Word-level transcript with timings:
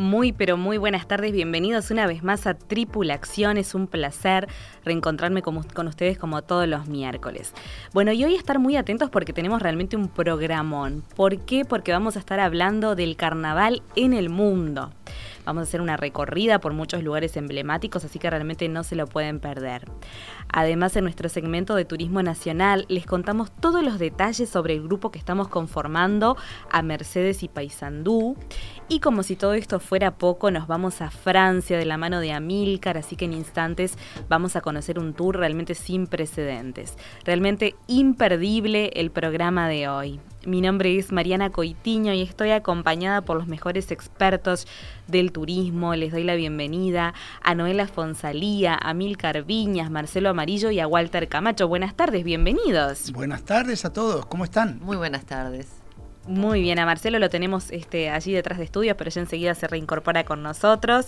Muy, 0.00 0.32
pero 0.32 0.56
muy 0.56 0.78
buenas 0.78 1.06
tardes, 1.06 1.30
bienvenidos 1.30 1.90
una 1.90 2.06
vez 2.06 2.22
más 2.22 2.46
a 2.46 2.54
Tripulación, 2.54 3.58
es 3.58 3.74
un 3.74 3.86
placer 3.86 4.48
reencontrarme 4.82 5.42
con, 5.42 5.62
con, 5.62 5.88
ustedes 5.88 6.16
como 6.16 6.40
todos 6.40 6.66
los 6.66 6.88
miércoles. 6.88 7.52
Bueno, 7.92 8.10
y 8.10 8.24
hoy 8.24 8.34
estar 8.34 8.58
muy 8.58 8.76
atentos 8.76 9.10
porque 9.10 9.34
tenemos 9.34 9.60
realmente 9.60 9.96
un 9.96 10.08
programón. 10.08 11.04
¿Por 11.16 11.40
qué? 11.40 11.66
Porque 11.66 11.92
vamos 11.92 12.16
a 12.16 12.18
estar 12.18 12.40
hablando 12.40 12.94
del 12.94 13.14
carnaval 13.16 13.82
en 13.94 14.14
el 14.14 14.30
mundo. 14.30 14.90
Vamos 15.44 15.62
a 15.62 15.64
hacer 15.64 15.80
una 15.80 15.96
recorrida 15.96 16.60
por 16.60 16.72
muchos 16.72 17.02
lugares 17.02 17.36
emblemáticos, 17.36 18.04
así 18.04 18.18
que 18.18 18.30
realmente 18.30 18.68
no 18.68 18.84
se 18.84 18.96
lo 18.96 19.06
pueden 19.06 19.40
perder. 19.40 19.86
Además, 20.52 20.96
en 20.96 21.04
nuestro 21.04 21.28
segmento 21.28 21.74
de 21.74 21.84
Turismo 21.84 22.22
Nacional 22.22 22.86
les 22.88 23.06
contamos 23.06 23.50
todos 23.50 23.82
los 23.82 23.98
detalles 23.98 24.48
sobre 24.48 24.74
el 24.74 24.82
grupo 24.82 25.10
que 25.10 25.18
estamos 25.18 25.48
conformando 25.48 26.36
a 26.70 26.82
Mercedes 26.82 27.42
y 27.42 27.48
Paysandú. 27.48 28.36
Y 28.88 29.00
como 29.00 29.22
si 29.22 29.36
todo 29.36 29.54
esto 29.54 29.80
fuera 29.80 30.12
poco, 30.12 30.50
nos 30.50 30.66
vamos 30.66 31.00
a 31.00 31.10
Francia 31.10 31.78
de 31.78 31.86
la 31.86 31.96
mano 31.96 32.20
de 32.20 32.32
Amílcar, 32.32 32.98
así 32.98 33.16
que 33.16 33.24
en 33.24 33.32
instantes 33.32 33.96
vamos 34.28 34.56
a 34.56 34.60
conocer 34.60 34.98
un 34.98 35.14
tour 35.14 35.36
realmente 35.36 35.74
sin 35.74 36.06
precedentes. 36.06 36.96
Realmente 37.24 37.76
imperdible 37.86 38.90
el 38.94 39.10
programa 39.10 39.68
de 39.68 39.88
hoy. 39.88 40.20
Mi 40.46 40.62
nombre 40.62 40.96
es 40.96 41.12
Mariana 41.12 41.50
Coitiño 41.50 42.14
y 42.14 42.22
estoy 42.22 42.50
acompañada 42.50 43.20
por 43.20 43.36
los 43.36 43.46
mejores 43.46 43.90
expertos 43.90 44.66
del 45.06 45.32
turismo. 45.32 45.94
Les 45.94 46.12
doy 46.12 46.24
la 46.24 46.34
bienvenida 46.34 47.12
a 47.42 47.54
Noela 47.54 47.86
Fonsalía, 47.86 48.74
a 48.74 48.94
Milcar 48.94 49.44
Viñas, 49.44 49.90
Marcelo 49.90 50.30
Amarillo 50.30 50.70
y 50.70 50.80
a 50.80 50.86
Walter 50.86 51.28
Camacho. 51.28 51.68
Buenas 51.68 51.94
tardes, 51.94 52.24
bienvenidos. 52.24 53.12
Buenas 53.12 53.42
tardes 53.42 53.84
a 53.84 53.92
todos, 53.92 54.24
¿cómo 54.26 54.44
están? 54.44 54.78
Muy 54.80 54.96
buenas 54.96 55.26
tardes. 55.26 55.79
Muy 56.26 56.60
bien, 56.60 56.78
a 56.78 56.84
Marcelo 56.84 57.18
lo 57.18 57.30
tenemos 57.30 57.70
este, 57.70 58.10
allí 58.10 58.32
detrás 58.32 58.58
de 58.58 58.64
estudios, 58.64 58.94
pero 58.96 59.10
ya 59.10 59.22
enseguida 59.22 59.54
se 59.54 59.66
reincorpora 59.66 60.24
con 60.24 60.42
nosotros. 60.42 61.06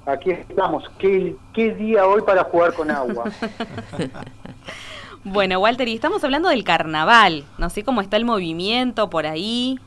aquí 0.05 0.31
estamos. 0.31 0.83
¿Qué, 0.97 1.35
¿Qué, 1.53 1.73
día 1.73 2.05
hoy 2.05 2.21
para 2.21 2.43
jugar 2.45 2.73
con 2.73 2.91
agua? 2.91 3.25
bueno, 5.23 5.59
Walter, 5.59 5.87
y 5.87 5.95
estamos 5.95 6.23
hablando 6.23 6.49
del 6.49 6.63
carnaval. 6.63 7.45
No 7.57 7.69
sé 7.69 7.83
cómo 7.83 8.01
está 8.01 8.17
el 8.17 8.25
movimiento 8.25 9.09
por 9.09 9.25
ahí. 9.25 9.79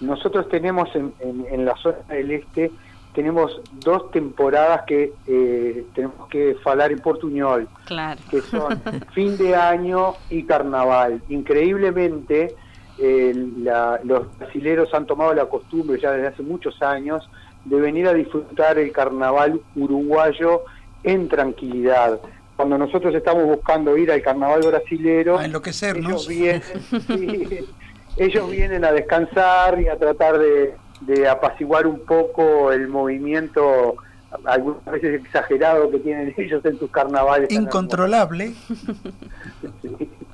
Nosotros 0.00 0.48
tenemos 0.48 0.88
en, 0.94 1.14
en, 1.20 1.64
la 1.64 1.74
zona 1.76 1.98
del 2.08 2.30
este, 2.30 2.70
tenemos 3.14 3.62
dos 3.72 4.10
temporadas 4.10 4.82
que 4.86 5.14
eh, 5.26 5.86
tenemos 5.94 6.28
que 6.28 6.54
falar 6.62 6.92
en 6.92 6.98
portuñol. 6.98 7.66
Claro. 7.86 8.20
Que 8.30 8.42
son 8.42 8.82
fin 9.14 9.38
de 9.38 9.56
año 9.56 10.14
y 10.28 10.42
carnaval. 10.42 11.22
Increíblemente, 11.30 12.54
los 12.98 14.38
brasileros 14.38 14.92
han 14.92 15.06
tomado 15.06 15.32
la 15.32 15.46
costumbre 15.46 15.98
ya 16.00 16.12
desde 16.12 16.28
hace 16.28 16.42
muchos 16.42 16.80
años 16.82 17.26
de 17.66 17.80
venir 17.80 18.06
a 18.06 18.14
disfrutar 18.14 18.78
el 18.78 18.92
carnaval 18.92 19.60
uruguayo 19.74 20.62
en 21.02 21.28
tranquilidad. 21.28 22.20
Cuando 22.56 22.78
nosotros 22.78 23.14
estamos 23.14 23.44
buscando 23.44 23.96
ir 23.98 24.10
al 24.10 24.22
carnaval 24.22 24.62
brasilero, 24.62 25.38
a 25.38 25.44
enloquecernos. 25.44 26.28
Ellos 26.28 26.62
vienen, 26.98 27.64
ellos 28.16 28.50
vienen 28.50 28.84
a 28.84 28.92
descansar 28.92 29.80
y 29.80 29.88
a 29.88 29.98
tratar 29.98 30.38
de, 30.38 30.74
de 31.00 31.28
apaciguar 31.28 31.86
un 31.86 32.00
poco 32.00 32.72
el 32.72 32.88
movimiento 32.88 33.96
algunas 34.44 34.84
veces 34.84 35.22
exagerado 35.24 35.90
que 35.90 35.98
tienen 35.98 36.34
ellos 36.36 36.64
en 36.64 36.78
sus 36.78 36.90
carnavales. 36.90 37.50
Incontrolable. 37.50 38.54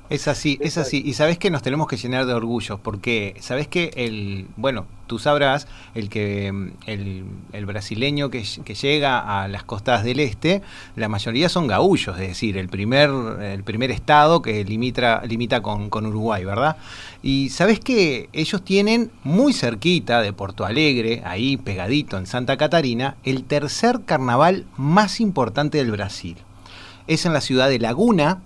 Es 0.09 0.27
así, 0.27 0.59
es 0.61 0.77
así. 0.77 1.01
Y 1.05 1.13
sabes 1.13 1.37
que 1.37 1.49
nos 1.49 1.61
tenemos 1.61 1.87
que 1.87 1.95
llenar 1.97 2.25
de 2.25 2.33
orgullo, 2.33 2.77
porque 2.77 3.35
sabes 3.39 3.67
que 3.67 3.91
el, 3.95 4.47
bueno, 4.57 4.85
tú 5.07 5.17
sabrás, 5.17 5.65
el 5.95 6.09
que 6.09 6.47
el, 6.85 7.65
brasileño 7.65 8.29
que, 8.29 8.43
llega 8.43 9.41
a 9.41 9.47
las 9.47 9.63
costas 9.63 10.03
del 10.03 10.19
este, 10.19 10.61
la 10.97 11.07
mayoría 11.07 11.47
son 11.47 11.67
gaullos, 11.67 12.19
es 12.19 12.27
decir, 12.27 12.57
el 12.57 12.67
primer, 12.67 13.09
el 13.41 13.63
primer 13.63 13.91
estado 13.91 14.41
que 14.41 14.65
limita, 14.65 15.23
limita 15.25 15.61
con, 15.61 15.89
con 15.89 16.05
Uruguay, 16.05 16.43
¿verdad? 16.43 16.75
Y 17.23 17.49
sabes 17.49 17.79
que 17.79 18.29
ellos 18.33 18.61
tienen 18.61 19.09
muy 19.23 19.53
cerquita 19.53 20.21
de 20.21 20.33
Porto 20.33 20.65
Alegre, 20.65 21.21
ahí 21.25 21.55
pegadito 21.55 22.17
en 22.17 22.27
Santa 22.27 22.57
Catarina, 22.57 23.15
el 23.23 23.45
tercer 23.45 24.01
carnaval 24.05 24.65
más 24.75 25.21
importante 25.21 25.77
del 25.77 25.91
Brasil. 25.91 26.37
Es 27.07 27.25
en 27.25 27.33
la 27.33 27.41
ciudad 27.41 27.69
de 27.69 27.79
Laguna, 27.79 28.41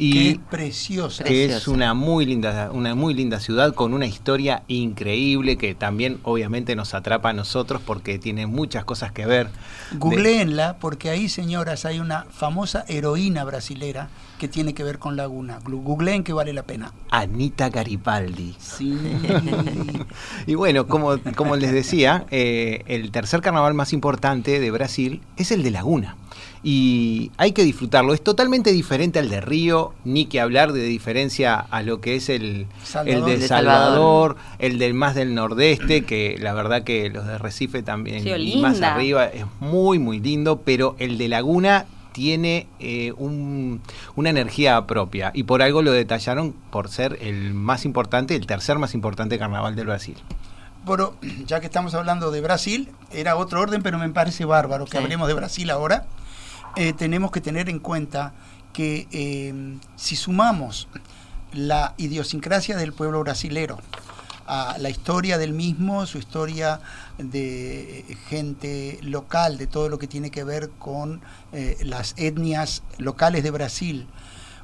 y 0.00 0.34
preciosa. 0.38 1.24
Que 1.24 1.44
es 1.44 1.68
una 1.68 1.94
muy 1.94 2.24
linda, 2.24 2.70
una 2.72 2.94
muy 2.94 3.14
linda 3.14 3.38
ciudad 3.38 3.74
con 3.74 3.92
una 3.92 4.06
historia 4.06 4.62
increíble 4.66 5.56
que 5.58 5.74
también 5.74 6.18
obviamente 6.22 6.74
nos 6.74 6.94
atrapa 6.94 7.30
a 7.30 7.32
nosotros 7.32 7.82
porque 7.84 8.18
tiene 8.18 8.46
muchas 8.46 8.84
cosas 8.84 9.12
que 9.12 9.26
ver. 9.26 9.50
Googleenla 9.92 10.78
porque 10.78 11.10
ahí, 11.10 11.28
señoras, 11.28 11.84
hay 11.84 12.00
una 12.00 12.24
famosa 12.30 12.84
heroína 12.88 13.44
brasilera 13.44 14.08
que 14.38 14.48
tiene 14.48 14.72
que 14.72 14.82
ver 14.82 14.98
con 14.98 15.16
Laguna. 15.16 15.58
Googleen 15.62 16.24
que 16.24 16.32
vale 16.32 16.54
la 16.54 16.62
pena. 16.62 16.92
Anita 17.10 17.68
Garipaldi. 17.68 18.56
Sí. 18.58 18.98
y 20.46 20.54
bueno, 20.54 20.86
como, 20.86 21.18
como 21.36 21.56
les 21.56 21.72
decía, 21.72 22.24
eh, 22.30 22.82
el 22.86 23.10
tercer 23.10 23.42
carnaval 23.42 23.74
más 23.74 23.92
importante 23.92 24.58
de 24.58 24.70
Brasil 24.70 25.20
es 25.36 25.50
el 25.50 25.62
de 25.62 25.70
Laguna 25.72 26.16
y 26.62 27.32
hay 27.38 27.52
que 27.52 27.64
disfrutarlo. 27.64 28.12
Es 28.12 28.22
totalmente 28.22 28.72
diferente 28.72 29.18
al 29.18 29.28
de 29.28 29.40
Río, 29.40 29.94
ni 30.04 30.26
que 30.26 30.40
hablar 30.40 30.72
de 30.72 30.82
diferencia 30.82 31.54
a 31.58 31.82
lo 31.82 32.00
que 32.00 32.16
es 32.16 32.28
el, 32.28 32.66
el 33.06 33.24
de 33.24 33.46
Salvador, 33.46 34.36
el 34.58 34.78
del 34.78 34.94
más 34.94 35.14
del 35.14 35.34
nordeste, 35.34 36.04
que 36.04 36.36
la 36.38 36.52
verdad 36.52 36.82
que 36.82 37.08
los 37.08 37.26
de 37.26 37.38
Recife 37.38 37.82
también 37.82 38.26
y 38.26 38.56
más 38.60 38.80
arriba 38.82 39.26
es 39.26 39.44
muy 39.60 39.98
muy 39.98 40.20
lindo, 40.20 40.60
pero 40.64 40.96
el 40.98 41.18
de 41.18 41.28
Laguna 41.28 41.86
tiene 42.12 42.66
eh, 42.80 43.12
una 43.16 44.30
energía 44.30 44.86
propia 44.86 45.30
y 45.32 45.44
por 45.44 45.62
algo 45.62 45.80
lo 45.82 45.92
detallaron 45.92 46.52
por 46.70 46.88
ser 46.88 47.18
el 47.20 47.54
más 47.54 47.84
importante, 47.84 48.34
el 48.34 48.46
tercer 48.46 48.78
más 48.78 48.94
importante 48.94 49.38
carnaval 49.38 49.76
del 49.76 49.86
Brasil. 49.86 50.16
Bueno, 50.84 51.12
ya 51.46 51.60
que 51.60 51.66
estamos 51.66 51.94
hablando 51.94 52.30
de 52.30 52.40
Brasil, 52.40 52.88
era 53.12 53.36
otro 53.36 53.60
orden, 53.60 53.82
pero 53.82 53.98
me 53.98 54.08
parece 54.08 54.44
bárbaro 54.46 54.86
que 54.86 54.96
hablemos 54.96 55.28
de 55.28 55.34
Brasil 55.34 55.70
ahora. 55.70 56.06
Eh, 56.76 56.92
tenemos 56.92 57.30
que 57.30 57.40
tener 57.40 57.68
en 57.68 57.78
cuenta 57.78 58.32
que 58.72 59.08
eh, 59.10 59.78
si 59.96 60.16
sumamos 60.16 60.88
la 61.52 61.94
idiosincrasia 61.96 62.76
del 62.76 62.92
pueblo 62.92 63.20
brasilero, 63.20 63.78
a 64.46 64.78
la 64.78 64.90
historia 64.90 65.38
del 65.38 65.52
mismo, 65.52 66.06
su 66.06 66.18
historia 66.18 66.80
de 67.18 68.04
gente 68.28 68.98
local, 69.00 69.58
de 69.58 69.68
todo 69.68 69.88
lo 69.88 69.98
que 69.98 70.08
tiene 70.08 70.32
que 70.32 70.42
ver 70.42 70.70
con 70.70 71.20
eh, 71.52 71.76
las 71.84 72.14
etnias 72.16 72.82
locales 72.98 73.44
de 73.44 73.52
Brasil, 73.52 74.08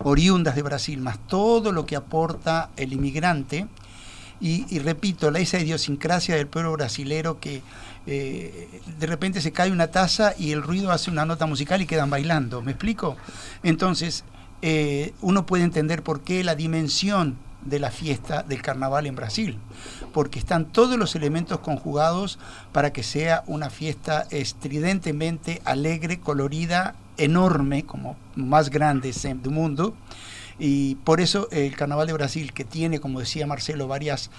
oriundas 0.00 0.56
de 0.56 0.62
Brasil, 0.62 1.00
más 1.00 1.19
todo 1.29 1.70
lo 1.70 1.87
que 1.87 1.94
aporta 1.94 2.70
el 2.76 2.93
inmigrante, 2.93 3.69
y, 4.41 4.79
repito, 4.81 5.31
la, 5.31 5.38
esa 5.38 5.58
idiosincrasia 5.58 6.35
del 6.35 6.47
pueblo 6.47 6.73
brasilero 6.73 7.41
que 7.41 7.62
eh, 8.06 8.81
de 8.99 9.06
repente 9.06 9.41
se 9.41 9.53
cae 9.53 9.70
una 9.70 9.88
taza 9.88 10.35
y 10.38 10.53
el 10.53 10.62
ruido 10.62 10.93
hace 10.93 11.11
una 11.11 11.25
nota 11.25 11.47
musical 11.47 11.82
y 11.82 11.87
quedan 11.87 12.11
bailando. 12.11 12.62
¿Me 12.62 12.73
explico? 12.73 13.17
Entonces, 13.62 14.25
eh, 14.62 15.12
uno 15.20 15.47
puede 15.47 15.64
entender 15.64 16.03
por 16.03 16.20
qué 16.23 16.44
la 16.44 16.55
dimensión 16.55 17.37
de 17.64 17.81
la 17.81 17.91
fiesta 17.91 18.43
del 18.44 18.62
carnaval 18.62 19.06
en 19.06 19.17
Brasil, 19.17 19.58
porque 20.12 20.38
están 20.38 20.67
todos 20.67 20.97
los 20.97 21.14
elementos 21.17 21.58
conjugados 21.58 22.38
para 22.73 22.93
que 22.93 23.03
sea 23.03 23.43
una 23.47 23.70
fiesta 23.70 24.26
estridentemente 24.31 25.61
alegre, 25.64 26.20
colorida, 26.20 26.94
enorme, 27.19 27.85
como 27.85 28.17
más 28.37 28.70
grande 28.70 29.12
del 29.12 29.50
mundo. 29.50 29.94
Y 30.58 30.94
por 30.97 31.20
eso 31.20 31.49
el 31.50 31.76
Carnaval 31.76 32.06
de 32.06 32.14
Brasil, 32.14 32.53
que 32.55 32.64
tiene, 32.64 32.99
como 32.99 33.20
decía 33.20 33.47
Marcelo, 33.47 33.88
varias 33.88 34.31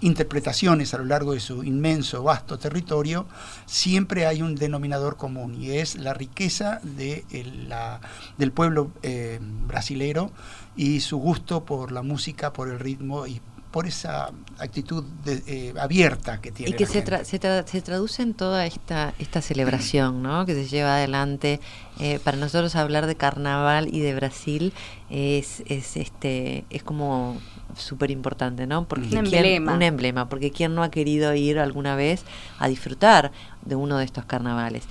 interpretaciones 0.00 0.94
a 0.94 0.98
lo 0.98 1.04
largo 1.04 1.32
de 1.32 1.40
su 1.40 1.64
inmenso, 1.64 2.22
vasto 2.22 2.58
territorio, 2.58 3.26
siempre 3.66 4.26
hay 4.26 4.42
un 4.42 4.54
denominador 4.54 5.16
común 5.16 5.60
y 5.60 5.72
es 5.72 5.96
la 5.96 6.14
riqueza 6.14 6.80
de 6.82 7.24
la, 7.68 8.00
del 8.36 8.52
pueblo 8.52 8.90
eh, 9.02 9.38
brasilero 9.40 10.30
y 10.76 11.00
su 11.00 11.18
gusto 11.18 11.64
por 11.64 11.92
la 11.92 12.02
música, 12.02 12.52
por 12.52 12.68
el 12.68 12.78
ritmo 12.78 13.26
y 13.26 13.40
por 13.70 13.86
esa 13.86 14.30
actitud 14.58 15.04
eh, 15.26 15.74
abierta 15.78 16.40
que 16.40 16.52
tiene. 16.52 16.70
Y 16.70 16.74
que 16.74 16.86
se, 16.86 17.04
se, 17.24 17.80
traduce 17.80 18.22
en 18.22 18.34
toda 18.34 18.64
esta, 18.66 19.14
esta 19.18 19.42
celebración 19.42 20.22
¿no? 20.22 20.46
que 20.46 20.54
se 20.54 20.66
lleva 20.66 20.96
adelante. 20.96 21.60
Eh, 22.00 22.20
para 22.22 22.36
nosotros 22.36 22.76
hablar 22.76 23.06
de 23.06 23.16
carnaval 23.16 23.92
y 23.92 24.00
de 24.00 24.14
Brasil 24.14 24.72
es, 25.10 25.62
es, 25.66 25.96
este, 25.96 26.64
es 26.70 26.82
como 26.82 27.38
súper 27.76 28.10
importante, 28.10 28.66
¿no? 28.66 28.86
Porque 28.86 29.08
un 29.08 29.26
emblema. 29.26 29.74
Un 29.74 29.82
emblema, 29.82 30.28
porque 30.28 30.50
¿quién 30.50 30.74
no 30.74 30.82
ha 30.82 30.90
querido 30.90 31.34
ir 31.34 31.58
alguna 31.58 31.96
vez 31.96 32.24
a 32.58 32.68
disfrutar 32.68 33.32
de 33.64 33.74
uno 33.74 33.98
de 33.98 34.04
estos 34.04 34.24
carnavales? 34.24 34.84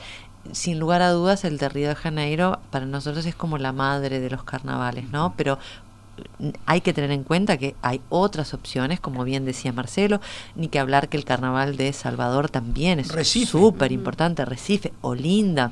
Sin 0.52 0.80
lugar 0.80 1.02
a 1.02 1.12
dudas, 1.12 1.44
el 1.46 1.58
de 1.58 1.70
Río 1.70 1.90
de 1.90 1.96
Janeiro 1.96 2.60
para 2.72 2.86
nosotros 2.86 3.26
es 3.26 3.36
como 3.36 3.58
la 3.58 3.74
madre 3.74 4.20
de 4.20 4.30
los 4.30 4.44
carnavales, 4.44 5.10
¿no? 5.10 5.34
Pero 5.36 5.60
hay 6.66 6.82
que 6.82 6.94
tener 6.94 7.12
en 7.12 7.24
cuenta 7.24 7.58
que 7.58 7.76
hay 7.82 8.02
otras 8.10 8.54
opciones, 8.54 9.00
como 9.00 9.24
bien 9.24 9.46
decía 9.46 9.74
Marcelo, 9.74 10.22
ni 10.56 10.68
que 10.68 10.80
hablar 10.80 11.10
que 11.10 11.18
el 11.18 11.26
carnaval 11.26 11.78
de 11.78 11.94
Salvador 11.94 12.50
también 12.50 13.00
es 13.00 13.08
súper 13.48 13.92
importante, 13.92 14.46
Recife, 14.46 14.94
Olinda. 15.02 15.72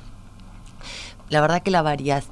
La 1.29 1.41
verdad 1.41 1.63
que 1.63 1.71
la, 1.71 1.83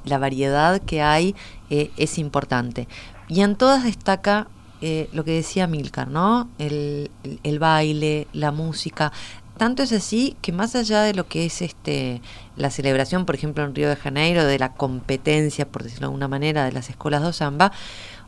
la 0.04 0.18
variedad 0.18 0.80
que 0.80 1.02
hay 1.02 1.34
eh, 1.70 1.90
es 1.96 2.18
importante. 2.18 2.86
Y 3.28 3.40
en 3.40 3.56
todas 3.56 3.84
destaca 3.84 4.48
eh, 4.80 5.08
lo 5.12 5.24
que 5.24 5.32
decía 5.32 5.66
Milcar, 5.66 6.08
¿no? 6.08 6.48
El, 6.58 7.10
el, 7.42 7.58
baile, 7.58 8.28
la 8.32 8.52
música. 8.52 9.12
Tanto 9.56 9.84
es 9.84 9.92
así 9.92 10.36
que 10.42 10.50
más 10.50 10.74
allá 10.74 11.02
de 11.02 11.14
lo 11.14 11.28
que 11.28 11.46
es 11.46 11.62
este 11.62 12.20
la 12.56 12.70
celebración, 12.70 13.24
por 13.24 13.36
ejemplo, 13.36 13.64
en 13.64 13.74
Río 13.74 13.88
de 13.88 13.96
Janeiro, 13.96 14.44
de 14.44 14.58
la 14.58 14.72
competencia, 14.72 15.68
por 15.68 15.84
decirlo 15.84 16.00
de 16.00 16.06
alguna 16.06 16.28
manera, 16.28 16.64
de 16.64 16.72
las 16.72 16.90
escuelas 16.90 17.22
de 17.22 17.32
samba, 17.32 17.72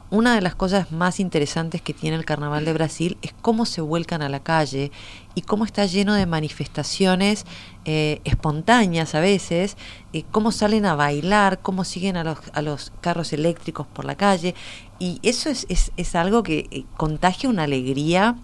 una 0.09 0.37
de 0.37 0.40
las 0.40 0.54
cosas 0.54 0.92
más 0.92 1.18
interesantes 1.18 1.83
que 1.83 1.92
tiene 1.92 2.16
el 2.16 2.25
Carnaval 2.25 2.64
de 2.64 2.73
Brasil 2.73 3.18
es 3.23 3.35
cómo 3.42 3.66
se 3.66 3.80
vuelcan 3.80 4.23
a 4.23 4.28
la 4.28 4.38
calle 4.38 4.92
y 5.35 5.42
cómo 5.42 5.64
está 5.64 5.85
lleno 5.85 6.14
de 6.14 6.26
manifestaciones 6.26 7.45
eh, 7.85 8.21
espontáneas 8.23 9.16
a 9.16 9.21
veces, 9.21 9.76
eh, 10.12 10.23
cómo 10.30 10.52
salen 10.52 10.87
a 10.87 10.95
bailar, 10.95 11.59
cómo 11.61 11.83
siguen 11.83 12.16
a 12.16 12.23
los, 12.23 12.38
a 12.52 12.62
los 12.62 12.92
carros 13.00 13.33
eléctricos 13.33 13.88
por 13.88 14.04
la 14.04 14.14
calle. 14.14 14.54
Y 15.00 15.18
eso 15.25 15.50
es, 15.50 15.66
es, 15.68 15.90
es 15.97 16.14
algo 16.14 16.45
que 16.45 16.68
eh, 16.71 16.85
contagia 16.97 17.50
una 17.50 17.64
alegría 17.64 18.37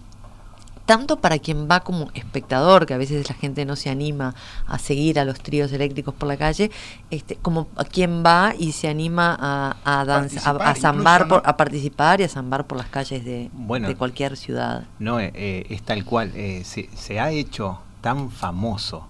tanto 0.85 1.17
para 1.17 1.39
quien 1.39 1.67
va 1.69 1.79
como 1.81 2.09
espectador, 2.13 2.85
que 2.85 2.93
a 2.93 2.97
veces 2.97 3.27
la 3.29 3.35
gente 3.35 3.65
no 3.65 3.75
se 3.75 3.89
anima 3.89 4.35
a 4.67 4.77
seguir 4.79 5.19
a 5.19 5.25
los 5.25 5.39
tríos 5.39 5.71
eléctricos 5.71 6.13
por 6.13 6.27
la 6.27 6.37
calle, 6.37 6.71
este, 7.09 7.35
como 7.35 7.67
a 7.75 7.85
quien 7.85 8.23
va 8.25 8.53
y 8.57 8.73
se 8.73 8.87
anima 8.89 9.37
a, 9.39 9.77
a, 9.85 10.01
a, 10.01 10.75
zambar, 10.75 11.27
por, 11.27 11.41
a 11.45 11.55
participar 11.55 12.21
y 12.21 12.23
a 12.23 12.29
zambar 12.29 12.67
por 12.67 12.77
las 12.77 12.87
calles 12.87 13.23
de, 13.23 13.49
de 13.53 13.95
cualquier 13.95 14.37
ciudad. 14.37 14.83
No, 14.99 15.19
eh, 15.19 15.31
eh, 15.33 15.65
es 15.69 15.83
tal 15.83 16.03
cual, 16.05 16.31
eh, 16.35 16.63
se, 16.65 16.89
se 16.95 17.19
ha 17.19 17.31
hecho 17.31 17.79
tan 18.01 18.29
famoso 18.29 19.07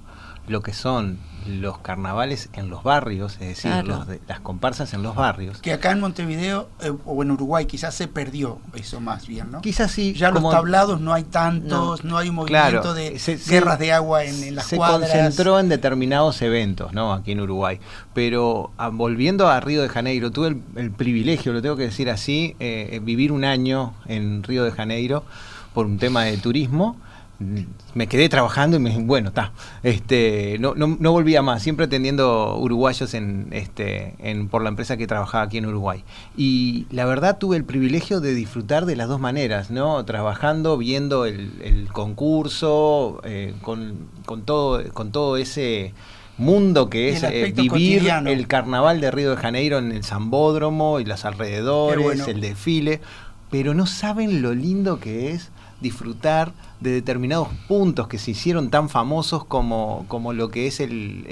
lo 0.48 0.62
que 0.62 0.74
son 0.74 1.18
los 1.46 1.78
carnavales 1.80 2.48
en 2.54 2.70
los 2.70 2.84
barrios, 2.84 3.34
es 3.34 3.40
decir, 3.50 3.70
Claro. 3.72 3.88
los 3.88 4.08
de- 4.08 4.22
las 4.30 4.40
comparsas 4.40 4.94
en 4.94 5.04
los 5.04 5.14
barrios. 5.14 5.58
Que 5.60 5.74
acá 5.74 5.92
en 5.92 6.00
Montevideo 6.00 6.70
eh, 6.82 6.94
o 7.06 7.22
en 7.22 7.32
Uruguay 7.32 7.66
quizás 7.66 7.94
se 7.96 8.08
perdió 8.08 8.60
eso 8.74 9.02
más 9.02 9.28
bien, 9.28 9.52
¿no? 9.52 9.62
Quizás 9.62 9.92
sí. 9.92 10.14
Ya 10.14 10.32
como- 10.32 10.48
los 10.50 10.56
tablados 10.58 11.02
no 11.02 11.12
hay 11.14 11.24
tantos, 11.24 12.06
no, 12.06 12.18
hay 12.18 12.30
un 12.30 12.36
movimiento 12.36 12.70
Claro, 12.82 12.94
de 12.94 13.20
se- 13.20 13.38
se- 13.38 13.52
guerras 13.52 13.78
de 13.78 13.92
agua 13.92 14.24
en, 14.24 14.42
en 14.42 14.56
las 14.56 14.68
se 14.68 14.78
cuadras. 14.78 15.10
concentró 15.12 15.60
en 15.60 15.68
determinados 15.68 16.42
eventos, 16.42 16.94
¿no? 16.94 17.12
Aquí 17.12 17.34
en 17.34 17.42
Uruguay. 17.42 17.80
Pero 18.14 18.72
ah, 18.78 18.88
volviendo 18.88 19.50
a 19.50 19.60
Río 19.60 19.82
de 19.82 19.90
Janeiro, 19.90 20.32
tuve 20.32 20.48
el, 20.50 20.62
el 20.78 20.92
privilegio, 20.92 21.52
lo 21.52 21.62
tengo 21.62 21.76
que 21.76 21.84
decir 21.84 22.10
así, 22.10 22.56
eh, 22.60 23.02
vivir 23.04 23.34
un 23.34 23.44
año 23.44 23.94
en 24.06 24.44
Río 24.44 24.64
de 24.64 24.72
Janeiro 24.72 25.26
por 25.74 25.86
un 25.88 25.98
tema 25.98 26.24
de 26.24 26.38
turismo. 26.38 26.96
Me 27.94 28.08
quedé 28.08 28.30
trabajando 28.30 28.78
y 28.78 28.80
me 28.80 28.98
bueno, 29.00 29.30
está. 29.30 29.52
Este, 29.84 30.58
no, 30.60 30.76
no, 30.76 30.98
no 31.00 31.12
volvía 31.12 31.42
más, 31.42 31.62
siempre 31.62 31.86
atendiendo 31.86 32.58
uruguayos 32.58 33.14
en, 33.14 33.48
este, 33.52 34.16
en, 34.20 34.48
por 34.50 34.64
la 34.64 34.70
empresa 34.70 34.98
que 34.98 35.08
trabajaba 35.08 35.44
aquí 35.44 35.58
en 35.58 35.66
Uruguay. 35.66 36.04
Y 36.38 36.86
la 36.90 37.06
verdad 37.06 37.38
tuve 37.38 37.58
el 37.58 37.66
privilegio 37.66 38.20
de 38.20 38.34
disfrutar 38.34 38.86
de 38.86 38.96
las 38.96 39.08
dos 39.08 39.20
maneras, 39.20 39.72
¿no? 39.72 40.04
Trabajando, 40.06 40.78
viendo 40.78 41.26
el, 41.26 41.52
el 41.64 41.88
concurso, 41.92 43.22
eh, 43.24 43.54
con, 43.62 44.10
con, 44.26 44.44
todo, 44.44 44.84
con 44.94 45.12
todo 45.12 45.38
ese 45.38 45.94
mundo 46.38 46.90
que 46.90 47.10
es 47.10 47.24
el 47.24 47.34
eh, 47.34 47.52
vivir 47.52 47.70
cotidiano. 47.70 48.30
el 48.30 48.48
carnaval 48.48 49.02
de 49.02 49.12
Río 49.12 49.32
de 49.32 49.38
Janeiro 49.38 49.78
en 49.78 49.92
el 49.92 50.04
Zambódromo 50.04 51.00
y 51.00 51.06
los 51.06 51.26
alrededores, 51.26 52.04
bueno. 52.04 52.26
el 52.26 52.42
desfile, 52.42 53.02
pero 53.52 53.74
no 53.74 53.86
saben 53.86 54.42
lo 54.42 54.54
lindo 54.54 55.00
que 55.00 55.32
es 55.32 55.52
disfrutar 55.82 56.54
de 56.84 56.92
determinados 56.92 57.48
puntos 57.68 58.08
que 58.08 58.20
se 58.20 58.32
hicieron 58.32 58.70
tan 58.70 58.90
famosos 58.90 59.46
como, 59.46 60.06
como 60.08 60.34
lo 60.34 60.50
que 60.50 60.68
es 60.68 60.80
el, 60.80 61.26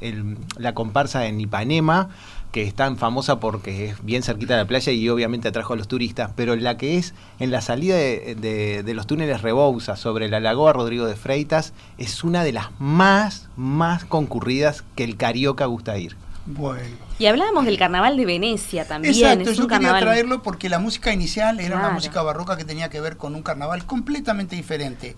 el- 0.00 0.36
la 0.58 0.74
comparsa 0.74 1.26
en 1.26 1.40
Ipanema, 1.40 2.08
que 2.52 2.62
es 2.64 2.74
tan 2.74 2.96
famosa 2.96 3.38
porque 3.38 3.90
es 3.90 4.04
bien 4.04 4.24
cerquita 4.24 4.54
de 4.56 4.62
la 4.62 4.66
playa 4.68 4.90
y 4.92 5.08
obviamente 5.08 5.46
atrajo 5.46 5.74
a 5.74 5.76
los 5.76 5.86
turistas, 5.86 6.32
pero 6.34 6.56
la 6.56 6.76
que 6.76 6.98
es 6.98 7.14
en 7.38 7.52
la 7.52 7.60
salida 7.60 7.94
de, 7.96 8.82
de- 8.84 8.94
los 8.94 9.06
túneles 9.06 9.40
Rebouza 9.42 9.94
sobre 9.94 10.28
la 10.28 10.40
Lagoa 10.40 10.72
Rodrigo 10.72 11.06
de 11.06 11.14
Freitas 11.14 11.72
es 11.96 12.24
una 12.24 12.42
de 12.42 12.52
las 12.52 12.66
más, 12.80 13.48
más 13.56 14.04
concurridas 14.04 14.82
que 14.96 15.04
el 15.04 15.16
carioca 15.16 15.66
gusta 15.66 15.96
ir. 15.96 16.16
Bueno. 16.46 17.09
Y 17.20 17.26
hablábamos 17.26 17.66
del 17.66 17.76
carnaval 17.78 18.16
de 18.16 18.24
Venecia 18.24 18.88
también. 18.88 19.14
Exacto, 19.14 19.50
es 19.50 19.56
yo 19.58 19.68
quería 19.68 19.98
traerlo 19.98 20.42
porque 20.42 20.68
la 20.70 20.78
música 20.78 21.12
inicial 21.12 21.60
era 21.60 21.76
una 21.76 21.90
música 21.90 22.22
barroca 22.22 22.56
que 22.56 22.64
tenía 22.64 22.88
que 22.88 23.00
ver 23.00 23.16
con 23.18 23.34
un 23.34 23.42
carnaval 23.42 23.84
completamente 23.84 24.56
diferente. 24.56 25.14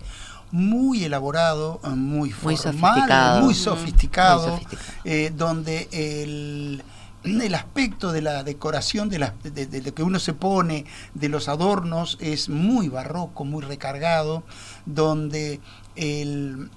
Muy 0.51 1.05
elaborado, 1.05 1.79
muy 1.95 2.29
Muy 2.43 2.57
formal, 2.57 2.57
sofisticado. 2.57 3.41
muy 3.41 3.53
sofisticado, 3.55 4.47
Muy 4.51 4.59
sofisticado. 4.63 4.91
eh, 5.05 5.31
donde 5.35 5.87
el, 5.91 6.83
el 7.23 7.55
aspecto 7.55 8.11
de 8.11 8.21
la 8.21 8.43
decoración, 8.43 9.07
de, 9.09 9.19
la- 9.19 9.33
de- 9.41 9.65
de 9.65 9.81
lo 9.81 9.93
que 9.95 10.03
uno 10.03 10.19
se 10.19 10.33
pone, 10.33 10.85
de 11.13 11.29
los 11.29 11.47
adornos, 11.47 12.17
es 12.19 12.49
muy 12.49 12.89
barroco, 12.89 13.45
muy 13.45 13.63
recargado, 13.63 14.43
donde 14.85 15.61
el... 15.95 16.69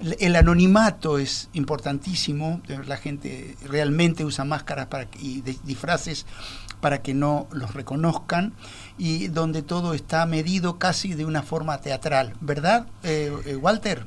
El 0.00 0.36
anonimato 0.36 1.18
es 1.18 1.50
importantísimo, 1.54 2.60
la 2.86 2.96
gente 2.96 3.56
realmente 3.66 4.24
usa 4.24 4.44
máscaras 4.44 4.86
para, 4.86 5.08
y 5.18 5.40
disfraces 5.40 6.24
para 6.80 7.02
que 7.02 7.14
no 7.14 7.48
los 7.52 7.74
reconozcan 7.74 8.52
y 8.96 9.28
donde 9.28 9.62
todo 9.62 9.94
está 9.94 10.24
medido 10.26 10.78
casi 10.78 11.14
de 11.14 11.24
una 11.24 11.42
forma 11.42 11.80
teatral, 11.80 12.34
¿verdad, 12.40 12.86
eh, 13.02 13.32
eh, 13.44 13.56
Walter? 13.56 14.06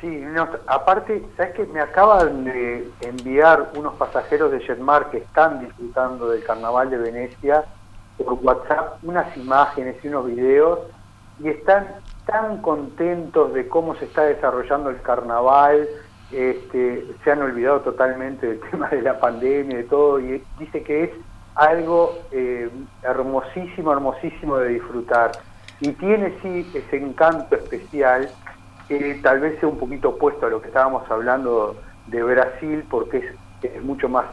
Sí, 0.00 0.22
aparte, 0.66 1.24
¿sabes 1.36 1.54
que 1.54 1.66
Me 1.66 1.80
acaban 1.80 2.44
de 2.44 2.90
enviar 3.00 3.72
unos 3.76 3.94
pasajeros 3.94 4.52
de 4.52 4.60
Jetmar 4.60 5.10
que 5.10 5.18
están 5.18 5.60
disfrutando 5.60 6.28
del 6.28 6.44
Carnaval 6.44 6.90
de 6.90 6.98
Venecia 6.98 7.64
por 8.18 8.34
WhatsApp 8.34 9.02
unas 9.02 9.36
imágenes 9.36 9.96
y 10.02 10.08
unos 10.08 10.26
videos 10.26 10.80
y 11.40 11.48
están 11.48 11.86
tan 12.26 12.62
contentos 12.62 13.52
de 13.52 13.68
cómo 13.68 13.94
se 13.96 14.06
está 14.06 14.22
desarrollando 14.22 14.90
el 14.90 15.00
Carnaval, 15.02 15.88
este, 16.32 17.06
se 17.22 17.30
han 17.30 17.42
olvidado 17.42 17.80
totalmente 17.80 18.46
del 18.46 18.60
tema 18.70 18.88
de 18.88 19.02
la 19.02 19.18
pandemia 19.18 19.74
y 19.74 19.82
de 19.82 19.88
todo 19.88 20.20
y 20.20 20.42
dice 20.58 20.82
que 20.82 21.04
es 21.04 21.10
algo 21.54 22.18
eh, 22.32 22.68
hermosísimo, 23.02 23.92
hermosísimo 23.92 24.56
de 24.58 24.70
disfrutar. 24.70 25.32
Y 25.80 25.92
tiene 25.92 26.34
sí 26.42 26.70
ese 26.74 26.96
encanto 26.96 27.54
especial 27.56 28.28
que 28.88 29.14
tal 29.22 29.40
vez 29.40 29.58
sea 29.60 29.68
un 29.68 29.78
poquito 29.78 30.10
opuesto 30.10 30.46
a 30.46 30.50
lo 30.50 30.60
que 30.60 30.68
estábamos 30.68 31.08
hablando 31.10 31.76
de 32.06 32.22
Brasil, 32.22 32.84
porque 32.90 33.18
es, 33.62 33.82
mucho 33.82 34.08
más 34.08 34.26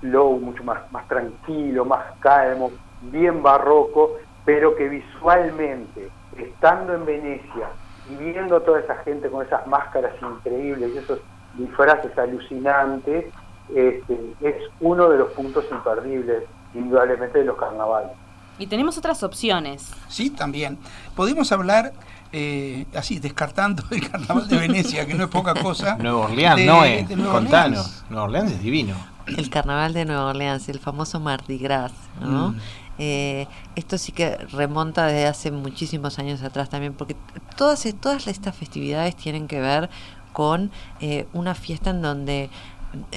slow, 0.00 0.38
mucho 0.40 0.64
más 0.64 0.80
tranquilo, 1.08 1.84
más 1.84 2.04
calmo, 2.20 2.70
bien 3.02 3.42
barroco, 3.42 4.16
pero 4.44 4.74
que 4.76 4.88
visualmente, 4.88 6.08
estando 6.38 6.94
en 6.94 7.04
Venecia 7.06 7.68
y 8.10 8.14
viendo 8.16 8.56
a 8.56 8.64
toda 8.64 8.80
esa 8.80 8.96
gente 9.04 9.28
con 9.28 9.44
esas 9.44 9.66
máscaras 9.66 10.12
increíbles 10.22 10.90
y 10.94 10.98
esos 10.98 11.18
disfraces 11.54 12.16
alucinantes, 12.18 13.26
este, 13.74 14.34
es 14.40 14.54
uno 14.80 15.08
de 15.10 15.18
los 15.18 15.30
puntos 15.32 15.64
imperdibles, 15.70 16.44
indudablemente, 16.74 17.38
de 17.40 17.44
los 17.44 17.56
carnavales. 17.56 18.12
Y 18.58 18.66
tenemos 18.66 18.96
otras 18.98 19.22
opciones. 19.22 19.92
Sí, 20.08 20.30
también. 20.30 20.78
Podemos 21.14 21.52
hablar, 21.52 21.92
eh, 22.32 22.86
así, 22.94 23.18
descartando 23.20 23.82
el 23.90 24.08
carnaval 24.08 24.48
de 24.48 24.58
Venecia, 24.58 25.06
que 25.06 25.14
no 25.14 25.24
es 25.24 25.30
poca 25.30 25.54
cosa. 25.54 25.96
Nueva 26.00 26.20
Orleans, 26.26 26.56
de- 26.56 26.66
Noé, 26.66 27.04
de 27.08 27.16
Nueva 27.16 27.32
contanos. 27.34 27.78
Orleans. 27.86 28.04
Nueva 28.10 28.24
Orleans 28.24 28.52
es 28.52 28.62
divino. 28.62 28.94
El 29.26 29.50
carnaval 29.50 29.92
de 29.92 30.06
Nueva 30.06 30.24
Orleans, 30.30 30.68
el 30.70 30.78
famoso 30.78 31.20
Mardi 31.20 31.58
Gras, 31.58 31.92
¿no? 32.20 32.50
Mm. 32.52 32.58
Eh, 32.98 33.46
esto 33.76 33.96
sí 33.98 34.12
que 34.12 34.36
remonta 34.36 35.06
desde 35.06 35.26
hace 35.26 35.50
muchísimos 35.50 36.18
años 36.18 36.42
atrás 36.42 36.68
también, 36.68 36.94
porque 36.94 37.16
todas, 37.56 37.86
todas 38.00 38.26
estas 38.26 38.56
festividades 38.56 39.16
tienen 39.16 39.46
que 39.46 39.60
ver 39.60 39.88
con 40.32 40.70
eh, 41.00 41.26
una 41.32 41.54
fiesta 41.54 41.90
en 41.90 42.02
donde 42.02 42.50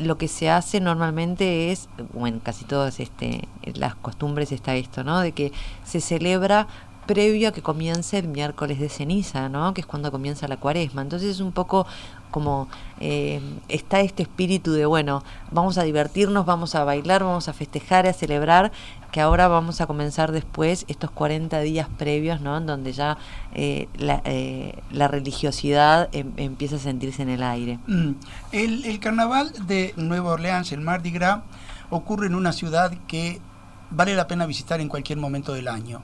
lo 0.01 0.17
que 0.17 0.27
se 0.27 0.49
hace 0.49 0.79
normalmente 0.79 1.71
es, 1.71 1.87
o 2.13 2.27
en 2.27 2.39
casi 2.39 2.65
todas 2.65 2.99
este, 2.99 3.47
las 3.75 3.95
costumbres 3.95 4.51
está 4.51 4.75
esto, 4.75 5.03
¿no? 5.03 5.21
De 5.21 5.31
que 5.31 5.51
se 5.85 6.01
celebra 6.01 6.67
previo 7.05 7.49
a 7.49 7.51
que 7.51 7.61
comience 7.61 8.17
el 8.17 8.27
miércoles 8.27 8.79
de 8.79 8.89
ceniza, 8.89 9.49
¿no? 9.49 9.73
Que 9.73 9.81
es 9.81 9.87
cuando 9.87 10.11
comienza 10.11 10.47
la 10.47 10.57
cuaresma. 10.57 11.01
Entonces 11.01 11.29
es 11.29 11.39
un 11.39 11.51
poco 11.51 11.85
como 12.29 12.69
eh, 13.01 13.41
está 13.67 13.99
este 13.99 14.23
espíritu 14.23 14.71
de, 14.71 14.85
bueno, 14.85 15.23
vamos 15.51 15.77
a 15.77 15.83
divertirnos, 15.83 16.45
vamos 16.45 16.75
a 16.75 16.83
bailar, 16.85 17.23
vamos 17.23 17.49
a 17.49 17.53
festejar, 17.53 18.07
a 18.07 18.13
celebrar, 18.13 18.71
que 19.11 19.19
ahora 19.19 19.49
vamos 19.49 19.81
a 19.81 19.87
comenzar 19.87 20.31
después 20.31 20.85
estos 20.87 21.11
40 21.11 21.59
días 21.59 21.89
previos, 21.97 22.39
¿no? 22.39 22.57
En 22.57 22.65
donde 22.65 22.93
ya 22.93 23.17
eh, 23.53 23.89
la, 23.97 24.21
eh, 24.23 24.81
la 24.91 25.09
religiosidad 25.09 26.07
em- 26.13 26.31
empieza 26.37 26.77
a 26.77 26.79
sentirse 26.79 27.21
en 27.21 27.29
el 27.29 27.43
aire. 27.43 27.79
Mm. 27.87 28.11
El, 28.53 28.85
el 28.85 28.99
carnaval 28.99 29.51
de 29.67 29.93
Nueva 29.97 30.31
Orleans, 30.31 30.71
el 30.71 30.79
Mardi 30.79 31.11
Gras, 31.11 31.41
ocurre 31.89 32.27
en 32.27 32.35
una 32.35 32.53
ciudad 32.53 32.93
que 33.07 33.41
vale 33.89 34.15
la 34.15 34.27
pena 34.27 34.45
visitar 34.45 34.79
en 34.79 34.87
cualquier 34.87 35.17
momento 35.17 35.53
del 35.53 35.67
año. 35.67 36.01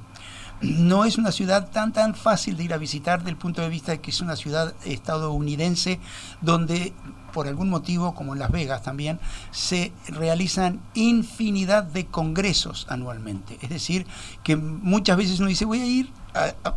No 0.61 1.05
es 1.05 1.17
una 1.17 1.31
ciudad 1.31 1.69
tan 1.69 1.93
tan 1.93 2.15
fácil 2.15 2.57
de 2.57 2.63
ir 2.63 2.73
a 2.73 2.77
visitar 2.77 3.23
del 3.23 3.37
punto 3.37 3.61
de 3.61 3.69
vista 3.69 3.91
de 3.91 4.01
que 4.01 4.11
es 4.11 4.21
una 4.21 4.35
ciudad 4.35 4.73
estadounidense 4.85 5.99
donde 6.41 6.93
por 7.31 7.47
algún 7.47 7.69
motivo, 7.69 8.15
como 8.15 8.33
en 8.33 8.39
Las 8.39 8.51
Vegas 8.51 8.81
también, 8.81 9.19
se 9.51 9.91
realizan 10.07 10.81
infinidad 10.95 11.83
de 11.83 12.07
congresos 12.07 12.87
anualmente. 12.89 13.59
Es 13.61 13.69
decir, 13.69 14.07
que 14.43 14.55
muchas 14.55 15.17
veces 15.17 15.39
uno 15.39 15.49
dice, 15.49 15.65
voy 15.65 15.81
a 15.81 15.85
ir, 15.85 16.09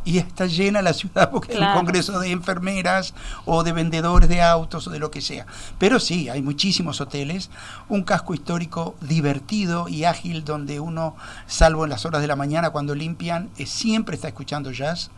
y 0.05 0.19
está 0.19 0.47
llena 0.47 0.83
la 0.83 0.93
ciudad 0.93 1.31
porque 1.31 1.53
hay 1.53 1.59
Claro. 1.59 1.79
un 1.81 1.85
congreso 1.87 2.19
de 2.21 2.31
enfermeras 2.31 3.15
o 3.45 3.63
de 3.63 3.73
vendedores 3.73 4.29
de 4.29 4.43
autos 4.43 4.87
o 4.87 4.91
de 4.91 4.99
lo 4.99 5.11
que 5.11 5.21
sea. 5.21 5.47
Pero 5.79 6.01
sí, 6.01 6.29
hay 6.29 6.43
muchísimos 6.43 7.01
hoteles, 7.01 7.51
un 7.89 8.03
casco 8.03 8.35
histórico 8.35 8.95
divertido 9.01 9.89
y 9.89 10.05
ágil 10.05 10.45
donde 10.45 10.81
uno, 10.81 11.17
salvo 11.47 11.85
en 11.85 11.91
las 11.91 12.05
horas 12.07 12.21
de 12.21 12.27
la 12.29 12.37
mañana 12.37 12.71
cuando 12.71 12.95
limpian, 12.95 13.51
eh, 13.57 13.67
siempre 13.67 14.15
está 14.15 14.29
escuchando 14.29 14.71
jazz. 14.73 15.11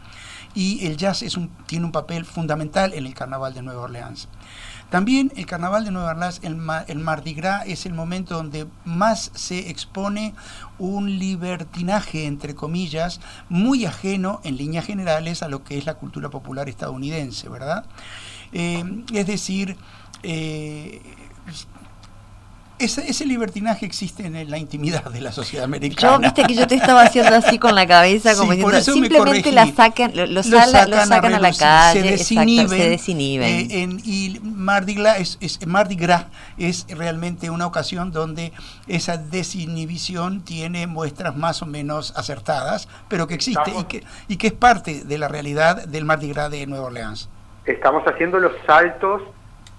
Y 0.54 0.86
el 0.86 0.98
jazz 0.98 1.22
es 1.22 1.36
un, 1.38 1.48
tiene 1.66 1.86
un 1.86 1.92
papel 1.92 2.26
fundamental 2.26 2.92
en 2.92 3.06
el 3.06 3.14
carnaval 3.14 3.54
de 3.54 3.62
Nueva 3.62 3.82
Orleans. 3.82 4.28
También 4.92 5.32
el 5.36 5.46
carnaval 5.46 5.86
de 5.86 5.90
Nueva 5.90 6.10
Orleans, 6.10 6.40
el, 6.42 6.54
ma- 6.54 6.84
el 6.86 6.98
Mardi 6.98 7.32
Gras, 7.32 7.64
es 7.66 7.86
el 7.86 7.94
momento 7.94 8.34
donde 8.34 8.66
más 8.84 9.30
se 9.34 9.70
expone 9.70 10.34
un 10.78 11.18
libertinaje, 11.18 12.26
entre 12.26 12.54
comillas, 12.54 13.18
muy 13.48 13.86
ajeno 13.86 14.42
en 14.44 14.58
líneas 14.58 14.84
generales 14.84 15.42
a 15.42 15.48
lo 15.48 15.64
que 15.64 15.78
es 15.78 15.86
la 15.86 15.94
cultura 15.94 16.28
popular 16.28 16.68
estadounidense, 16.68 17.48
¿verdad? 17.48 17.86
Eh, 18.52 18.84
es 19.14 19.26
decir, 19.26 19.78
eh, 20.22 21.00
Ese, 22.84 23.08
ese 23.08 23.24
libertinaje 23.26 23.86
existe 23.86 24.26
en 24.26 24.50
la 24.50 24.58
intimidad 24.58 25.04
de 25.04 25.20
la 25.20 25.30
sociedad 25.32 25.64
americana. 25.64 26.14
Yo, 26.16 26.20
viste 26.20 26.42
que 26.44 26.54
yo 26.54 26.66
te 26.66 26.74
estaba 26.74 27.02
haciendo 27.02 27.34
así 27.36 27.58
con 27.58 27.74
la 27.74 27.86
cabeza, 27.86 28.34
como 28.36 28.52
Sí, 28.52 28.58
diciendo, 28.58 28.80
simplemente 28.82 29.52
la 29.52 29.66
sacan, 29.72 30.12
lo, 30.16 30.26
lo 30.26 30.42
sala- 30.42 30.86
lo 30.86 30.96
sacan 31.06 31.34
a, 31.34 31.38
la 31.38 31.52
calle, 31.52 32.00
se 32.02 32.08
exacto, 32.14 32.18
desinhiben, 32.18 32.68
se 32.68 32.88
desinhiben. 32.90 33.48
eh, 33.70 33.82
en- 33.82 34.00
y 34.04 34.40
Mardi 34.42 34.94
Gras 34.94 35.18
es, 35.20 35.38
es- 35.40 35.66
Mardi 35.66 35.94
Gras 35.96 36.26
es 36.58 36.86
realmente 36.88 37.50
una 37.50 37.66
ocasión 37.66 38.10
donde 38.10 38.52
esa 38.88 39.16
desinhibición 39.16 40.42
tiene 40.42 40.86
muestras 40.86 41.36
más 41.36 41.62
o 41.62 41.66
menos 41.66 42.12
acertadas, 42.16 42.88
pero 43.08 43.26
que 43.26 43.34
existe 43.34 43.70
y 43.78 43.84
que, 43.84 44.02
y 44.28 44.36
que 44.36 44.48
es 44.48 44.52
parte 44.52 45.04
de 45.04 45.18
la 45.18 45.28
realidad 45.28 45.86
del 45.86 46.04
Mardi 46.04 46.28
Gras 46.32 46.50
de 46.50 46.66
Nueva 46.66 46.86
Orleans. 46.86 47.28
estamos 47.64 48.02
haciendo 48.06 48.38
los 48.40 48.52
saltos, 48.66 49.22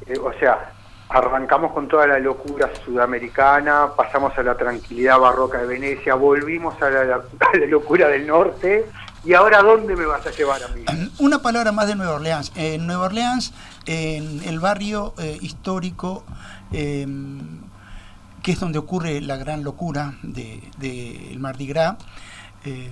eh, 0.07 0.13
o 0.17 0.31
sea, 0.39 0.72
arrancamos 1.10 1.72
con 1.74 1.88
toda 1.88 2.07
la 2.07 2.19
locura 2.19 2.69
sudamericana, 2.86 3.89
pasamos 3.95 4.38
a 4.38 4.43
la 4.43 4.55
tranquilidad 4.55 5.19
barroca 5.19 5.60
de 5.60 5.67
Venecia, 5.67 6.15
volvimos 6.15 6.81
a 6.81 6.89
la, 6.89 7.24
locura 7.67 8.07
del 8.07 8.27
norte, 8.27 8.86
y 9.24 9.33
ahora 9.33 9.62
¿dónde 9.62 9.95
me 9.95 10.05
vas 10.05 10.25
a 10.25 10.31
llevar 10.31 10.62
a 10.63 10.67
mí? 10.69 10.83
Una 11.19 11.41
palabra 11.41 11.72
más 11.72 11.88
de 11.88 11.95
Nueva 11.95 12.15
Orleans. 12.15 12.51
En 12.55 12.86
Nueva 12.86 13.05
Orleans, 13.05 13.53
en 13.86 14.41
el 14.43 14.60
barrio 14.60 15.13
eh, 15.17 15.38
histórico, 15.41 16.25
eh, 16.72 17.07
que 18.41 18.51
es 18.51 18.60
donde 18.60 18.77
ocurre 18.77 19.22
la 19.22 19.38
gran 19.38 19.63
locura 19.63 20.15
del 20.22 20.62
de, 20.77 21.31
el 21.31 21.39
Mardi 21.39 21.67
Gras, 21.67 21.95
eh, 22.65 22.91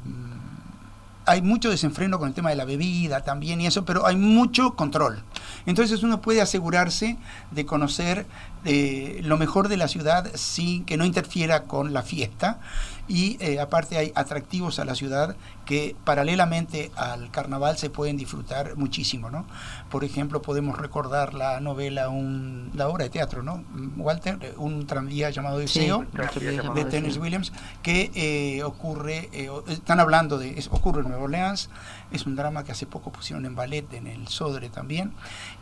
hay 1.32 1.42
mucho 1.42 1.70
desenfreno 1.70 2.20
con 2.20 2.28
el 2.28 2.34
tema 2.34 2.50
de 2.50 2.58
la 2.58 2.66
bebida 2.66 3.22
también 3.22 3.62
y 3.62 3.66
eso, 3.66 3.86
pero 3.86 4.06
hay 4.06 4.18
mucho 4.18 4.76
control. 4.76 5.24
Entonces 5.66 6.04
uno 6.04 6.22
puede 6.22 6.42
asegurarse 6.42 7.18
de 7.52 7.66
conocer 7.66 8.26
eh, 8.66 9.22
lo 9.24 9.38
mejor 9.38 9.70
de 9.70 9.78
la 9.78 9.88
ciudad 9.88 10.30
sin 10.36 10.84
que 10.84 10.98
no 10.98 11.06
interfiera 11.06 11.64
con 11.64 11.94
la 11.94 12.04
fiesta 12.04 12.60
y 13.08 13.38
eh, 13.40 13.62
aparte 13.62 13.98
hay 13.98 14.12
atractivos 14.14 14.80
a 14.80 14.86
la 14.86 14.94
ciudad 14.94 15.38
que 15.72 15.96
paralelamente 16.04 16.92
al 16.98 17.32
carnaval 17.32 17.78
se 17.78 17.90
pueden 17.90 18.18
disfrutar 18.18 18.76
muchísimo, 18.76 19.30
¿no? 19.30 19.46
Por 19.90 20.04
ejemplo, 20.04 20.42
podemos 20.42 20.78
recordar 20.78 21.34
la 21.34 21.62
novela, 21.62 22.10
un, 22.10 22.72
la 22.74 22.90
obra 22.90 23.06
de 23.06 23.10
teatro, 23.10 23.42
¿no? 23.42 23.64
Walter, 23.96 24.54
un 24.58 24.86
tranvía 24.86 25.30
llamado 25.30 25.60
Deseo 25.60 26.06
Sí, 26.34 26.44
de. 26.76 26.84
Tennessee 26.86 27.20
Williams, 27.20 27.54
que 27.84 28.12
eh, 28.16 28.64
ocurre, 28.64 29.30
eh, 29.32 29.50
están 29.70 30.02
hablando 30.02 30.38
de, 30.38 30.60
es- 30.60 30.68
ocurre 30.74 31.04
en 31.04 31.08
Nueva 31.08 31.24
Orleans, 31.24 31.70
es 32.12 32.26
un 32.26 32.36
drama 32.36 32.66
que 32.66 32.74
hace 32.74 32.86
poco 32.86 33.14
pusieron 33.14 33.46
en 33.46 33.56
ballet 33.56 33.94
en 33.94 34.08
el 34.08 34.28
Sodre 34.28 34.68
también, 34.68 35.14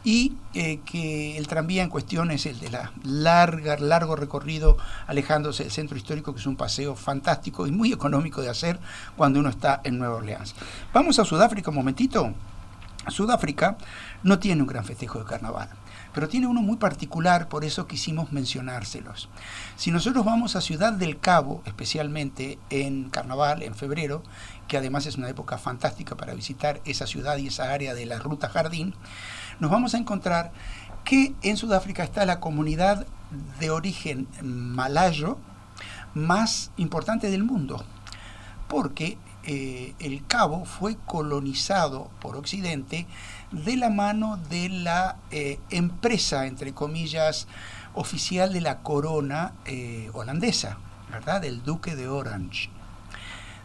y 0.03 0.33
eh, 0.55 0.79
que 0.85 1.37
el 1.37 1.47
tranvía 1.47 1.83
en 1.83 1.89
cuestión 1.89 2.31
es 2.31 2.47
el 2.47 2.59
de 2.59 2.71
la 2.71 2.93
larga, 3.03 3.77
largo 3.77 4.15
recorrido 4.15 4.75
alejándose 5.05 5.61
del 5.65 5.71
centro 5.71 5.97
histórico, 5.97 6.33
que 6.33 6.39
es 6.39 6.47
un 6.47 6.55
paseo 6.55 6.95
fantástico 6.95 7.67
y 7.67 7.71
muy 7.71 7.93
económico 7.93 8.41
de 8.41 8.49
hacer 8.49 8.79
cuando 9.15 9.39
uno 9.39 9.49
está 9.49 9.81
en 9.83 9.98
Nueva 9.99 10.15
Orleans. 10.15 10.55
Vamos 10.93 11.19
a 11.19 11.25
Sudáfrica 11.25 11.69
un 11.69 11.75
momentito. 11.75 12.33
Sudáfrica 13.07 13.77
no 14.23 14.39
tiene 14.39 14.61
un 14.61 14.67
gran 14.67 14.85
festejo 14.85 15.19
de 15.19 15.25
carnaval, 15.25 15.69
pero 16.13 16.27
tiene 16.27 16.47
uno 16.47 16.61
muy 16.61 16.77
particular, 16.77 17.47
por 17.47 17.63
eso 17.63 17.87
quisimos 17.87 18.31
mencionárselos. 18.31 19.29
Si 19.77 19.91
nosotros 19.91 20.25
vamos 20.25 20.55
a 20.55 20.61
Ciudad 20.61 20.93
del 20.93 21.19
Cabo, 21.19 21.61
especialmente 21.65 22.59
en 22.69 23.09
carnaval, 23.09 23.63
en 23.63 23.75
febrero, 23.75 24.23
que 24.67 24.77
además 24.77 25.05
es 25.05 25.17
una 25.17 25.29
época 25.29 25.57
fantástica 25.57 26.15
para 26.15 26.33
visitar 26.33 26.81
esa 26.85 27.07
ciudad 27.07 27.37
y 27.37 27.47
esa 27.47 27.71
área 27.71 27.93
de 27.93 28.05
la 28.05 28.19
Ruta 28.19 28.49
Jardín, 28.49 28.93
nos 29.59 29.71
vamos 29.71 29.93
a 29.93 29.97
encontrar 29.97 30.51
que 31.03 31.33
en 31.41 31.57
Sudáfrica 31.57 32.03
está 32.03 32.25
la 32.25 32.39
comunidad 32.39 33.07
de 33.59 33.71
origen 33.71 34.27
malayo 34.41 35.37
más 36.13 36.71
importante 36.77 37.29
del 37.31 37.43
mundo, 37.43 37.83
porque 38.67 39.17
eh, 39.43 39.95
el 39.99 40.25
Cabo 40.27 40.65
fue 40.65 40.97
colonizado 41.05 42.09
por 42.19 42.35
Occidente 42.35 43.07
de 43.51 43.77
la 43.77 43.89
mano 43.89 44.37
de 44.49 44.69
la 44.69 45.17
eh, 45.31 45.59
empresa, 45.69 46.45
entre 46.45 46.73
comillas, 46.73 47.47
oficial 47.93 48.53
de 48.53 48.61
la 48.61 48.79
corona 48.79 49.53
eh, 49.65 50.09
holandesa, 50.13 50.77
¿verdad? 51.09 51.41
Del 51.41 51.63
duque 51.63 51.95
de 51.95 52.07
Orange. 52.07 52.69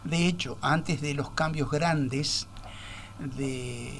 De 0.03 0.27
hecho, 0.27 0.57
antes 0.61 1.01
de 1.01 1.13
los 1.13 1.31
cambios 1.31 1.69
grandes 1.69 2.47
de 3.19 3.91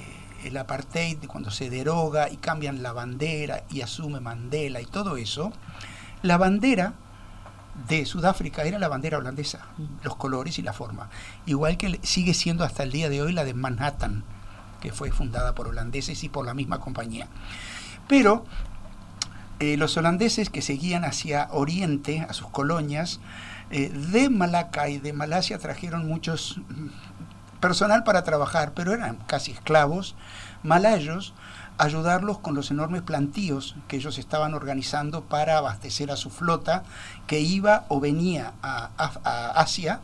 apartheid, 0.57 1.17
cuando 1.27 1.51
se 1.51 1.69
deroga 1.69 2.29
y 2.29 2.37
cambian 2.37 2.83
la 2.83 2.93
bandera 2.93 3.63
y 3.69 3.81
asume 3.81 4.19
Mandela 4.19 4.81
y 4.81 4.85
todo 4.85 5.17
eso, 5.17 5.51
la 6.21 6.37
bandera 6.37 6.93
de 7.87 8.05
Sudáfrica 8.05 8.63
era 8.63 8.79
la 8.79 8.87
bandera 8.87 9.17
holandesa, 9.17 9.59
los 10.03 10.15
colores 10.15 10.57
y 10.59 10.61
la 10.61 10.73
forma. 10.73 11.09
Igual 11.45 11.77
que 11.77 11.99
sigue 12.03 12.33
siendo 12.33 12.63
hasta 12.63 12.83
el 12.83 12.91
día 12.91 13.09
de 13.09 13.21
hoy 13.21 13.33
la 13.33 13.43
de 13.43 13.53
Manhattan, 13.53 14.23
que 14.81 14.91
fue 14.91 15.11
fundada 15.11 15.55
por 15.55 15.67
holandeses 15.67 16.23
y 16.23 16.29
por 16.29 16.45
la 16.45 16.53
misma 16.53 16.79
compañía. 16.79 17.27
Pero 18.07 18.45
eh, 19.59 19.77
los 19.77 19.95
holandeses 19.97 20.49
que 20.49 20.61
seguían 20.61 21.05
hacia 21.05 21.47
Oriente, 21.51 22.25
a 22.27 22.33
sus 22.33 22.47
colonias, 22.47 23.19
eh, 23.71 23.89
de 23.89 24.29
Malaca 24.29 24.89
y 24.89 24.97
de 24.97 25.13
Malasia 25.13 25.59
trajeron 25.59 26.07
muchos 26.07 26.57
mm, 26.69 27.59
personal 27.59 28.03
para 28.03 28.23
trabajar, 28.23 28.73
pero 28.73 28.93
eran 28.93 29.17
casi 29.27 29.51
esclavos 29.51 30.15
malayos, 30.63 31.33
ayudarlos 31.77 32.39
con 32.39 32.55
los 32.55 32.71
enormes 32.71 33.01
plantíos 33.01 33.75
que 33.87 33.97
ellos 33.97 34.17
estaban 34.17 34.53
organizando 34.53 35.23
para 35.23 35.57
abastecer 35.57 36.11
a 36.11 36.15
su 36.15 36.29
flota 36.29 36.83
que 37.27 37.39
iba 37.41 37.85
o 37.89 37.99
venía 37.99 38.53
a, 38.61 38.89
a- 38.97 39.59
Asia 39.59 39.99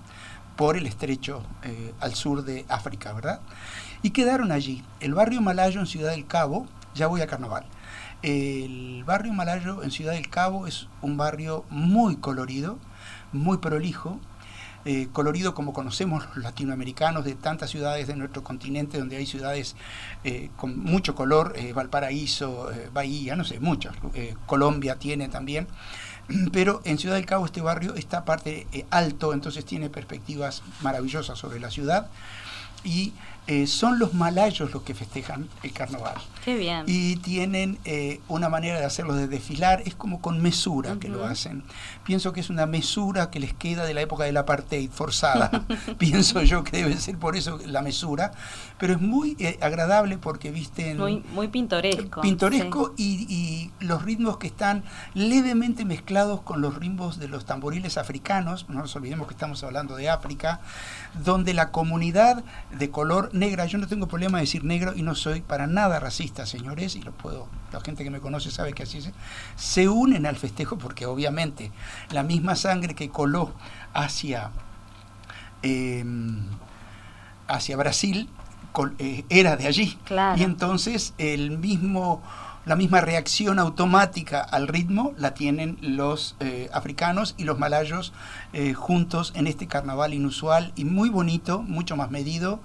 por 0.55 0.77
el 0.77 0.85
estrecho 0.85 1.43
eh, 1.63 1.93
al 1.99 2.13
sur 2.13 2.43
de 2.43 2.65
África, 2.69 3.13
¿verdad? 3.13 3.39
Y 4.03 4.11
quedaron 4.11 4.51
allí. 4.51 4.83
El 4.99 5.13
barrio 5.13 5.41
malayo 5.41 5.79
en 5.79 5.87
Ciudad 5.87 6.11
del 6.11 6.27
Cabo, 6.27 6.67
ya 6.93 7.07
voy 7.07 7.21
a 7.21 7.27
carnaval. 7.27 7.65
El 8.21 9.03
barrio 9.05 9.33
malayo 9.33 9.81
en 9.81 9.91
Ciudad 9.91 10.13
del 10.13 10.29
Cabo 10.29 10.67
es 10.67 10.87
un 11.01 11.17
barrio 11.17 11.65
muy 11.69 12.17
colorido, 12.17 12.77
muy 13.31 13.57
prolijo, 13.57 14.19
eh, 14.85 15.09
colorido 15.11 15.53
como 15.53 15.73
conocemos 15.73 16.25
los 16.35 16.43
latinoamericanos 16.43 17.23
de 17.23 17.35
tantas 17.35 17.69
ciudades 17.69 18.07
de 18.07 18.15
nuestro 18.15 18.43
continente, 18.43 18.97
donde 18.97 19.17
hay 19.17 19.25
ciudades 19.25 19.75
eh, 20.23 20.49
con 20.57 20.79
mucho 20.79 21.13
color, 21.13 21.53
eh, 21.55 21.73
Valparaíso, 21.73 22.69
Bahía, 22.93 23.35
no 23.35 23.43
sé, 23.43 23.59
muchas, 23.59 23.95
Colombia 24.45 24.95
tiene 24.95 25.29
también, 25.29 25.67
pero 26.51 26.81
en 26.83 26.97
Ciudad 26.97 27.15
del 27.15 27.25
Cabo 27.25 27.45
este 27.45 27.61
barrio 27.61 27.95
está 27.95 28.25
parte 28.25 28.67
alto, 28.89 29.33
entonces 29.33 29.65
tiene 29.65 29.89
perspectivas 29.89 30.63
maravillosas 30.81 31.37
sobre 31.37 31.59
la 31.59 31.69
ciudad 31.69 32.09
y 32.83 33.13
eh, 33.47 33.65
son 33.65 33.97
los 33.97 34.13
malayos 34.13 34.71
los 34.71 34.83
que 34.83 34.93
festejan 34.93 35.49
el 35.63 35.73
carnaval. 35.73 36.13
Qué 36.45 36.55
bien. 36.55 36.83
Y 36.87 37.17
tienen 37.17 37.79
eh, 37.85 38.19
una 38.27 38.49
manera 38.49 38.79
de 38.79 38.85
hacerlo 38.85 39.15
de 39.15 39.27
desfilar, 39.27 39.81
es 39.85 39.95
como 39.95 40.21
con 40.21 40.41
mesura 40.41 40.97
que 40.99 41.09
lo 41.09 41.25
hacen. 41.25 41.63
Pienso 42.03 42.33
que 42.33 42.39
es 42.39 42.49
una 42.49 42.65
mesura 42.65 43.29
que 43.29 43.39
les 43.39 43.53
queda 43.53 43.83
de 43.85 43.93
la 43.93 44.01
época 44.01 44.23
del 44.23 44.37
apartheid 44.37 44.89
forzada. 44.91 45.65
Pienso 45.97 46.41
yo 46.43 46.63
que 46.63 46.77
debe 46.77 46.97
ser 46.97 47.17
por 47.17 47.35
eso 47.35 47.59
la 47.65 47.81
mesura. 47.81 48.31
Pero 48.79 48.93
es 48.93 49.01
muy 49.01 49.35
eh, 49.39 49.59
agradable 49.61 50.17
porque 50.17 50.49
visten 50.51 50.97
Muy, 50.97 51.23
muy 51.33 51.47
pintoresco. 51.47 52.21
pintoresco 52.21 52.93
y, 52.97 53.25
y 53.29 53.71
los 53.83 54.03
ritmos 54.03 54.37
que 54.37 54.47
están 54.47 54.83
levemente 55.13 55.83
mezclados 55.85 56.41
con 56.41 56.61
los 56.61 56.75
ritmos 56.75 57.19
de 57.19 57.27
los 57.27 57.45
tamboriles 57.45 57.97
africanos, 57.97 58.65
no 58.69 58.79
nos 58.79 58.95
olvidemos 58.95 59.27
que 59.27 59.33
estamos 59.33 59.63
hablando 59.63 59.95
de 59.95 60.09
África, 60.09 60.61
donde 61.23 61.53
la 61.53 61.69
comunidad 61.71 62.43
de 62.77 62.89
color 62.89 63.29
negra, 63.33 63.65
yo 63.65 63.77
no 63.77 63.87
tengo 63.87 64.07
problema 64.07 64.37
de 64.37 64.43
decir 64.45 64.63
negro 64.63 64.93
y 64.95 65.01
no 65.03 65.13
soy 65.15 65.41
para 65.41 65.67
nada 65.67 65.99
racista, 65.99 66.45
señores, 66.45 66.95
y 66.95 67.01
lo 67.01 67.11
puedo, 67.11 67.47
la 67.71 67.81
gente 67.81 68.03
que 68.03 68.09
me 68.09 68.19
conoce 68.19 68.49
sabe 68.51 68.73
que 68.73 68.83
así 68.83 68.99
es, 68.99 69.09
se 69.55 69.89
unen 69.89 70.25
al 70.25 70.35
festejo 70.37 70.77
porque 70.77 71.05
obviamente 71.05 71.71
la 72.11 72.23
misma 72.23 72.55
sangre 72.55 72.95
que 72.95 73.09
coló 73.09 73.53
hacia 73.93 74.51
eh, 75.63 76.03
hacia 77.47 77.77
Brasil 77.77 78.29
col- 78.71 78.95
eh, 78.99 79.25
era 79.29 79.57
de 79.57 79.67
allí. 79.67 79.97
Claro. 80.05 80.39
Y 80.39 80.43
entonces 80.43 81.13
el 81.17 81.57
mismo, 81.57 82.23
la 82.65 82.75
misma 82.75 83.01
reacción 83.01 83.57
automática 83.59 84.41
al 84.41 84.67
ritmo 84.67 85.13
la 85.17 85.33
tienen 85.33 85.77
los 85.81 86.35
eh, 86.39 86.69
africanos 86.73 87.33
y 87.37 87.43
los 87.43 87.57
malayos 87.57 88.13
eh, 88.53 88.73
juntos 88.73 89.33
en 89.35 89.47
este 89.47 89.67
carnaval 89.67 90.13
inusual 90.13 90.71
y 90.75 90.85
muy 90.85 91.09
bonito, 91.09 91.61
mucho 91.63 91.95
más 91.95 92.11
medido, 92.11 92.59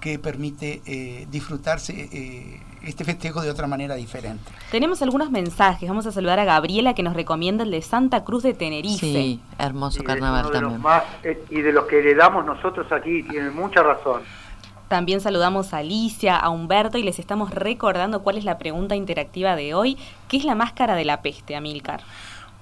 que 0.00 0.18
permite 0.18 0.82
eh, 0.84 1.26
disfrutarse 1.30 2.08
eh, 2.12 2.60
este 2.82 3.04
festejo 3.04 3.40
de 3.40 3.50
otra 3.50 3.66
manera 3.66 3.94
diferente. 3.94 4.44
Tenemos 4.70 5.00
algunos 5.02 5.30
mensajes. 5.30 5.88
Vamos 5.88 6.06
a 6.06 6.12
saludar 6.12 6.38
a 6.38 6.44
Gabriela 6.44 6.94
que 6.94 7.02
nos 7.02 7.14
recomienda 7.14 7.64
el 7.64 7.70
de 7.70 7.82
Santa 7.82 8.22
Cruz 8.22 8.42
de 8.42 8.52
Tenerife. 8.52 8.98
Sí, 9.06 9.40
hermoso 9.58 9.98
Y 9.98 10.00
de- 10.02 10.06
carnaval 10.06 10.46
de 10.46 10.52
también. 10.52 10.82
más, 10.82 11.02
eh, 11.24 11.42
y 11.50 11.62
de 11.62 11.72
los 11.72 11.86
que 11.86 11.98
heredamos 12.00 12.44
nosotros 12.44 12.86
aquí, 12.92 13.22
tiene 13.22 13.50
mucha 13.50 13.82
razón. 13.82 14.22
También 14.88 15.20
saludamos 15.20 15.72
a 15.74 15.78
Alicia, 15.78 16.36
a 16.36 16.48
Humberto 16.50 16.96
y 16.98 17.02
les 17.02 17.18
estamos 17.18 17.50
recordando 17.50 18.22
cuál 18.22 18.38
es 18.38 18.44
la 18.44 18.56
pregunta 18.58 18.94
interactiva 18.94 19.56
de 19.56 19.74
hoy. 19.74 19.96
¿Qué 20.28 20.36
es 20.36 20.44
la 20.44 20.54
máscara 20.54 20.94
de 20.94 21.04
la 21.04 21.22
peste, 21.22 21.56
Amilcar? 21.56 22.02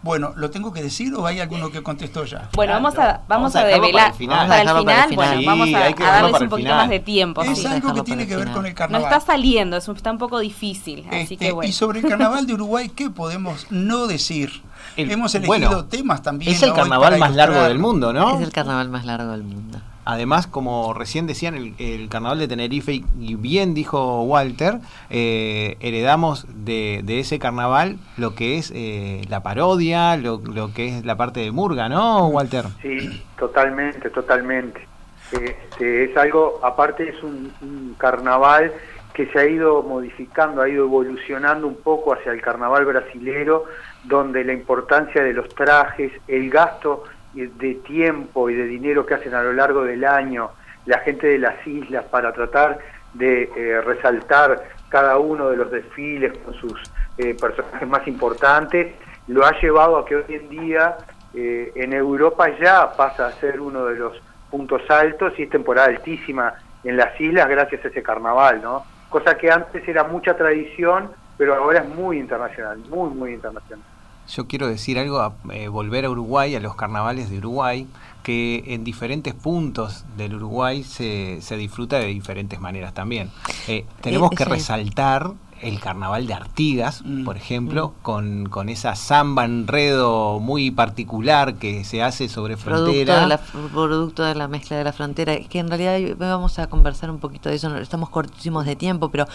Bueno, 0.03 0.33
¿lo 0.37 0.51
tengo 0.51 0.71
que 0.71 0.83
decir 0.83 1.15
o 1.15 1.27
hay 1.27 1.41
alguno 1.41 1.71
que 1.71 1.83
contestó 1.83 2.25
ya? 2.27 2.51
Bueno, 2.55 2.75
vamos 2.75 2.95
a, 2.99 3.23
vamos 3.27 3.55
Vamos 3.55 3.57
a 3.57 3.65
develar 3.65 3.93
para 3.93 4.07
el 4.09 4.15
final. 4.15 4.49
para 4.49 4.61
el 4.61 4.67
Vamos 4.69 4.85
a 4.87 4.91
dejarlo 4.91 5.09
final, 5.09 5.17
para 5.17 5.33
el 5.33 5.45
bueno, 5.45 5.51
vamos 5.51 5.75
a, 5.75 6.13
darles 6.21 6.41
un 6.43 6.49
poquito 6.51 6.75
más 6.75 6.89
de 6.91 7.01
tiempo. 7.01 7.43
es 7.43 7.59
sí. 7.59 7.67
algo 7.67 7.95
que 7.95 8.03
tiene 8.03 8.27
que 8.27 8.37
ver 8.37 8.51
con 8.53 8.67
el 8.67 8.73
No 8.73 8.77
carnaval. 8.77 9.13
está 9.13 9.21
saliendo, 9.21 9.77
es 9.79 9.89
un- 9.89 9.97
está 9.97 10.11
un 10.11 10.19
poco 10.19 10.39
difícil, 10.41 11.07
así 11.09 11.17
Este, 11.21 11.37
que 11.39 11.53
bueno. 11.53 11.69
Y 11.69 11.73
sobre 11.73 12.01
el 12.01 12.07
carnaval 12.09 12.47
de 12.47 12.53
Uruguay, 12.53 12.91
¿qué 12.91 13.09
podemos 13.09 13.67
no 13.71 14.07
decir? 14.07 14.63
El- 14.99 15.11
Hemos 15.11 15.35
elegido 15.35 15.49
bueno, 15.69 15.85
temas 15.87 16.23
también. 16.23 16.53
Es 16.53 16.63
el 16.63 16.75
carnaval 16.75 17.19
más 17.19 17.35
largo 17.35 17.63
del 17.63 17.79
mundo, 17.79 18.13
¿no? 18.13 18.37
Es 18.37 18.43
el 18.43 18.53
carnaval 18.53 18.91
más 18.91 19.07
largo 19.07 19.31
del 19.33 19.43
mundo. 19.43 19.79
Además, 20.05 20.47
como 20.47 20.93
recién 20.93 21.27
decían, 21.27 21.55
el, 21.79 22.09
carnaval 22.09 22.39
de 22.39 22.49
Tenerife, 22.49 22.93
y- 22.93 23.35
bien 23.37 23.75
dijo 23.75 24.23
Walter, 24.23 24.79
eh, 25.11 25.77
heredamos 25.81 26.47
de, 26.65 27.01
de 27.05 27.21
ese 27.21 27.39
carnaval 27.39 27.97
lo 28.17 28.35
que 28.35 28.59
es 28.59 28.73
eh, 28.75 29.23
la 29.29 29.43
parodia, 29.43 30.17
lo, 30.17 30.41
lo 30.45 30.73
que 30.73 30.89
es 30.89 31.05
la 31.05 31.17
parte 31.17 31.41
de 31.41 31.51
Murga, 31.51 31.89
¿no, 31.89 32.29
Walter? 32.29 32.65
Sí, 32.83 33.23
totalmente, 33.39 34.11
totalmente. 34.11 34.87
Este, 35.33 36.05
es 36.05 36.17
algo, 36.17 36.61
aparte 36.63 37.09
es 37.09 37.23
un, 37.23 37.53
un 37.61 37.95
carnaval 37.99 38.73
que 39.15 39.27
se 39.27 39.39
ha 39.39 39.47
ido 39.47 39.83
modificando, 39.83 40.61
ha 40.61 40.69
ido 40.69 40.85
evolucionando 40.85 41.67
un 41.67 41.77
poco 41.77 42.13
hacia 42.13 42.33
el 42.33 42.43
carnaval 42.43 42.85
brasilero, 42.85 43.65
donde 44.03 44.45
la 44.45 44.53
importancia 44.53 45.23
de 45.23 45.33
los 45.33 45.49
trajes, 45.55 46.13
el 46.27 46.51
gasto 46.51 47.05
de 47.35 47.75
tiempo 47.87 48.49
y 48.49 48.55
de 48.55 48.65
dinero 48.65 49.05
que 49.05 49.15
hacen 49.15 49.35
a 49.35 49.43
lo 49.43 49.53
largo 49.53 49.85
del 49.85 50.05
año 50.05 50.51
la 50.87 50.99
gente 50.99 51.27
de 51.27 51.39
las 51.39 51.67
islas 51.67 52.05
para 52.05 52.33
tratar 52.33 52.79
de 53.15 53.51
eh, 53.57 53.81
resaltar 53.81 54.65
cada 54.89 55.19
uno 55.19 55.51
de 55.51 55.57
los 55.57 55.71
desfiles 55.71 56.37
con 56.39 56.55
sus 56.55 56.81
eh, 57.19 57.35
personajes 57.41 57.89
más 57.89 58.07
importantes, 58.07 58.95
lo 59.29 59.45
ha 59.45 59.59
llevado 59.61 59.99
a 59.99 60.05
que 60.05 60.17
hoy 60.17 60.25
en 60.29 60.49
día 60.49 60.97
eh, 61.33 61.73
en 61.75 61.93
Europa 61.93 62.49
ya 62.61 62.93
pasa 62.93 63.27
a 63.27 63.33
ser 63.33 63.61
uno 63.61 63.87
de 63.87 63.97
los 63.97 64.21
puntos 64.51 64.83
altos 64.89 65.33
y 65.39 65.45
es 65.45 65.51
temporada 65.51 65.89
altísima 65.89 66.55
en 66.85 66.97
las 66.97 67.19
islas 67.21 67.49
gracias 67.49 67.85
a 67.85 67.89
ese 67.89 68.03
carnaval, 68.03 68.61
¿no? 68.63 68.85
Cosa 69.09 69.37
que 69.37 69.51
antes 69.51 69.87
era 69.89 70.05
mucha 70.05 70.37
tradición, 70.37 71.11
pero 71.39 71.55
ahora 71.55 71.81
es 71.81 71.89
muy 71.89 72.19
internacional, 72.19 72.79
muy, 72.91 73.11
muy 73.11 73.33
internacional. 73.33 73.94
Yo 74.29 74.47
quiero 74.47 74.67
decir 74.69 74.99
algo, 74.99 75.19
a- 75.21 75.35
eh, 75.53 75.69
volver 75.69 76.05
a 76.07 76.11
Uruguay, 76.11 76.55
a 76.55 76.61
los 76.61 76.75
carnavales 76.77 77.31
de 77.31 77.39
Uruguay, 77.39 77.87
que 78.23 78.65
en 78.69 78.85
diferentes 78.85 79.35
puntos 79.35 80.05
del 80.17 80.35
Uruguay 80.37 80.83
se, 80.83 81.41
se 81.43 81.57
disfruta 81.57 81.99
de 81.99 82.07
diferentes 82.07 82.59
maneras 82.61 82.95
también. 82.95 83.31
Eh, 83.69 83.85
tenemos 84.01 84.33
Eh, 84.33 84.37
que 84.37 84.45
sí. 84.45 84.51
resaltar 84.51 85.33
el 85.61 85.79
carnaval 85.81 86.27
de 86.27 86.35
Artigas, 86.35 87.03
Mm. 87.05 87.25
por 87.25 87.37
ejemplo, 87.39 87.95
con, 88.03 88.47
con 88.51 88.69
esa 88.69 88.97
samba 88.97 89.45
enredo 89.47 90.39
muy 90.41 90.71
particular 90.71 91.55
que 91.55 91.85
se 91.85 92.03
hace 92.03 92.29
sobre 92.29 92.57
Producto 92.59 92.93
frontera. 92.93 93.21
de, 93.21 93.27
la, 93.29 93.39
producto 93.39 94.23
de 94.25 94.35
la 94.35 94.49
mezcla 94.49 94.77
de 94.77 94.85
la 94.85 94.93
frontera, 94.93 95.33
Es 95.35 95.49
que 95.49 95.61
en 95.61 95.69
realidad 95.69 95.99
vamos 96.19 96.59
a 96.59 96.67
conversar 96.67 97.11
un 97.11 97.19
poquito 97.19 97.49
de 97.49 97.55
eso, 97.57 97.75
estamos 97.79 98.11
cortísimos 98.11 98.67
de 98.67 98.77
tiempo, 98.77 99.11
pero 99.11 99.27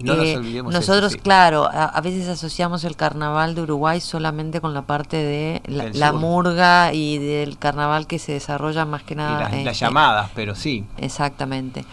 No 0.00 0.16
nos 0.16 0.26
eh, 0.26 0.36
olvidemos 0.36 0.72
nosotros, 0.72 1.12
eso, 1.12 1.16
sí. 1.16 1.18
claro, 1.18 1.64
a, 1.64 1.84
a 1.86 2.00
veces 2.00 2.28
asociamos 2.28 2.84
el 2.84 2.96
carnaval 2.96 3.54
de 3.54 3.62
Uruguay 3.62 4.00
solamente 4.00 4.60
con 4.60 4.74
la 4.74 4.82
parte 4.82 5.16
de 5.16 5.62
la, 5.94 6.12
murga 6.12 6.92
y 6.92 7.18
del 7.18 7.58
carnaval 7.58 8.06
que 8.06 8.18
se 8.18 8.32
desarrolla 8.32 8.84
más 8.84 9.02
que 9.02 9.14
y 9.14 9.16
nada. 9.16 9.40
las, 9.40 9.52
eh, 9.54 9.64
las 9.64 9.76
eh, 9.76 9.80
llamadas, 9.80 10.30
pero 10.34 10.54
sí. 10.54 10.84
Exactamente. 10.98 11.84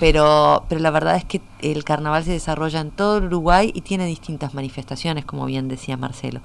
Pero, 0.00 0.64
pero 0.68 0.80
la 0.80 0.90
verdad 0.90 1.16
es 1.16 1.24
que 1.24 1.40
el 1.60 1.84
carnaval 1.84 2.24
se 2.24 2.32
desarrolla 2.32 2.80
en 2.80 2.90
todo 2.90 3.18
el 3.18 3.24
Uruguay 3.24 3.70
y 3.74 3.80
tiene 3.82 4.06
distintas 4.06 4.52
manifestaciones, 4.54 5.24
como 5.24 5.46
bien 5.46 5.68
decía 5.68 5.96
Marcelo. 5.96 6.40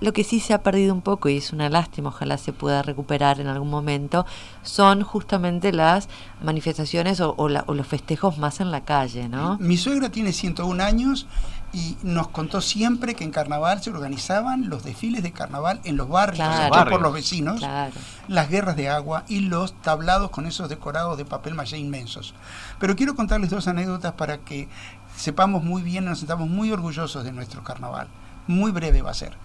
Lo 0.00 0.12
que 0.12 0.24
sí 0.24 0.40
se 0.40 0.52
ha 0.54 0.62
perdido 0.62 0.92
un 0.92 1.00
poco, 1.02 1.28
y 1.28 1.36
es 1.36 1.52
una 1.52 1.68
lástima, 1.68 2.08
ojalá 2.08 2.38
se 2.38 2.52
pueda 2.52 2.82
recuperar 2.82 3.40
en 3.40 3.46
algún 3.46 3.70
momento, 3.70 4.26
son 4.62 5.02
justamente 5.02 5.72
las 5.72 6.08
manifestaciones 6.42 7.20
o, 7.20 7.34
o 7.36 7.48
la- 7.48 7.64
o 7.66 7.74
los 7.74 7.86
festejos 7.86 8.38
más 8.38 8.60
en 8.60 8.70
la 8.70 8.82
calle, 8.84 9.28
¿no? 9.28 9.56
Mi 9.60 9.76
suegra 9.76 10.10
tiene 10.10 10.32
101 10.54 10.80
años 10.80 11.26
y 11.72 11.96
nos 12.02 12.28
contó 12.28 12.60
siempre 12.60 13.14
que 13.14 13.24
en 13.24 13.32
carnaval 13.32 13.82
se 13.82 13.90
organizaban 13.90 14.68
los 14.68 14.84
desfiles 14.84 15.22
de 15.24 15.32
carnaval 15.32 15.80
en 15.84 15.96
los 15.96 16.08
barrios, 16.08 16.36
Claro. 16.46 16.90
por 16.90 17.02
los 17.02 17.12
vecinos, 17.12 17.58
Claro. 17.58 17.92
las 18.28 18.48
guerras 18.48 18.76
de 18.76 18.88
agua 18.88 19.24
y 19.28 19.40
los 19.40 19.74
tablados 19.82 20.30
con 20.30 20.46
esos 20.46 20.68
decorados 20.68 21.18
de 21.18 21.24
papel 21.24 21.54
maché 21.54 21.76
inmensos. 21.76 22.34
Pero 22.78 22.94
quiero 22.94 23.16
contarles 23.16 23.50
dos 23.50 23.66
anécdotas 23.66 24.12
para 24.12 24.38
que 24.38 24.68
sepamos 25.16 25.64
muy 25.64 25.82
bien, 25.82 26.04
nos 26.04 26.18
sentamos 26.20 26.48
muy 26.48 26.70
orgullosos 26.70 27.24
de 27.24 27.32
nuestro 27.32 27.64
carnaval. 27.64 28.06
Muy 28.46 28.70
breve 28.70 29.02
va 29.02 29.10
a 29.10 29.14
ser. 29.14 29.36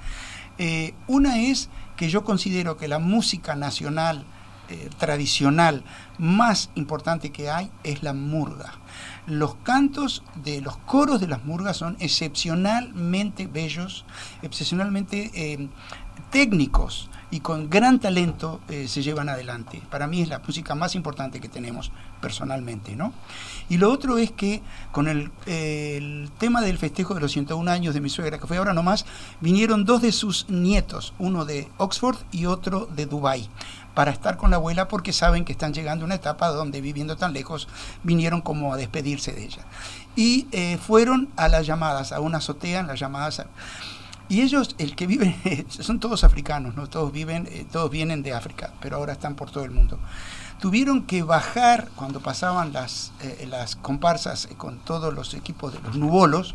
Eh, 0.59 0.93
una 1.07 1.39
es 1.39 1.69
que 1.95 2.09
yo 2.09 2.23
considero 2.23 2.77
que 2.77 2.87
la 2.87 2.99
música 2.99 3.55
nacional 3.55 4.23
eh, 4.71 4.89
tradicional 4.99 5.83
más 6.19 6.69
importante 6.75 7.31
que 7.31 7.49
hay 7.49 7.71
es 7.83 8.03
la 8.03 8.13
murga. 8.13 8.73
Los 9.27 9.55
cantos 9.55 10.23
de 10.43 10.61
los 10.61 10.77
coros 10.77 11.19
de 11.19 11.27
las 11.27 11.45
murgas 11.45 11.77
son 11.77 11.97
excepcionalmente 11.99 13.47
bellos, 13.47 14.05
excepcionalmente 14.41 15.31
eh, 15.33 15.69
técnicos 16.31 17.09
y 17.31 17.41
con 17.41 17.69
gran 17.69 17.99
talento 17.99 18.59
eh, 18.69 18.87
se 18.87 19.01
llevan 19.03 19.29
adelante. 19.29 19.81
Para 19.89 20.07
mí 20.07 20.21
es 20.21 20.29
la 20.29 20.39
música 20.39 20.73
más 20.75 20.95
importante 20.95 21.39
que 21.39 21.47
tenemos 21.47 21.91
personalmente, 22.21 22.95
¿no? 22.95 23.13
Y 23.69 23.77
lo 23.77 23.91
otro 23.91 24.17
es 24.17 24.31
que 24.31 24.61
con 24.91 25.07
el, 25.07 25.31
tema 26.37 26.61
del 26.61 26.77
festejo 26.77 27.13
de 27.13 27.21
los 27.21 27.31
101 27.31 27.69
años 27.69 27.93
de 27.93 28.01
mi 28.01 28.09
suegra, 28.09 28.39
que 28.39 28.47
fue 28.47 28.57
ahora 28.57 28.73
nomás, 28.73 29.05
vinieron 29.41 29.85
dos 29.85 30.01
de 30.01 30.11
sus 30.11 30.49
nietos, 30.49 31.13
uno 31.19 31.45
de 31.45 31.67
Oxford 31.77 32.17
y 32.31 32.45
otro 32.45 32.87
de 32.95 33.05
Dubái, 33.05 33.47
para 33.93 34.11
estar 34.11 34.37
con 34.37 34.51
la 34.51 34.57
abuela 34.57 34.87
porque 34.87 35.13
saben 35.13 35.45
que 35.45 35.51
están 35.51 35.73
llegando 35.73 36.03
a 36.03 36.07
una 36.07 36.15
etapa 36.15 36.47
donde 36.49 36.81
viviendo 36.81 37.17
tan 37.17 37.33
lejos 37.33 37.67
vinieron 38.03 38.41
como 38.41 38.73
a 38.73 38.77
despedirse 38.77 39.31
de 39.33 39.45
ella. 39.45 39.63
Y 40.15 40.47
eh, 40.51 40.77
fueron 40.77 41.29
a 41.35 41.47
las 41.47 41.65
llamadas, 41.67 42.11
a 42.11 42.19
una 42.19 42.37
azotea, 42.39 42.79
en 42.81 42.87
las 42.87 42.99
llamadas... 42.99 43.39
a- 43.41 43.47
y 44.31 44.41
ellos, 44.41 44.75
el 44.77 44.95
que 44.95 45.07
viven, 45.07 45.35
son 45.69 45.99
todos 45.99 46.23
africanos, 46.23 46.75
¿no? 46.75 46.87
Todos 46.87 47.11
viven, 47.11 47.47
eh, 47.51 47.65
todos 47.71 47.89
vienen 47.89 48.21
de 48.21 48.33
África, 48.33 48.71
pero 48.79 48.97
ahora 48.97 49.13
están 49.13 49.33
por 49.35 49.49
todo 49.49 49.63
el 49.63 49.71
mundo. 49.71 49.97
Tuvieron 50.59 51.03
que 51.07 51.23
bajar 51.23 51.87
cuando 51.95 52.19
pasaban 52.19 52.71
las, 52.71 53.11
eh, 53.21 53.47
las 53.49 53.75
comparsas 53.75 54.45
eh, 54.51 54.55
con 54.55 54.77
todos 54.79 55.13
los 55.15 55.33
equipos 55.33 55.73
de 55.73 55.79
los 55.79 55.95
nubolos 55.95 56.53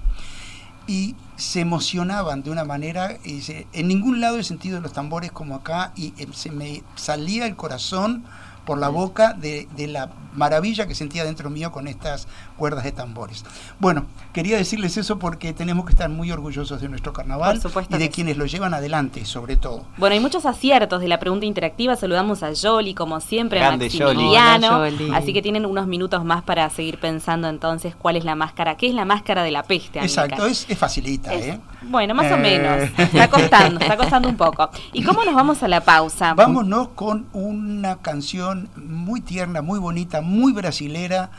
y 0.87 1.15
se 1.37 1.61
emocionaban 1.61 2.43
de 2.43 2.51
una 2.51 2.65
manera, 2.65 3.17
y 3.25 3.41
se- 3.43 3.67
en 3.73 3.89
ningún 3.89 4.21
lado 4.21 4.39
he 4.39 4.45
sentido 4.45 4.81
los 4.81 4.93
tambores 4.93 5.33
como 5.33 5.55
acá 5.57 5.93
y 5.97 6.15
eh, 6.19 6.29
se 6.33 6.51
me 6.51 6.83
salía 6.95 7.47
el 7.47 7.57
corazón 7.57 8.25
por 8.65 8.79
la 8.79 8.89
boca 8.89 9.33
de, 9.35 9.69
de 9.77 9.87
la 9.89 10.11
maravilla 10.35 10.87
que 10.89 10.95
sentía 10.97 11.25
dentro 11.25 11.49
mío 11.49 11.71
con 11.71 11.87
estas 11.87 12.27
cuerdas 12.57 12.83
de 12.85 12.91
tambores. 12.93 13.45
Bueno, 13.79 14.07
quería 14.33 14.57
decirles 14.57 14.97
eso 14.97 15.19
porque 15.19 15.53
tenemos 15.53 15.85
que 15.87 15.93
estar 15.93 16.09
muy 16.11 16.33
orgullosos 16.33 16.81
de 16.81 16.89
nuestro 16.89 17.13
carnaval 17.13 17.61
y 17.89 17.97
de 17.99 18.05
sí. 18.07 18.09
quienes 18.11 18.37
lo 18.37 18.47
llevan 18.47 18.75
adelante, 18.75 19.25
sobre 19.27 19.57
todo. 19.57 19.85
Bueno, 19.97 20.15
hay 20.15 20.21
muchos 20.21 20.45
aciertos 20.47 21.01
de 21.01 21.09
la 21.09 21.21
pregunta 21.21 21.47
interactiva. 21.47 21.95
Saludamos 21.95 22.43
a 22.43 22.53
Yoli, 22.53 22.95
como 22.95 23.21
siempre, 23.21 23.61
a 23.61 23.67
Grande. 23.69 23.85
Maximiliano. 23.87 24.77
Hola, 24.79 24.89
Yoli. 24.91 25.15
Así 25.15 25.33
que 25.33 25.41
tienen 25.43 25.67
unos 25.67 25.87
minutos 25.87 26.25
más 26.25 26.43
para 26.43 26.69
seguir 26.71 26.99
pensando 26.99 27.49
entonces 27.49 27.95
cuál 27.95 28.17
es 28.17 28.25
la 28.25 28.35
máscara. 28.35 28.77
¿Qué 28.77 28.89
es 28.89 28.95
la 28.95 29.05
máscara 29.05 29.43
de 29.45 29.51
la 29.53 29.63
peste? 29.63 30.01
Exacto, 30.01 30.47
es, 30.47 30.67
es 30.69 30.79
facilita, 30.79 31.33
Es- 31.33 31.47
¿eh? 31.55 31.61
Bueno, 31.83 32.15
más 32.15 32.33
o 32.33 32.37
Eh. 32.37 32.39
menos. 32.39 32.91
Está 32.99 33.29
costando, 33.29 33.79
está 33.81 33.97
costando 33.97 34.29
un 34.29 34.37
poco. 34.37 34.71
¿Y 34.93 35.03
cómo 35.05 35.23
nos 35.25 35.35
vamos 35.35 35.63
a 35.63 35.69
la 35.69 35.83
pausa? 35.83 36.33
Vámonos 36.35 36.89
con 36.95 37.27
una 37.35 37.97
canción 37.97 38.54
muy 38.77 39.21
tierna, 39.21 39.63
muy 39.63 39.79
bonita, 39.79 40.21
muy 40.21 40.53
brasilera 40.53 41.31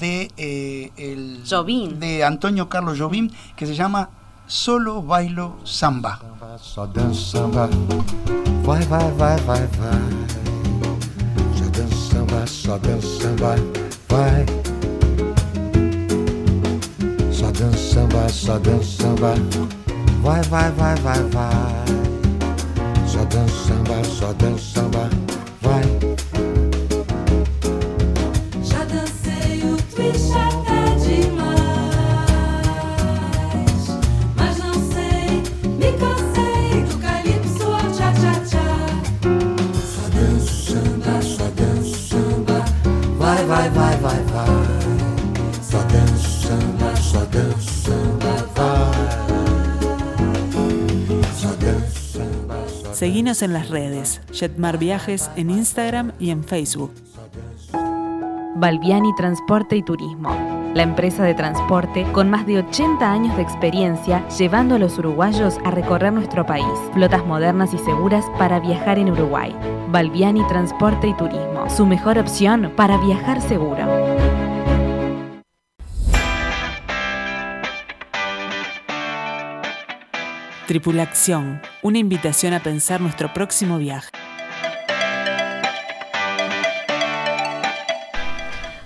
de 0.00 0.30
eh, 0.36 0.90
el 0.96 1.42
Jobim. 1.48 1.98
de 1.98 2.24
Antonio 2.24 2.68
Carlos 2.68 2.98
Jobim 2.98 3.30
que 3.56 3.66
se 3.66 3.74
llama 3.74 4.10
Solo 4.46 5.00
bailo 5.02 5.56
samba. 5.64 6.20
Só 6.58 6.84
dança 6.86 7.38
samba, 7.38 7.70
vai, 8.62 8.82
vai, 8.84 9.10
vai, 9.12 9.36
vai, 9.40 9.66
vai. 9.78 10.00
Só 11.56 11.64
dança 11.70 11.96
samba, 12.10 12.46
só 12.46 12.78
dança 12.78 13.06
samba, 13.22 13.56
vai. 14.08 14.44
Só 17.32 17.50
dança 17.50 17.78
samba, 17.78 18.28
só 18.28 18.58
dança 18.58 19.02
samba, 19.02 19.34
vai, 20.20 20.42
vai, 20.42 20.70
vai, 20.72 20.96
vai, 20.96 21.22
vai. 21.30 21.84
Só 23.06 23.24
dança 23.24 23.54
samba, 23.68 24.04
só 24.04 24.32
dança 24.34 24.64
samba, 24.74 25.01
vai, 43.62 43.70
vai, 43.70 43.96
vai, 43.98 44.24
vai, 44.24 44.24
vai. 44.24 44.64
Só 45.62 45.78
dança 45.78 46.48
samba, 46.48 46.96
só 46.96 47.24
dança 47.26 47.70
samba, 47.70 48.48
vai. 48.56 48.92
Só 51.34 51.48
dança 51.48 52.18
samba, 52.18 52.68
só 52.68 52.94
Seguinos 52.94 53.42
en 53.42 53.52
las 53.52 53.68
redes, 53.68 54.20
Jetmar 54.32 54.78
Viajes 54.78 55.30
en 55.36 55.50
Instagram 55.50 56.12
y 56.18 56.30
en 56.30 56.42
Facebook. 56.44 56.92
Balbiani 58.56 59.14
Transporte 59.16 59.76
y 59.76 59.82
Turismo, 59.82 60.30
la 60.74 60.82
empresa 60.82 61.24
de 61.24 61.34
transporte 61.34 62.06
con 62.12 62.30
más 62.30 62.46
de 62.46 62.58
80 62.58 63.10
años 63.10 63.36
de 63.36 63.42
experiencia 63.42 64.26
llevando 64.38 64.76
a 64.76 64.78
los 64.78 64.98
uruguayos 64.98 65.58
a 65.64 65.70
recorrer 65.70 66.12
nuestro 66.12 66.46
país. 66.46 66.66
Flotas 66.92 67.24
modernas 67.26 67.74
y 67.74 67.78
seguras 67.78 68.24
para 68.38 68.60
viajar 68.60 68.98
en 68.98 69.10
Uruguay. 69.10 69.54
Balbiani 69.88 70.46
Transporte 70.46 71.08
y 71.08 71.14
Turismo, 71.14 71.51
su 71.68 71.86
mejor 71.86 72.18
opción 72.18 72.72
para 72.76 72.96
viajar 72.98 73.40
seguro. 73.40 73.86
Tripulación, 80.66 81.60
una 81.82 81.98
invitación 81.98 82.54
a 82.54 82.60
pensar 82.60 83.00
nuestro 83.00 83.32
próximo 83.32 83.78
viaje. 83.78 84.10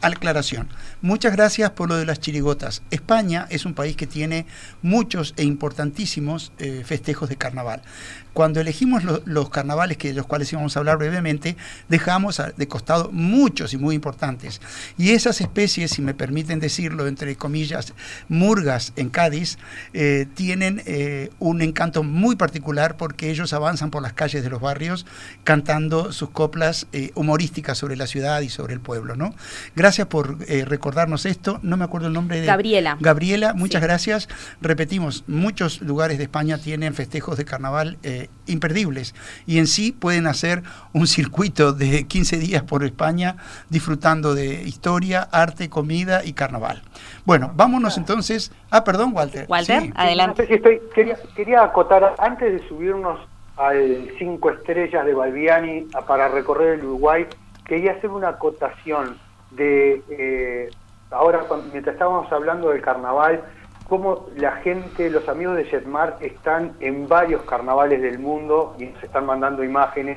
aclaración. 0.00 0.68
Muchas 1.02 1.32
gracias 1.32 1.70
por 1.70 1.88
lo 1.88 1.96
de 1.96 2.06
las 2.06 2.20
chirigotas. 2.20 2.82
España 2.90 3.46
es 3.50 3.64
un 3.64 3.74
país 3.74 3.96
que 3.96 4.06
tiene 4.06 4.46
muchos 4.82 5.34
e 5.36 5.44
importantísimos 5.44 6.52
eh, 6.58 6.82
festejos 6.84 7.28
de 7.28 7.36
carnaval. 7.36 7.82
Cuando 8.32 8.60
elegimos 8.60 9.04
lo- 9.04 9.22
los 9.24 9.50
carnavales, 9.50 9.96
que 9.96 10.08
de 10.08 10.14
los 10.14 10.26
cuales 10.26 10.52
íbamos 10.52 10.76
a 10.76 10.80
hablar 10.80 10.98
brevemente, 10.98 11.56
dejamos 11.88 12.40
de 12.56 12.68
costado 12.68 13.10
muchos 13.12 13.72
y 13.74 13.76
muy 13.76 13.94
importantes. 13.94 14.60
Y 14.98 15.10
esas 15.10 15.40
especies, 15.40 15.90
si 15.92 16.02
me 16.02 16.14
permiten 16.14 16.60
decirlo, 16.60 17.06
entre 17.06 17.36
comillas, 17.36 17.92
murgas 18.28 18.92
en 18.96 19.10
Cádiz, 19.10 19.58
eh, 19.92 20.26
tienen 20.34 20.82
eh, 20.86 21.30
un 21.38 21.62
encanto 21.62 22.02
muy 22.02 22.36
particular 22.36 22.96
porque 22.96 23.30
ellos 23.30 23.52
avanzan 23.52 23.90
por 23.90 24.02
las 24.02 24.12
calles 24.12 24.42
de 24.42 24.50
los 24.50 24.60
barrios 24.60 25.06
cantando 25.44 26.12
sus 26.12 26.30
coplas 26.30 26.86
eh, 26.92 27.10
humorísticas 27.14 27.78
sobre 27.78 27.96
la 27.96 28.06
ciudad 28.06 28.40
y 28.40 28.48
sobre 28.48 28.74
el 28.74 28.80
pueblo. 28.80 29.16
¿no? 29.16 29.34
Gracias 29.74 30.06
por 30.06 30.38
eh, 30.46 30.64
recordarnos 30.64 31.26
esto. 31.26 31.58
No 31.62 31.76
me 31.76 31.84
acuerdo 31.84 32.06
el 32.08 32.12
nombre 32.12 32.40
de... 32.40 32.46
Gabriela. 32.46 32.96
Gabriela, 33.00 33.54
muchas 33.54 33.80
Sí. 33.80 33.86
gracias. 33.86 34.28
Repetimos, 34.60 35.24
muchos 35.26 35.80
lugares 35.80 36.18
de 36.18 36.24
España 36.24 36.58
tienen 36.58 36.94
festejos 36.94 37.36
de 37.38 37.44
carnaval 37.44 37.98
eh, 38.02 38.19
imperdibles 38.46 39.14
y 39.46 39.58
en 39.58 39.66
sí 39.66 39.92
pueden 39.92 40.26
hacer 40.26 40.62
un 40.92 41.06
circuito 41.06 41.72
de 41.72 42.06
15 42.06 42.36
días 42.38 42.62
por 42.64 42.84
España 42.84 43.36
disfrutando 43.68 44.34
de 44.34 44.62
historia, 44.62 45.28
arte, 45.30 45.70
comida 45.70 46.24
y 46.24 46.32
carnaval. 46.32 46.82
Bueno, 47.24 47.52
vámonos 47.54 47.96
entonces. 47.96 48.52
Ah, 48.70 48.84
perdón, 48.84 49.12
Walter. 49.14 49.46
Walter, 49.48 49.82
Sí. 49.82 49.92
adelante. 49.94 50.42
No 50.42 50.46
sé 50.46 50.48
si 50.48 50.54
estoy, 50.54 50.80
quería, 50.94 51.16
quería 51.34 51.62
acotar, 51.62 52.14
antes 52.18 52.52
de 52.60 52.68
subirnos 52.68 53.18
al 53.56 54.10
cinco 54.18 54.50
estrellas 54.50 55.04
de 55.06 55.14
Balbiani 55.14 55.86
a- 55.94 56.02
para 56.06 56.28
recorrer 56.28 56.78
el 56.78 56.84
Uruguay, 56.84 57.26
quería 57.64 57.92
hacer 57.92 58.10
una 58.10 58.28
acotación 58.30 59.16
de, 59.50 60.02
eh, 60.10 60.68
ahora 61.10 61.44
mientras 61.72 61.94
estábamos 61.94 62.30
hablando 62.32 62.70
del 62.70 62.80
carnaval, 62.82 63.42
cómo 63.90 64.28
la 64.36 64.52
gente, 64.52 65.10
los 65.10 65.28
amigos 65.28 65.56
de 65.56 65.64
Jetmar 65.64 66.16
están 66.20 66.76
en 66.78 67.08
varios 67.08 67.42
carnavales 67.42 68.00
del 68.00 68.20
mundo 68.20 68.76
y 68.78 68.84
nos 68.86 69.02
están 69.02 69.26
mandando 69.26 69.64
imágenes. 69.64 70.16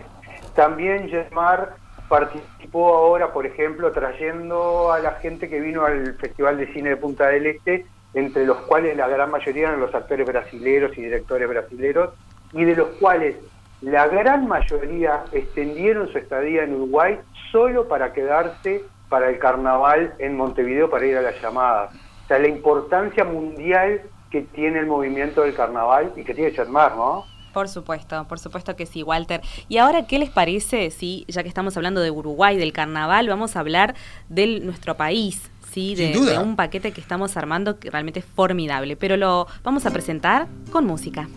También 0.55 1.09
Jetmar 1.09 1.73
participó 2.07 2.95
ahora, 2.95 3.33
por 3.33 3.47
ejemplo, 3.47 3.91
trayendo 3.91 4.91
a 4.91 4.99
la 4.99 5.13
gente 5.13 5.49
que 5.49 5.59
vino 5.59 5.83
al 5.83 6.13
Festival 6.17 6.59
de 6.59 6.71
Cine 6.71 6.89
de 6.91 6.97
Punta 6.97 7.29
del 7.29 7.47
Este, 7.47 7.87
entre 8.13 8.45
los 8.45 8.57
cuales 8.57 8.95
la 8.95 9.07
gran 9.07 9.31
mayoría 9.31 9.69
eran 9.69 9.79
los 9.79 9.95
actores 9.95 10.27
brasileros 10.27 10.95
y 10.95 11.01
directores 11.01 11.49
brasileros, 11.49 12.11
y 12.51 12.65
de 12.65 12.75
los 12.75 12.89
cuales 12.99 13.37
la 13.81 14.07
gran 14.07 14.47
mayoría 14.47 15.23
extendieron 15.31 16.07
su 16.09 16.19
estadía 16.19 16.63
en 16.63 16.75
Uruguay 16.75 17.19
solo 17.51 17.87
para 17.87 18.13
quedarse 18.13 18.83
para 19.09 19.29
el 19.29 19.39
carnaval 19.39 20.13
en 20.19 20.37
Montevideo 20.37 20.91
para 20.91 21.07
ir 21.07 21.17
a 21.17 21.23
las 21.23 21.41
llamadas. 21.41 22.02
O 22.23 22.27
sea, 22.27 22.39
la 22.39 22.47
importancia 22.47 23.23
mundial 23.23 24.01
que 24.31 24.41
tiene 24.41 24.79
el 24.79 24.87
movimiento 24.87 25.41
del 25.41 25.53
carnaval 25.55 26.11
y 26.15 26.23
que 26.23 26.33
tiene 26.33 26.53
Chatmar, 26.53 26.95
¿no? 26.95 27.25
Por 27.53 27.69
supuesto, 27.69 28.25
por 28.27 28.39
supuesto 28.39 28.75
que 28.75 28.87
sí, 28.87 29.03
Walter. 29.03 29.41
Y 29.69 29.77
ahora, 29.77 30.07
¿qué 30.07 30.17
les 30.17 30.31
parece 30.31 30.89
si, 30.89 31.23
ya 31.27 31.43
que 31.43 31.49
estamos 31.49 31.77
hablando 31.77 32.01
de 32.01 32.09
Uruguay, 32.09 32.57
del 32.57 32.73
carnaval, 32.73 33.29
vamos 33.29 33.55
a 33.55 33.59
hablar 33.59 33.93
de 34.27 34.59
nuestro 34.61 34.97
país? 34.97 35.51
Sí, 35.71 35.93
de, 35.95 36.13
Sin 36.13 36.21
duda. 36.21 36.31
de 36.33 36.39
un 36.39 36.55
paquete 36.55 36.91
que 36.91 37.01
estamos 37.01 37.37
armando 37.37 37.79
que 37.79 37.91
realmente 37.91 38.19
es 38.19 38.25
formidable, 38.25 38.95
pero 38.95 39.17
lo 39.17 39.47
vamos 39.63 39.85
a 39.85 39.91
presentar 39.91 40.47
con 40.71 40.85
música. 40.85 41.27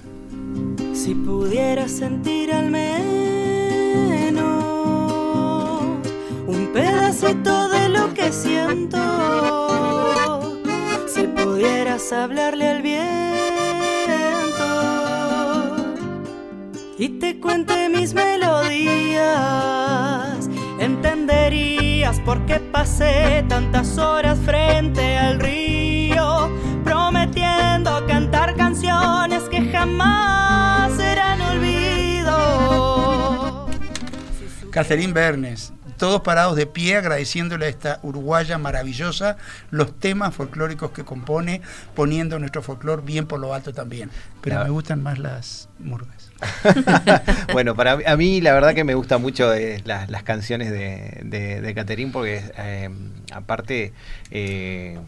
Si 0.94 1.14
pudiera 1.14 1.87
sentir 1.88 2.53
al 2.53 2.70
menos 2.70 4.46
un 6.46 6.70
pedacito 6.72 7.68
de 7.68 7.88
lo 7.90 8.14
que 8.14 8.33
siento, 8.33 8.99
si 11.16 11.26
pudieras 11.29 12.12
hablarle 12.12 12.68
al 12.68 12.83
viento 12.83 13.07
y 16.98 17.09
te 17.18 17.40
cuente 17.40 17.88
mis 17.88 18.12
melodías, 18.12 19.26
entenderías 20.79 22.20
por 22.20 22.44
qué 22.44 22.61
pasé 22.61 23.46
tantas 23.48 23.96
horas 23.96 24.38
frente 24.40 25.16
al 25.16 25.40
río, 25.40 26.50
prometiendo 26.85 28.07
cantar 28.07 28.55
canciones 28.55 29.44
que 29.44 29.70
jamás 29.72 30.92
serán 30.98 31.40
olvido. 31.40 32.35
Catherine 34.70 35.14
Bernes, 35.14 35.72
todos 35.96 36.20
parados 36.22 36.56
de 36.56 36.66
pie 36.66 36.96
agradeciéndole 36.96 37.66
a 37.66 37.68
esta 37.68 38.00
uruguaya 38.02 38.59
maravillosa 38.59 39.37
los 39.70 39.98
temas 39.98 40.35
folclóricos 40.35 40.90
que 40.90 41.04
compone, 41.04 41.61
poniendo 41.94 42.38
nuestro 42.38 42.62
folclor 42.62 43.04
bien 43.04 43.26
por 43.26 43.40
lo 43.40 43.54
alto 43.54 43.72
también. 43.72 44.11
Pero 44.40 44.62
me 44.64 44.70
gustan 44.70 45.02
más 45.02 45.18
las 45.18 45.68
murgas. 45.78 46.30
bueno, 47.52 47.74
para 47.74 47.96
mí- 47.96 48.04
a 48.06 48.16
mí 48.16 48.40
la 48.40 48.52
verdad 48.52 48.74
que 48.74 48.85
me 48.85 48.94
gustan 48.94 49.22
mucho 49.22 49.52
eh, 49.54 49.82
las, 49.85 50.11
las 50.11 50.22
canciones 50.22 50.70
de, 50.70 51.20
de, 51.24 51.61
de 51.61 51.74
Caterín 51.74 52.12
porque 52.12 52.42
eh, 52.59 52.90
aparte 53.32 53.92
eh, 54.30 54.98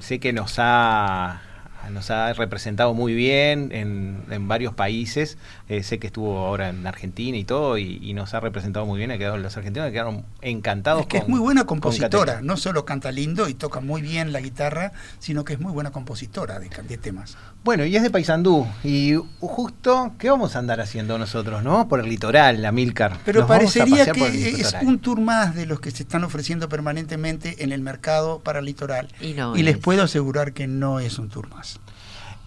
sé 0.00 0.18
que 0.18 0.32
nos 0.32 0.54
ha 0.58 1.42
nos 1.90 2.10
ha 2.10 2.32
representado 2.32 2.94
muy 2.94 3.14
bien 3.14 3.70
en, 3.72 4.24
en 4.30 4.48
varios 4.48 4.74
países. 4.74 5.38
Eh, 5.68 5.82
sé 5.82 5.98
que 5.98 6.06
estuvo 6.06 6.38
ahora 6.38 6.68
en 6.68 6.86
Argentina 6.86 7.36
y 7.36 7.44
todo, 7.44 7.76
y, 7.76 7.98
y 8.00 8.14
nos 8.14 8.34
ha 8.34 8.40
representado 8.40 8.86
muy 8.86 8.98
bien. 8.98 9.10
Ha 9.10 9.18
quedado, 9.18 9.36
los 9.36 9.56
argentinos 9.56 9.90
quedaron 9.90 10.24
encantados. 10.40 11.02
Es 11.02 11.06
que 11.08 11.18
es 11.18 11.28
muy 11.28 11.40
buena 11.40 11.64
compositora, 11.64 12.40
no 12.40 12.56
solo 12.56 12.84
canta 12.84 13.10
lindo 13.10 13.48
y 13.48 13.54
toca 13.54 13.80
muy 13.80 14.00
bien 14.00 14.32
la 14.32 14.40
guitarra, 14.40 14.92
sino 15.18 15.44
que 15.44 15.54
es 15.54 15.60
muy 15.60 15.72
buena 15.72 15.90
compositora 15.90 16.60
de, 16.60 16.68
de 16.68 16.96
temas. 16.98 17.36
Bueno, 17.64 17.84
y 17.84 17.96
es 17.96 18.02
de 18.04 18.10
Paysandú. 18.10 18.64
Y 18.84 19.14
justo, 19.40 20.12
¿qué 20.18 20.30
vamos 20.30 20.54
a 20.54 20.60
andar 20.60 20.80
haciendo 20.80 21.18
nosotros, 21.18 21.64
no? 21.64 21.88
Por 21.88 21.98
el 21.98 22.08
litoral, 22.08 22.62
la 22.62 22.70
Milcar. 22.70 23.18
Pero 23.24 23.40
Nos 23.40 23.48
parecería 23.48 24.12
que 24.12 24.50
es 24.60 24.76
un 24.82 25.00
tour 25.00 25.20
más 25.20 25.56
de 25.56 25.66
los 25.66 25.80
que 25.80 25.90
se 25.90 26.04
están 26.04 26.22
ofreciendo 26.22 26.68
permanentemente 26.68 27.64
en 27.64 27.72
el 27.72 27.80
mercado 27.80 28.38
para 28.38 28.60
el 28.60 28.66
litoral. 28.66 29.08
Y 29.20 29.32
no 29.32 29.56
y 29.56 29.64
les 29.64 29.76
es. 29.76 29.80
puedo 29.80 30.04
asegurar 30.04 30.52
que 30.52 30.68
no 30.68 31.00
es 31.00 31.18
un 31.18 31.28
tour 31.28 31.48
más. 31.48 31.80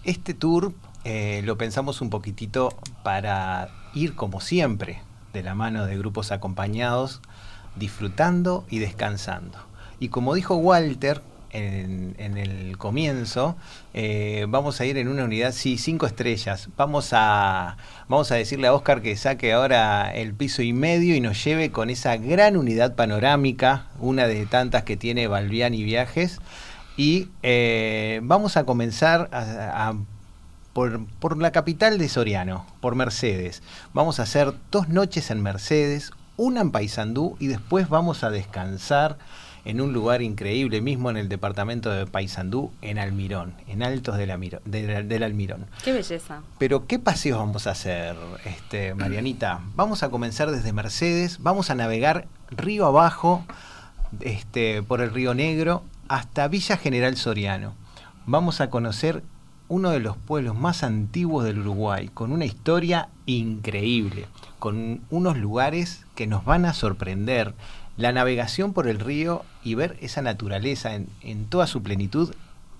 Este 0.04 0.32
tour 0.32 0.72
eh, 1.04 1.42
lo 1.44 1.56
pensamos 1.56 2.00
un 2.00 2.10
poquitito 2.10 2.70
para 3.02 3.68
ir 3.94 4.14
como 4.14 4.40
siempre, 4.40 5.02
de 5.32 5.42
la 5.42 5.54
mano 5.54 5.86
de 5.86 5.96
grupos 5.96 6.32
acompañados, 6.32 7.20
disfrutando 7.76 8.64
y 8.68 8.78
descansando. 8.78 9.58
Y 9.98 10.08
como 10.08 10.34
dijo 10.34 10.56
Walter, 10.56 11.22
en, 11.52 12.36
el 12.36 12.78
comienzo, 12.78 13.56
eh, 13.94 14.46
vamos 14.48 14.80
a 14.80 14.86
ir 14.86 14.98
en 14.98 15.08
una 15.08 15.24
unidad, 15.24 15.52
sí, 15.52 15.78
cinco 15.78 16.06
estrellas. 16.06 16.68
Vamos 16.76 17.10
a, 17.12 17.76
vamos 18.08 18.30
a 18.30 18.36
decirle 18.36 18.68
a 18.68 18.74
Oscar 18.74 19.02
que 19.02 19.16
saque 19.16 19.52
ahora 19.52 20.14
el 20.14 20.34
piso 20.34 20.62
y 20.62 20.72
medio 20.72 21.14
y 21.14 21.20
nos 21.20 21.42
lleve 21.42 21.70
con 21.70 21.90
esa 21.90 22.16
gran 22.16 22.56
unidad 22.56 22.94
panorámica, 22.94 23.86
una 23.98 24.26
de 24.26 24.46
tantas 24.46 24.84
que 24.84 24.96
tiene 24.96 25.26
Balbiani 25.26 25.82
Viajes. 25.82 26.40
Y 26.96 27.28
eh, 27.42 28.20
vamos 28.22 28.56
a 28.56 28.64
comenzar 28.64 29.28
a 29.32 29.94
por, 30.72 31.04
por 31.20 31.36
la 31.38 31.52
capital 31.52 31.98
de 31.98 32.08
Soriano, 32.08 32.66
por 32.80 32.94
Mercedes. 32.94 33.62
Vamos 33.92 34.20
a 34.20 34.24
hacer 34.24 34.52
dos 34.70 34.88
noches 34.88 35.30
en 35.30 35.42
Mercedes, 35.42 36.12
una 36.36 36.60
en 36.60 36.70
Paysandú 36.70 37.36
y 37.38 37.48
después 37.48 37.88
vamos 37.88 38.24
a 38.24 38.30
descansar 38.30 39.18
en 39.66 39.82
un 39.82 39.92
lugar 39.92 40.22
increíble, 40.22 40.80
mismo 40.80 41.10
en 41.10 41.18
el 41.18 41.28
departamento 41.28 41.90
de 41.90 42.06
Paysandú, 42.06 42.72
en 42.80 42.98
Almirón, 42.98 43.52
en 43.68 43.82
Altos 43.82 44.16
del, 44.16 44.30
Almiro- 44.30 44.62
del- 44.64 45.06
del 45.06 45.22
Almirón. 45.22 45.66
Qué 45.84 45.92
belleza. 45.92 46.40
Pero 46.58 46.86
¿qué 46.86 46.98
paseos 46.98 47.38
vamos 47.38 47.66
a 47.66 47.72
hacer, 47.72 48.16
este, 48.46 48.94
Marianita? 48.94 49.60
Vamos 49.76 50.02
a 50.02 50.08
comenzar 50.08 50.50
desde 50.50 50.72
Mercedes, 50.72 51.40
vamos 51.42 51.68
a 51.68 51.74
navegar 51.74 52.26
río 52.50 52.86
abajo, 52.86 53.44
este, 54.20 54.82
por 54.82 55.02
el 55.02 55.12
río 55.12 55.34
Negro, 55.34 55.82
hasta 56.08 56.48
Villa 56.48 56.78
General 56.78 57.16
Soriano. 57.18 57.74
Vamos 58.24 58.60
a 58.62 58.70
conocer 58.70 59.22
uno 59.70 59.90
de 59.90 60.00
los 60.00 60.16
pueblos 60.16 60.58
más 60.58 60.82
antiguos 60.82 61.44
del 61.44 61.60
Uruguay, 61.60 62.10
con 62.12 62.32
una 62.32 62.44
historia 62.44 63.08
increíble, 63.26 64.26
con 64.58 65.00
unos 65.10 65.38
lugares 65.38 66.04
que 66.16 66.26
nos 66.26 66.44
van 66.44 66.64
a 66.64 66.74
sorprender. 66.74 67.54
La 67.96 68.10
navegación 68.10 68.72
por 68.72 68.88
el 68.88 68.98
río 68.98 69.44
y 69.62 69.76
ver 69.76 69.96
esa 70.00 70.22
naturaleza 70.22 70.96
en, 70.96 71.08
en 71.22 71.44
toda 71.44 71.68
su 71.68 71.84
plenitud 71.84 72.34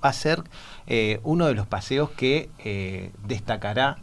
va 0.05 0.09
a 0.09 0.13
ser 0.13 0.43
eh, 0.89 1.21
uno 1.23 1.47
de 1.47 1.55
los 1.55 1.69
paseos 1.69 2.11
que 2.11 2.51
eh, 2.59 3.13
destacará 3.25 3.99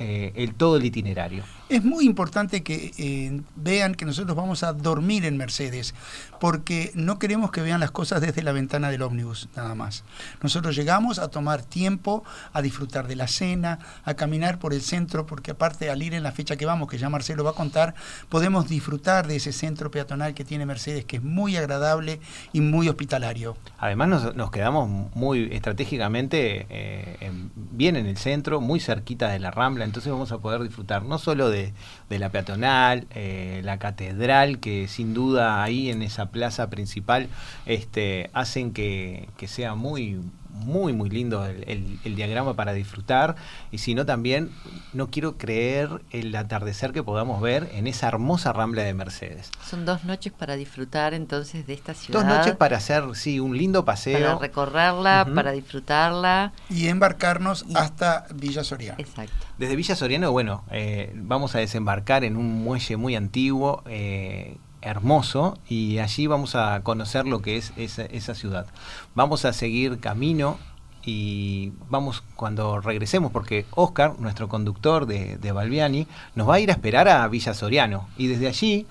eh, 0.00 0.32
el 0.34 0.54
todo 0.54 0.78
el 0.78 0.84
itinerario. 0.84 1.44
Es 1.70 1.84
muy 1.84 2.04
importante 2.04 2.64
que 2.64 2.92
eh, 2.98 3.40
vean 3.54 3.94
que 3.94 4.04
nosotros 4.04 4.36
vamos 4.36 4.64
a 4.64 4.72
dormir 4.72 5.24
en 5.24 5.36
Mercedes, 5.36 5.94
porque 6.40 6.90
no 6.94 7.20
queremos 7.20 7.52
que 7.52 7.60
vean 7.62 7.78
las 7.78 7.92
cosas 7.92 8.20
desde 8.20 8.42
la 8.42 8.50
ventana 8.50 8.90
del 8.90 9.02
ómnibus, 9.02 9.48
nada 9.54 9.76
más. 9.76 10.02
Nosotros 10.42 10.74
llegamos 10.74 11.20
a 11.20 11.28
tomar 11.28 11.62
tiempo, 11.62 12.24
a 12.52 12.60
disfrutar 12.60 13.06
de 13.06 13.14
la 13.14 13.28
cena, 13.28 13.78
a 14.04 14.14
caminar 14.14 14.58
por 14.58 14.74
el 14.74 14.82
centro, 14.82 15.26
porque 15.26 15.52
aparte 15.52 15.90
al 15.90 16.02
ir 16.02 16.14
en 16.14 16.24
la 16.24 16.32
fecha 16.32 16.56
que 16.56 16.66
vamos, 16.66 16.88
que 16.88 16.98
ya 16.98 17.08
Marcelo 17.08 17.44
va 17.44 17.50
a 17.50 17.54
contar, 17.54 17.94
podemos 18.28 18.68
disfrutar 18.68 19.28
de 19.28 19.36
ese 19.36 19.52
centro 19.52 19.92
peatonal 19.92 20.34
que 20.34 20.44
tiene 20.44 20.66
Mercedes, 20.66 21.04
que 21.04 21.16
es 21.18 21.22
muy 21.22 21.56
agradable 21.56 22.18
y 22.52 22.62
muy 22.62 22.88
hospitalario. 22.88 23.56
Además 23.78 24.34
nos, 24.34 24.50
quedamos 24.50 25.14
muy 25.14 25.48
estratégicamente 25.52 26.66
eh, 26.68 27.16
en- 27.20 27.52
bien 27.54 27.94
en 27.94 28.06
el 28.06 28.16
centro, 28.16 28.60
muy 28.60 28.80
cerquita 28.80 29.28
de 29.28 29.38
la 29.38 29.52
Rambla, 29.52 29.84
entonces 29.84 30.10
vamos 30.10 30.32
a 30.32 30.38
poder 30.38 30.62
disfrutar 30.62 31.04
no 31.04 31.18
solo 31.18 31.48
de, 31.48 31.59
de 32.08 32.18
la 32.18 32.30
peatonal, 32.30 33.06
eh, 33.14 33.60
la 33.64 33.78
catedral, 33.78 34.58
que 34.58 34.88
sin 34.88 35.14
duda 35.14 35.62
ahí 35.62 35.90
en 35.90 36.02
esa 36.02 36.30
plaza 36.30 36.70
principal 36.70 37.28
este, 37.66 38.30
hacen 38.32 38.72
que, 38.72 39.28
que 39.36 39.48
sea 39.48 39.74
muy 39.74 40.20
muy 40.52 40.92
muy 40.92 41.08
lindo 41.10 41.44
el, 41.46 41.64
el- 41.68 41.98
el 42.04 42.16
diagrama 42.16 42.54
para 42.54 42.72
disfrutar 42.72 43.36
y 43.70 43.78
si 43.78 43.94
no 43.94 44.04
también 44.06 44.50
no 44.92 45.10
quiero 45.10 45.36
creer 45.38 46.02
el 46.10 46.34
atardecer 46.36 46.92
que 46.92 47.02
podamos 47.02 47.40
ver 47.40 47.70
en 47.74 47.86
esa 47.86 48.08
hermosa 48.08 48.52
rambla 48.52 48.82
de 48.82 48.94
Mercedes. 48.94 49.50
Son 49.64 49.84
dos 49.84 50.04
noches 50.04 50.32
para 50.32 50.56
disfrutar 50.56 51.14
entonces 51.14 51.66
de 51.66 51.74
esta 51.74 51.94
ciudad. 51.94 52.20
Dos 52.20 52.28
noches 52.28 52.56
para 52.56 52.76
hacer 52.78 53.04
sí 53.14 53.40
un 53.40 53.56
lindo 53.56 53.84
paseo. 53.84 54.18
para 54.20 54.38
recorrerla, 54.38 55.26
para 55.34 55.52
disfrutarla. 55.52 56.52
Y 56.68 56.88
embarcarnos 56.88 57.64
Y- 57.68 57.76
hasta 57.76 58.26
Villa 58.34 58.64
Soriano. 58.64 58.98
Exacto. 58.98 59.32
Desde 59.58 59.76
Villa 59.76 59.94
Soriano, 59.96 60.32
bueno, 60.32 60.64
eh, 60.70 61.12
vamos 61.16 61.54
a 61.54 61.58
desembarcar 61.58 62.24
en 62.24 62.36
un 62.36 62.62
muelle 62.62 62.96
muy 62.96 63.14
antiguo, 63.16 63.82
eh, 63.86 64.56
hermoso, 64.82 65.58
y 65.68 65.98
allí 65.98 66.26
vamos 66.26 66.54
a 66.54 66.82
conocer 66.82 67.26
lo 67.26 67.42
que 67.42 67.56
es 67.56 67.72
esa, 67.76 68.34
ciudad. 68.34 68.66
Vamos 69.14 69.44
a 69.44 69.52
seguir 69.52 70.00
camino 70.00 70.58
y 71.04 71.72
vamos 71.88 72.22
cuando 72.36 72.80
regresemos, 72.80 73.32
porque 73.32 73.66
Oscar, 73.72 74.18
nuestro 74.18 74.48
conductor 74.48 75.06
de, 75.06 75.36
de 75.38 75.52
Balbiani, 75.52 76.06
nos 76.34 76.48
va 76.48 76.54
a 76.56 76.60
ir 76.60 76.70
a 76.70 76.74
esperar 76.74 77.08
a 77.08 77.26
Villa 77.28 77.54
Soriano. 77.54 78.08
Y 78.16 78.26
desde 78.26 78.48
allí 78.48 78.86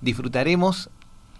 disfrutaremos 0.00 0.90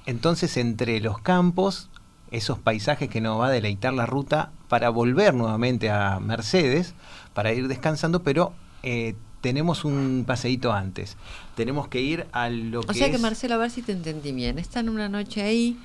entonces 0.06 0.56
entre 0.56 1.00
los 1.00 1.18
campos 1.18 1.88
esos 2.30 2.58
paisajes 2.58 3.08
que 3.08 3.20
nos 3.20 3.40
va 3.40 3.46
a 3.46 3.50
deleitar 3.50 3.92
la 3.92 4.06
ruta 4.06 4.50
para 4.68 4.90
volver 4.90 5.34
nuevamente 5.34 5.90
a 5.90 6.18
Mercedes, 6.18 6.94
para 7.32 7.52
ir 7.52 7.68
descansando, 7.68 8.22
pero 8.22 8.52
eh, 8.82 9.14
tenemos 9.44 9.84
un 9.84 10.24
paseíto 10.26 10.72
antes. 10.72 11.18
Tenemos 11.54 11.86
que 11.88 12.00
ir 12.00 12.26
a 12.32 12.48
lo 12.48 12.80
O 12.80 12.82
que 12.86 12.94
sea 12.94 13.10
que 13.10 13.18
Marcelo, 13.18 13.56
a 13.56 13.58
ver 13.58 13.70
si 13.70 13.82
te 13.82 13.92
entendí 13.92 14.32
bien. 14.32 14.58
Están 14.58 14.88
una 14.88 15.06
noche 15.10 15.42
ahí, 15.42 15.76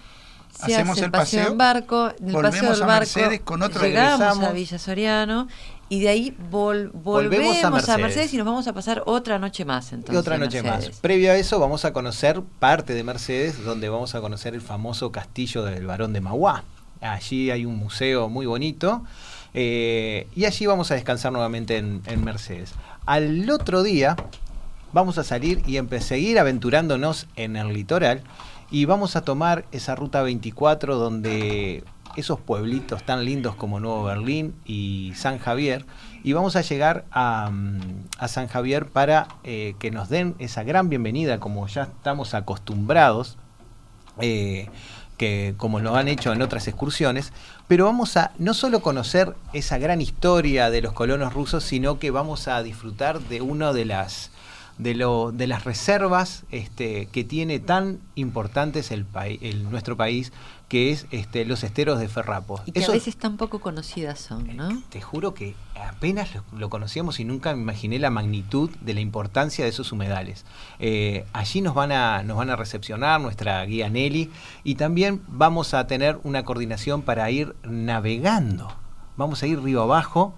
se 0.57 0.73
Hacemos 0.73 0.93
hace 0.93 1.01
el 1.01 1.05
el 1.07 1.11
paseo, 1.11 1.39
paseo, 1.41 1.51
en 1.51 1.57
barco, 1.57 2.09
en 2.19 2.29
el 2.29 2.33
paseo 2.41 2.71
del 2.71 2.83
a 2.83 2.85
barco 2.85 2.99
Mercedes 3.01 3.41
con 3.41 3.61
otro- 3.61 3.81
llegamos 3.83 4.21
a 4.21 4.23
regresamos. 4.29 4.53
Villa 4.53 4.79
Soriano 4.79 5.47
y 5.89 5.99
de 5.99 6.07
ahí 6.09 6.29
vol- 6.51 6.89
Volvemos 6.93 7.47
volvemos, 7.47 7.89
a 7.89 7.95
a, 7.95 7.97
Mercedes. 7.97 8.33
Y 8.33 8.37
nos 8.37 8.45
vamos 8.45 8.65
a 8.67 8.73
pasar 8.73 9.03
otra 9.05 9.37
noche 9.39 9.65
más 9.65 9.91
y 9.91 9.95
entonces. 9.95 10.17
otra 10.17 10.35
en 10.35 10.41
noche 10.41 10.63
Mercedes. 10.63 10.89
más. 10.91 10.99
Previo 11.01 11.31
a 11.31 11.35
eso 11.35 11.59
vamos 11.59 11.83
a 11.83 11.91
conocer 11.91 12.41
parte 12.59 12.93
de 12.93 13.03
Mercedes, 13.03 13.61
donde 13.63 13.89
vamos 13.89 14.15
a 14.15 14.21
conocer 14.21 14.53
el 14.53 14.61
famoso 14.61 15.11
castillo 15.11 15.63
del 15.65 15.85
Barón 15.85 16.13
de 16.13 16.21
Mauá. 16.21 16.63
Allí 17.01 17.51
hay 17.51 17.65
un 17.65 17.75
museo 17.77 18.27
muy 18.29 18.45
bonito 18.45 19.03
eh, 19.53 20.27
y 20.35 20.45
allí 20.45 20.65
vamos 20.65 20.91
a 20.91 20.95
descansar 20.95 21.31
nuevamente 21.31 21.77
en, 21.77 22.01
en 22.05 22.23
Mercedes. 22.23 22.71
Al 23.09 23.49
otro 23.49 23.81
día 23.81 24.15
vamos 24.93 25.17
a 25.17 25.23
salir 25.23 25.63
y 25.65 25.79
seguir 25.99 26.37
aventurándonos 26.37 27.25
en 27.35 27.55
el 27.55 27.73
litoral 27.73 28.21
y 28.69 28.85
vamos 28.85 29.15
a 29.15 29.21
tomar 29.21 29.65
esa 29.71 29.95
ruta 29.95 30.21
24 30.21 30.95
donde 30.95 31.83
esos 32.15 32.39
pueblitos 32.39 33.01
tan 33.03 33.25
lindos 33.25 33.55
como 33.55 33.79
Nuevo 33.79 34.03
Berlín 34.03 34.53
y 34.63 35.13
San 35.15 35.39
Javier 35.39 35.87
y 36.23 36.33
vamos 36.33 36.55
a 36.55 36.61
llegar 36.61 37.05
a, 37.09 37.49
mm, 37.51 37.79
a 38.19 38.27
San 38.27 38.47
Javier 38.47 38.85
para 38.85 39.27
eh, 39.43 39.73
que 39.79 39.89
nos 39.89 40.09
den 40.09 40.35
esa 40.37 40.61
gran 40.61 40.89
bienvenida 40.89 41.39
como 41.39 41.65
ya 41.65 41.85
estamos 41.85 42.35
acostumbrados 42.35 43.39
eh, 44.21 44.69
que 45.19 45.53
como 45.57 45.81
lo 45.81 45.95
han 45.95 46.07
hecho 46.07 46.33
en 46.33 46.41
otras 46.41 46.67
excursiones, 46.67 47.31
pero 47.67 47.85
vamos 47.85 48.17
a 48.17 48.31
no 48.39 48.55
solo 48.55 48.81
conocer 48.81 49.35
esa 49.53 49.77
gran 49.77 50.01
historia 50.01 50.71
de 50.71 50.81
los 50.81 50.93
colonos 50.93 51.33
rusos, 51.33 51.63
sino 51.63 51.99
que 51.99 52.09
vamos 52.09 52.47
a 52.47 52.63
disfrutar 52.63 53.19
de 53.19 53.41
una 53.41 53.73
de 53.73 53.85
las 53.85 54.31
de, 54.79 54.95
lo, 54.95 55.31
de 55.31 55.45
las 55.45 55.63
reservas 55.65 56.45
este, 56.49 57.05
que 57.11 57.23
tiene 57.23 57.59
tan 57.59 57.99
importantes 58.15 58.89
el, 58.91 59.05
el 59.41 59.69
nuestro 59.69 59.95
país, 59.95 60.33
que 60.67 60.91
es 60.91 61.05
este, 61.11 61.45
los 61.45 61.63
esteros 61.63 61.99
de 61.99 62.07
Ferrapo. 62.07 62.61
Y 62.65 62.71
que 62.71 62.79
Eso- 62.79 62.91
a 62.91 62.95
veces 62.95 63.17
tan 63.17 63.37
poco 63.37 63.59
conocidas 63.59 64.19
son, 64.19 64.55
¿no? 64.55 64.81
te 64.89 65.01
juro 65.01 65.33
que 65.33 65.55
apenas 65.75 66.33
lo, 66.33 66.43
lo 66.57 66.69
conocíamos 66.69 67.19
y 67.19 67.25
nunca 67.25 67.53
me 67.55 67.61
imaginé 67.61 67.99
la 67.99 68.09
magnitud 68.09 68.69
de 68.81 68.93
la 68.93 68.99
importancia 69.01 69.63
de 69.65 69.69
esos 69.69 69.91
humedales. 69.91 70.45
Eh, 70.79 71.25
allí 71.33 71.61
nos 71.61 71.73
van, 71.75 71.91
a, 71.91 72.23
nos 72.23 72.37
van 72.37 72.49
a 72.49 72.55
recepcionar 72.55 73.19
nuestra 73.19 73.63
guía 73.65 73.89
Nelly 73.89 74.31
y 74.63 74.75
también 74.75 75.21
vamos 75.27 75.73
a 75.73 75.87
tener 75.87 76.19
una 76.23 76.43
coordinación 76.45 77.01
para 77.01 77.29
ir 77.31 77.55
navegando. 77.63 78.71
Vamos 79.17 79.43
a 79.43 79.47
ir 79.47 79.59
río 79.61 79.81
abajo 79.81 80.35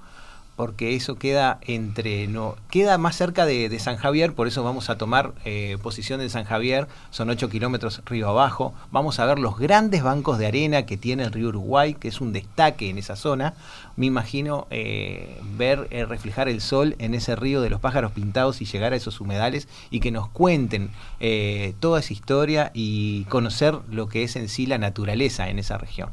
porque 0.55 0.95
eso 0.95 1.15
queda 1.15 1.59
entre 1.61 2.27
no 2.27 2.55
queda 2.69 2.97
más 2.97 3.15
cerca 3.15 3.45
de, 3.45 3.79
San 3.79 3.97
Javier, 3.97 4.33
por 4.33 4.47
eso 4.47 4.63
vamos 4.63 4.89
a 4.89 4.97
tomar 4.97 5.33
eh, 5.45 5.77
posición 5.81 6.21
en 6.21 6.29
San 6.29 6.43
Javier, 6.43 6.87
son 7.09 7.29
8 7.29 7.49
kilómetros 7.49 8.01
río 8.05 8.29
abajo, 8.29 8.73
vamos 8.91 9.19
a 9.19 9.25
ver 9.25 9.39
los 9.39 9.57
grandes 9.57 10.03
bancos 10.03 10.37
de 10.37 10.47
arena 10.47 10.85
que 10.85 10.97
tiene 10.97 11.23
el 11.23 11.31
río 11.31 11.49
Uruguay, 11.49 11.95
que 11.95 12.09
es 12.09 12.21
un 12.21 12.33
destaque 12.33 12.89
en 12.89 12.97
esa 12.97 13.15
zona, 13.15 13.55
me 13.95 14.05
imagino 14.05 14.67
eh, 14.69 15.39
ver 15.57 15.87
eh, 15.91 16.05
reflejar 16.05 16.49
el 16.49 16.61
sol 16.61 16.95
en 16.99 17.13
ese 17.13 17.35
río 17.35 17.61
de 17.61 17.69
los 17.69 17.79
pájaros 17.79 18.11
pintados 18.11 18.61
y 18.61 18.65
llegar 18.65 18.93
a 18.93 18.95
esos 18.95 19.21
humedales 19.21 19.67
y 19.89 19.99
que 19.99 20.11
nos 20.11 20.29
cuenten 20.29 20.89
eh, 21.19 21.75
toda 21.79 21.99
esa 21.99 22.13
historia 22.13 22.71
y 22.73 23.25
conocer 23.25 23.77
lo 23.89 24.07
que 24.07 24.23
es 24.23 24.35
en 24.35 24.49
sí 24.49 24.65
la 24.65 24.77
naturaleza 24.77 25.49
en 25.49 25.59
esa 25.59 25.77
región. 25.77 26.09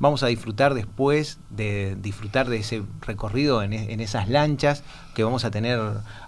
Vamos 0.00 0.22
a 0.22 0.26
disfrutar 0.26 0.74
después 0.74 1.38
de 1.50 1.94
disfrutar 2.00 2.48
de 2.48 2.56
ese 2.56 2.82
recorrido 3.02 3.62
en, 3.62 3.74
e- 3.74 3.92
en 3.92 4.00
esas 4.00 4.28
lanchas 4.28 4.82
que 5.14 5.22
vamos 5.22 5.44
a 5.44 5.50
tener. 5.50 5.78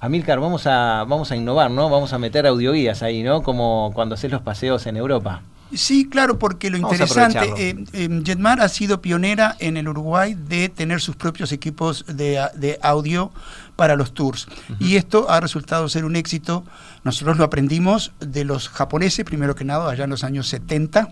Amílcar, 0.01 0.39
vamos 0.41 0.67
a, 0.67 1.05
vamos 1.09 1.33
a 1.33 1.37
innovar, 1.37 1.71
¿no? 1.71 1.89
Vamos 1.91 2.13
a 2.13 2.19
meter 2.19 2.47
audioguías 2.47 3.03
ahí, 3.03 3.23
¿no? 3.23 3.43
Como 3.43 3.91
cuando 3.95 4.15
haces 4.15 4.31
los 4.31 4.43
paseos 4.43 4.87
en 4.87 4.97
Europa. 4.99 5.43
Sí, 5.75 6.07
claro, 6.07 6.39
porque 6.39 6.69
lo 6.69 6.79
Vamos 6.79 6.93
interesante, 7.01 7.51
eh, 7.57 7.85
eh, 7.95 8.23
Jetmar 8.23 8.61
ha 8.61 8.69
sido 8.69 9.01
pionera 9.01 9.57
en 9.59 9.79
el 9.79 9.89
Uruguay 9.89 10.35
de 10.35 10.69
tener 10.69 11.01
sus 11.01 11.17
propios 11.17 11.51
equipos 11.51 12.05
de, 12.07 12.47
de 12.55 12.79
audio 12.83 13.33
para 13.75 13.97
los 13.97 14.13
tours. 14.13 14.49
Y 14.79 14.97
esto 14.97 15.31
ha 15.31 15.41
resultado 15.41 15.89
ser 15.89 16.05
un 16.05 16.15
éxito. 16.15 16.63
Nosotros 17.05 17.39
lo 17.39 17.45
aprendimos 17.45 18.13
de 18.21 18.45
los 18.45 18.69
japoneses, 18.69 19.25
primero 19.25 19.55
que 19.55 19.65
nada, 19.65 19.91
allá 19.91 20.05
en 20.05 20.11
los 20.11 20.25
años 20.25 20.47
70, 20.49 21.09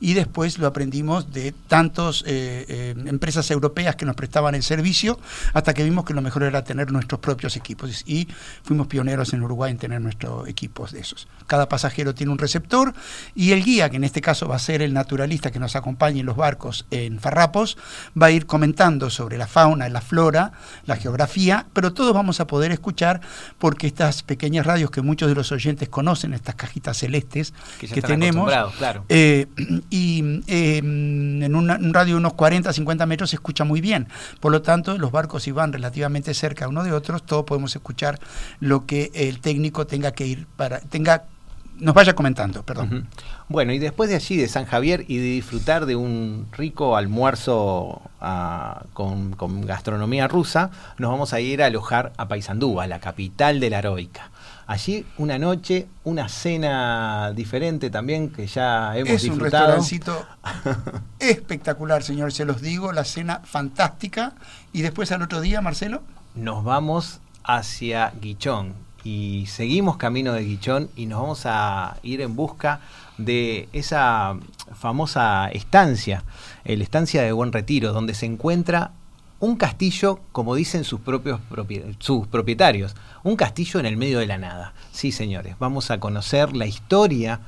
y 0.00 0.14
después 0.14 0.58
lo 0.58 0.66
aprendimos 0.66 1.32
de 1.32 1.52
tantas 1.68 2.24
empresas 2.26 3.50
europeas 3.50 3.96
que 3.96 4.04
nos 4.06 4.16
prestaban 4.16 4.54
el 4.54 4.62
servicio 4.62 5.18
hasta 5.52 5.74
que 5.74 5.84
vimos 5.84 6.04
que 6.04 6.14
lo 6.14 6.22
mejor 6.22 6.42
era 6.42 6.64
tener 6.64 6.90
nuestros 6.90 7.20
propios 7.20 7.56
equipos 7.56 8.02
y 8.06 8.28
fuimos 8.62 8.86
pioneros 8.86 9.32
en 9.32 9.42
Uruguay 9.42 9.70
en 9.70 9.78
tener 9.78 10.00
nuestros 10.00 10.48
equipos 10.48 10.92
de 10.92 11.00
esos. 11.00 11.28
Cada 11.46 11.68
pasajero 11.68 12.14
tiene 12.14 12.32
un 12.32 12.38
receptor 12.38 12.94
y 13.34 13.52
el 13.52 13.62
guía, 13.64 13.90
que 13.90 13.96
en 13.96 14.04
este 14.04 14.20
caso 14.20 14.48
va 14.48 14.56
a 14.56 14.58
ser 14.58 14.82
el 14.82 14.92
naturalista 14.94 15.50
que 15.50 15.58
nos 15.58 15.76
acompañe 15.76 16.20
en 16.20 16.26
los 16.26 16.36
barcos 16.36 16.86
en 16.90 17.20
Farrapos, 17.20 17.76
va 18.20 18.26
a 18.26 18.30
ir 18.30 18.46
comentando 18.46 19.10
sobre 19.10 19.38
la 19.38 19.46
fauna, 19.46 19.88
la 19.88 20.00
flora, 20.00 20.52
la 20.86 20.96
geografía, 20.96 21.66
pero 21.72 21.92
todos 21.92 22.14
vamos 22.14 22.40
a 22.40 22.46
poder 22.46 22.72
escuchar 22.72 23.20
porque 23.58 23.86
estas 23.86 24.22
pequeñas 24.22 24.66
radios 24.66 24.90
que 24.90 25.02
muchos 25.02 25.28
de 25.28 25.34
los 25.34 25.52
oyentes 25.52 25.88
conocen, 25.88 26.34
estas 26.34 26.54
cajitas 26.54 26.98
celestes 26.98 27.52
Que 27.78 28.02
tenemos, 28.02 28.50
claro. 28.78 29.04
eh, 29.08 29.46
y 29.90 30.42
eh, 30.46 30.78
en 30.78 31.54
un 31.54 31.94
radio 31.94 32.14
de 32.14 32.18
unos 32.18 32.34
40, 32.34 32.72
50 32.72 33.06
metros 33.06 33.30
se 33.30 33.36
escucha 33.36 33.64
muy 33.64 33.80
bien. 33.80 34.08
Por 34.40 34.52
lo 34.52 34.62
tanto, 34.62 34.98
los 34.98 35.12
barcos 35.12 35.44
si 35.44 35.52
van 35.52 35.72
relativamente 35.72 36.34
cerca 36.34 36.68
uno 36.68 36.84
de 36.84 36.92
otros, 36.92 37.24
todos 37.24 37.44
podemos 37.44 37.74
escuchar 37.74 38.18
lo 38.60 38.86
que 38.86 39.10
el 39.14 39.40
técnico 39.40 39.86
tenga 39.86 40.12
que 40.12 40.26
ir 40.26 40.46
para, 40.56 40.80
tenga, 40.80 41.24
nos 41.78 41.94
vaya 41.94 42.14
comentando, 42.14 42.62
perdón. 42.62 43.08
Bueno, 43.48 43.72
y 43.72 43.78
después 43.78 44.08
de 44.08 44.16
allí, 44.16 44.36
de 44.36 44.48
San 44.48 44.64
Javier, 44.64 45.04
y 45.08 45.18
de 45.18 45.24
disfrutar 45.24 45.86
de 45.86 45.96
un 45.96 46.46
rico 46.52 46.96
almuerzo 46.96 48.02
ah, 48.20 48.84
con, 48.92 49.32
con 49.32 49.66
gastronomía 49.66 50.28
rusa, 50.28 50.70
nos 50.98 51.10
vamos 51.10 51.32
a 51.32 51.40
ir 51.40 51.62
a 51.62 51.66
alojar 51.66 52.12
a 52.16 52.28
Paysandú, 52.28 52.80
a 52.80 52.86
la 52.86 53.00
capital 53.00 53.60
de 53.60 53.70
la 53.70 53.78
Heroica. 53.78 54.30
Allí 54.66 55.04
una 55.18 55.38
noche, 55.38 55.86
una 56.04 56.28
cena 56.28 57.32
diferente 57.34 57.90
también 57.90 58.30
que 58.30 58.46
ya 58.46 58.96
hemos 58.96 59.10
Es 59.10 59.24
un 59.24 59.30
disfrutado. 59.30 59.66
restaurancito 59.66 60.26
espectacular, 61.18 62.02
señor, 62.02 62.32
se 62.32 62.44
los 62.44 62.60
digo, 62.62 62.92
la 62.92 63.04
cena 63.04 63.40
fantástica. 63.44 64.34
Y 64.72 64.82
después 64.82 65.12
al 65.12 65.22
otro 65.22 65.40
día, 65.40 65.60
Marcelo, 65.60 66.02
Nos 66.34 66.64
vamos 66.64 67.20
hacia 67.44 68.12
Guichón 68.20 68.74
y 69.04 69.44
seguimos 69.48 69.98
camino 69.98 70.32
de 70.32 70.44
Guichón 70.44 70.88
y 70.96 71.06
nos 71.06 71.20
vamos 71.20 71.42
a 71.44 71.98
ir 72.02 72.22
en 72.22 72.34
busca 72.34 72.80
de 73.18 73.68
esa 73.74 74.36
famosa 74.74 75.48
estancia, 75.48 76.24
la 76.64 76.82
estancia 76.82 77.22
de 77.22 77.32
Buen 77.32 77.52
Retiro, 77.52 77.92
donde 77.92 78.14
se 78.14 78.24
encuentra 78.26 78.92
un 79.40 79.56
castillo, 79.56 80.20
como 80.32 80.54
dicen 80.54 80.84
sus 80.84 81.00
propios 81.00 81.38
sus 81.98 82.26
propietarios, 82.26 82.96
un 83.24 83.36
castillo 83.36 83.80
en 83.80 83.86
el 83.86 83.96
medio 83.96 84.20
de 84.20 84.26
la 84.26 84.38
nada. 84.38 84.74
Sí, 84.92 85.10
señores, 85.10 85.56
vamos 85.58 85.90
a 85.90 85.98
conocer 85.98 86.54
la 86.54 86.66
historia, 86.66 87.40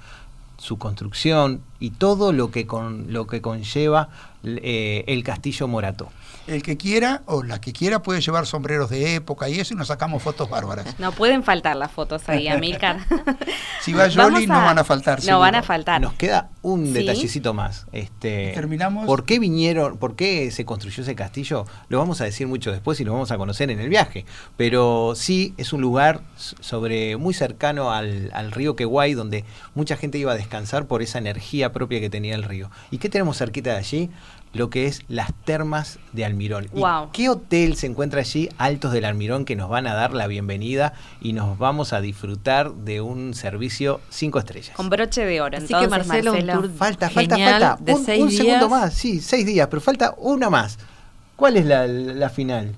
su 0.58 0.78
construcción 0.78 1.60
y 1.80 1.90
todo 1.90 2.32
lo 2.32 2.50
que 2.50 2.66
con 2.66 3.12
lo 3.12 3.26
que 3.26 3.40
conlleva 3.40 4.08
eh, 4.44 5.04
el 5.08 5.24
castillo 5.24 5.66
Morató. 5.66 6.08
el 6.46 6.62
que 6.62 6.76
quiera 6.76 7.22
o 7.26 7.42
la 7.42 7.60
que 7.60 7.72
quiera 7.72 8.02
puede 8.02 8.20
llevar 8.20 8.46
sombreros 8.46 8.90
de 8.90 9.16
época 9.16 9.48
y 9.48 9.58
eso 9.58 9.74
y 9.74 9.76
nos 9.76 9.88
sacamos 9.88 10.22
fotos 10.22 10.48
bárbaras. 10.48 10.98
No 11.00 11.10
pueden 11.12 11.42
faltar 11.42 11.74
las 11.76 11.90
fotos 11.90 12.28
ahí, 12.28 12.46
Amilcar. 12.48 12.98
Si 13.82 13.92
va 13.92 14.08
Yoli, 14.08 14.48
no 14.48 14.54
van 14.54 14.78
a 14.80 14.84
faltar. 14.84 15.18
No 15.20 15.24
seguro. 15.24 15.40
van 15.40 15.54
a 15.54 15.62
faltar. 15.62 16.00
Nos 16.00 16.14
queda 16.14 16.50
un 16.62 16.86
¿Sí? 16.86 16.92
detallecito 16.92 17.54
más. 17.54 17.86
Este, 17.92 18.50
Terminamos. 18.52 19.06
¿Por 19.06 19.24
qué 19.24 19.38
vinieron, 19.38 19.96
por 19.98 20.16
qué 20.16 20.50
se 20.50 20.64
construyó 20.64 21.04
ese 21.04 21.14
castillo? 21.14 21.66
Lo 21.88 21.98
vamos 21.98 22.20
a 22.20 22.24
decir 22.24 22.48
mucho 22.48 22.72
después 22.72 22.98
y 23.00 23.04
lo 23.04 23.12
vamos 23.12 23.30
a 23.30 23.38
conocer 23.38 23.70
en 23.70 23.78
el 23.78 23.88
viaje. 23.88 24.24
Pero 24.56 25.12
sí 25.14 25.54
es 25.56 25.72
un 25.72 25.82
lugar 25.82 26.20
sobre 26.36 27.16
muy 27.16 27.32
cercano 27.32 27.92
al, 27.92 28.30
al 28.34 28.50
río 28.50 28.74
Queguay, 28.74 29.14
donde 29.14 29.44
mucha 29.76 29.96
gente 29.96 30.18
iba 30.18 30.32
a 30.32 30.36
descansar 30.36 30.86
por 30.86 31.00
esa 31.02 31.18
energía 31.18 31.65
propia 31.72 32.00
que 32.00 32.10
tenía 32.10 32.34
el 32.34 32.42
río. 32.42 32.70
¿Y 32.90 32.98
qué 32.98 33.08
tenemos 33.08 33.38
cerquita 33.38 33.70
de 33.72 33.76
allí? 33.76 34.10
Lo 34.52 34.70
que 34.70 34.86
es 34.86 35.02
las 35.08 35.34
termas 35.44 35.98
de 36.12 36.24
Almirón. 36.24 36.66
¿Y 36.72 36.78
Guau. 36.78 37.10
¿Qué 37.12 37.28
hotel 37.28 37.76
se 37.76 37.86
encuentra 37.86 38.20
allí, 38.20 38.48
Altos 38.56 38.92
del 38.92 39.04
Almirón, 39.04 39.44
que 39.44 39.54
nos 39.54 39.68
van 39.68 39.86
a 39.86 39.94
dar 39.94 40.14
la 40.14 40.26
bienvenida 40.28 40.94
y 41.20 41.34
nos 41.34 41.58
vamos 41.58 41.92
a 41.92 42.00
disfrutar 42.00 42.72
de 42.72 43.00
un 43.02 43.34
servicio 43.34 44.00
cinco 44.08 44.38
estrellas? 44.38 44.74
Con 44.74 44.88
broche 44.88 45.26
de 45.26 45.40
oro. 45.42 45.58
Así 45.58 45.66
que, 45.66 45.74
Entonces, 45.74 46.06
Marcelo, 46.06 46.30
un 46.32 46.38
Marcelo, 46.38 46.60
tour 46.62 46.70
Falta, 46.76 47.10
falta, 47.10 47.36
falta. 47.36 47.78
de 47.80 47.92
un, 47.94 48.04
seis 48.04 48.22
un 48.22 48.30
segundo 48.30 48.68
más, 48.70 48.94
sí, 48.94 49.20
seis 49.20 49.44
días, 49.44 49.66
pero 49.68 49.82
falta 49.82 50.14
una 50.16 50.48
más. 50.48 50.78
¿Cuál 51.34 51.58
es 51.58 51.66
la, 51.66 51.86
la 51.86 52.30
final? 52.30 52.76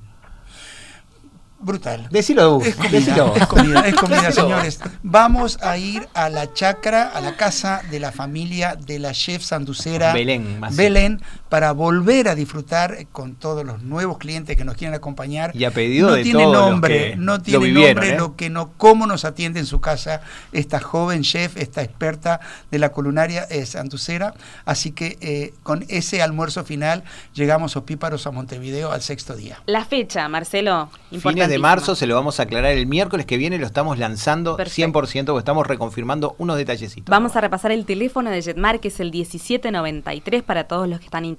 Brutal. 1.61 2.09
Decilo 2.11 2.59
vos. 2.59 2.67
Es 2.67 2.77
comida, 2.77 2.91
decilo 2.91 3.35
es 3.35 3.95
comida, 3.97 4.29
es 4.29 4.35
señores. 4.35 4.81
Vamos 5.03 5.59
a 5.63 5.77
ir 5.77 6.09
a 6.15 6.29
la 6.29 6.53
chacra, 6.53 7.09
a 7.09 7.21
la 7.21 7.37
casa 7.37 7.83
de 7.91 7.99
la 7.99 8.13
familia 8.13 8.77
de 8.77 8.99
la 8.99 9.13
chef 9.13 9.43
sanducera 9.43 10.13
Belén. 10.13 10.61
Belén, 10.73 11.21
para 11.49 11.73
volver 11.73 12.29
a 12.29 12.35
disfrutar 12.35 13.07
con 13.13 13.35
todos 13.35 13.65
los 13.65 13.83
nuevos 13.83 14.19
clientes 14.19 14.57
que 14.57 14.65
nos 14.65 14.77
quieren 14.77 14.95
acompañar. 14.95 15.55
Y 15.55 15.65
a 15.65 15.71
pedido 15.71 16.09
no 16.11 16.15
de 16.15 16.23
tiene 16.23 16.43
todos 16.43 16.57
los 16.57 16.71
nombre, 16.71 17.11
que 17.11 17.17
no 17.17 17.33
lo 17.33 17.43
tiene 17.43 17.65
vivieron, 17.65 17.95
nombre 17.95 18.11
¿eh? 18.11 18.19
lo 18.19 18.37
que 18.37 18.51
no, 18.51 18.73
cómo 18.77 19.07
nos 19.07 19.25
atiende 19.25 19.61
en 19.61 19.67
su 19.67 19.81
casa 19.81 20.21
esta 20.53 20.81
joven 20.81 21.23
chef, 21.23 21.57
esta 21.57 21.83
experta 21.83 22.41
de 22.71 22.79
la 22.79 22.91
culinaria 22.91 23.45
eh, 23.45 23.65
sanducera. 23.67 24.35
Así 24.65 24.93
que 24.93 25.19
eh, 25.21 25.55
con 25.63 25.85
ese 25.89 26.23
almuerzo 26.23 26.65
final 26.65 27.05
llegamos 27.35 27.77
opíparos 27.77 28.27
a 28.27 28.31
Montevideo 28.31 28.93
al 28.93 29.03
sexto 29.03 29.35
día. 29.35 29.63
La 29.67 29.85
fecha, 29.85 30.29
Marcelo. 30.29 30.91
Fines 31.11 31.49
de 31.49 31.59
marzo 31.59 31.95
se 31.95 32.07
lo 32.07 32.15
vamos 32.15 32.41
a 32.41 32.45
aclarar 32.45 32.73
el 32.73 32.87
miércoles 32.87 33.27
que 33.27 33.37
viene, 33.37 33.59
lo 33.59 33.67
estamos 33.67 33.99
lanzando 33.99 34.57
Perfecto. 34.57 35.01
100% 35.01 35.25
porque 35.27 35.39
estamos 35.39 35.67
reconfirmando 35.67 36.35
unos 36.39 36.57
detallecitos. 36.57 37.11
Vamos 37.11 37.37
a 37.37 37.41
repasar 37.41 37.73
el 37.73 37.87
teléfono 37.87 38.31
de 38.31 38.43
Jetmar, 38.43 38.81
que 38.81 38.89
es 38.89 39.01
el 39.01 39.11
1793 39.11 40.43
para 40.43 40.65
todos 40.65 40.89
los 40.89 40.99
que 40.99 41.07
están 41.07 41.25
interesados. 41.25 41.38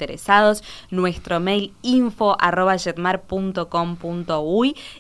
Nuestro 0.90 1.40
mail 1.40 1.74
info 1.82 2.36
arroba 2.40 2.76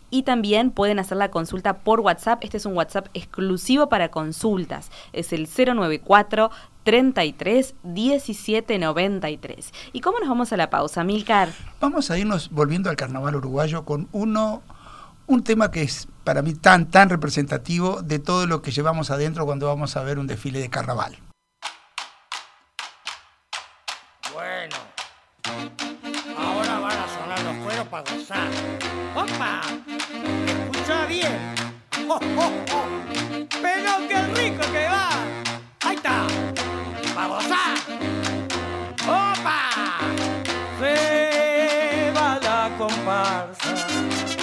y 0.10 0.24
también 0.24 0.72
pueden 0.72 1.00
hacer 1.00 1.18
la 1.18 1.32
consulta 1.32 1.80
por 1.80 2.00
WhatsApp. 2.00 2.43
Este 2.43 2.58
es 2.58 2.66
un 2.66 2.76
WhatsApp 2.76 3.08
exclusivo 3.14 3.89
para 3.89 4.10
consultas. 4.10 4.91
Es 5.14 5.34
el 5.34 5.47
094 5.47 6.52
33 6.84 7.76
17 7.84 8.80
93. 8.80 9.74
¿Y 9.93 10.02
cómo 10.02 10.20
nos 10.20 10.30
vamos 10.30 10.52
a 10.54 10.58
la 10.58 10.70
pausa, 10.70 11.04
Milcar? 11.04 11.50
Vamos 11.80 12.10
a 12.10 12.18
irnos 12.18 12.50
volviendo 12.50 12.89
al 12.89 12.95
carnaval 12.95 13.36
uruguayo 13.36 13.86
con 13.86 14.08
uno, 14.12 14.64
un 15.28 15.43
tema 15.43 15.72
que 15.72 15.84
es 15.84 16.08
para 16.24 16.41
mí 16.41 16.54
tan, 16.54 16.89
tan 16.89 17.10
representativo 17.10 18.02
de 18.02 18.20
todo 18.20 18.47
lo 18.47 18.62
que 18.62 18.72
llevamos 18.72 19.12
adentro 19.12 19.45
cuando 19.45 19.68
vamos 19.68 19.95
a 19.97 20.04
ver 20.04 20.20
un 20.20 20.28
desfile 20.28 20.60
de 20.60 20.70
carnaval. 20.70 21.18
Bueno, 24.34 24.76
ahora 26.38 26.80
van 26.80 26.98
a 26.98 27.08
sonar 27.08 27.42
los 27.44 27.56
cueros 27.64 27.88
para 27.88 28.04
gozar. 28.04 28.50
¡Opa! 29.16 29.62
Escucha 30.48 31.06
bien. 31.06 31.56
¡Oh, 32.08 32.20
oh, 32.38 32.52
oh! 32.74 32.88
¡Pero 33.62 33.92
qué 34.08 34.22
rico 34.34 34.64
que 34.72 34.88
va! 34.88 35.10
¡Ahí 35.86 35.96
está! 35.96 36.26
¡Para 37.14 37.28
gozar! 37.28 37.78
¡Opa! 39.04 39.70
Se 40.80 42.12
va 42.16 42.40
la 42.42 42.72
comparsa, 42.78 43.76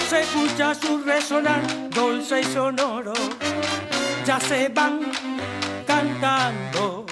se 0.07 0.21
escucha 0.21 0.75
su 0.75 0.99
resonar 1.03 1.61
dulce 1.89 2.41
y 2.41 2.43
sonoro. 2.43 3.13
Ya 4.23 4.39
se 4.39 4.69
van 4.69 4.99
cantando 5.87 7.06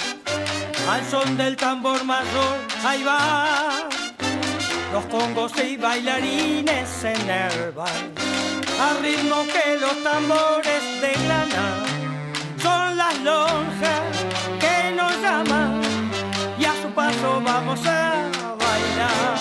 al 0.87 1.03
son 1.09 1.37
del 1.37 1.55
tambor 1.55 2.03
mayor, 2.03 2.57
ahí 2.85 3.03
va. 3.03 3.89
Los 4.93 5.05
congos 5.05 5.51
y 5.57 5.77
bailarines 5.77 7.03
enervan, 7.03 8.13
al 8.79 9.01
ritmo 9.01 9.43
que 9.45 9.77
los 9.77 10.03
tambores 10.03 11.01
de 11.01 11.13
grana 11.25 11.83
son 12.61 12.97
las 12.97 13.19
lonjas 13.19 14.01
que 14.59 14.95
nos 14.95 15.11
llaman 15.21 15.81
y 16.57 16.65
a 16.65 16.73
su 16.81 16.89
paso 16.93 17.41
vamos 17.43 17.79
a 17.85 18.29
bailar. 18.63 19.37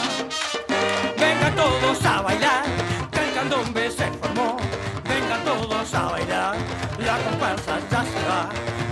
Vengan 1.18 1.54
todos 1.54 2.04
a 2.04 2.22
bailar, 2.22 2.64
que 3.12 3.20
el 3.20 3.34
candombe 3.34 3.90
se 3.90 4.10
formó. 4.12 4.56
Vengan 5.04 5.44
todos 5.44 5.94
a 5.94 6.02
bailar, 6.04 6.56
la 6.98 7.18
comparsa 7.18 7.78
ya 7.90 8.02
se 8.02 8.28
va. 8.28 8.83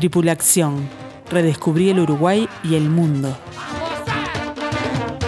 Tripulación. 0.00 0.88
Redescubrí 1.30 1.90
el 1.90 1.98
Uruguay 1.98 2.48
y 2.64 2.74
el 2.74 2.88
mundo. 2.88 3.36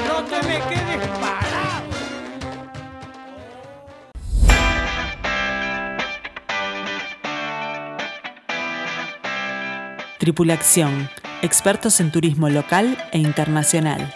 No 0.08 0.24
te 0.24 0.46
me 0.48 0.54
quedes 0.60 1.08
parado. 1.20 1.90
Tripulación. 10.18 11.10
Expertos 11.42 12.00
en 12.00 12.10
turismo 12.10 12.48
local 12.48 12.96
e 13.12 13.18
internacional. 13.18 14.14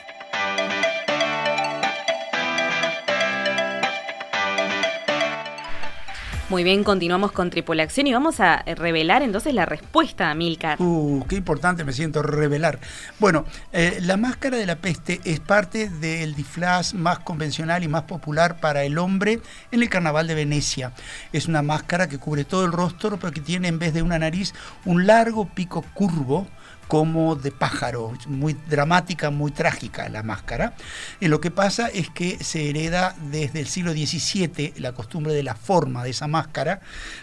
Muy 6.48 6.62
bien, 6.62 6.84
continuamos 6.84 7.32
con 7.32 7.50
Tripulación 7.50 8.06
y 8.06 8.12
vamos 8.12 8.38
a 8.38 8.62
revelar 8.76 9.22
entonces 9.22 9.52
la 9.52 9.66
respuesta, 9.66 10.32
Milcar. 10.36 10.80
Uh, 10.80 11.26
qué 11.28 11.34
importante 11.34 11.82
me 11.82 11.92
siento 11.92 12.22
revelar. 12.22 12.78
Bueno, 13.18 13.44
eh, 13.72 13.98
la 14.02 14.16
máscara 14.16 14.56
de 14.56 14.64
la 14.64 14.76
peste 14.76 15.20
es 15.24 15.40
parte 15.40 15.88
del 15.88 16.36
disfraz 16.36 16.94
más 16.94 17.18
convencional 17.18 17.82
y 17.82 17.88
más 17.88 18.04
popular 18.04 18.60
para 18.60 18.84
el 18.84 18.96
hombre 18.98 19.40
en 19.72 19.82
el 19.82 19.88
carnaval 19.88 20.28
de 20.28 20.36
Venecia. 20.36 20.92
Es 21.32 21.48
una 21.48 21.62
máscara 21.62 22.08
que 22.08 22.18
cubre 22.18 22.44
todo 22.44 22.64
el 22.64 22.70
rostro, 22.70 23.16
pero 23.16 23.32
que 23.32 23.40
tiene 23.40 23.66
en 23.66 23.80
vez 23.80 23.92
de 23.92 24.02
una 24.02 24.20
nariz 24.20 24.54
un 24.84 25.04
largo 25.04 25.46
pico 25.46 25.82
curvo 25.94 26.46
como 26.88 27.34
de 27.34 27.50
pájaro, 27.50 28.12
muy 28.26 28.54
dramática, 28.68 29.30
muy 29.30 29.50
trágica 29.50 30.08
la 30.08 30.22
máscara. 30.22 30.74
Y 31.20 31.28
lo 31.28 31.40
que 31.40 31.50
pasa 31.50 31.88
es 31.88 32.10
que 32.10 32.42
se 32.42 32.70
hereda 32.70 33.14
desde 33.30 33.60
el 33.60 33.66
siglo 33.66 33.92
XVII 33.92 34.74
la 34.78 34.92
costumbre 34.92 35.34
de 35.34 35.42
la 35.42 35.54
forma 35.54 36.04
de 36.04 36.10
esa 36.10 36.28
máscara, 36.28 36.80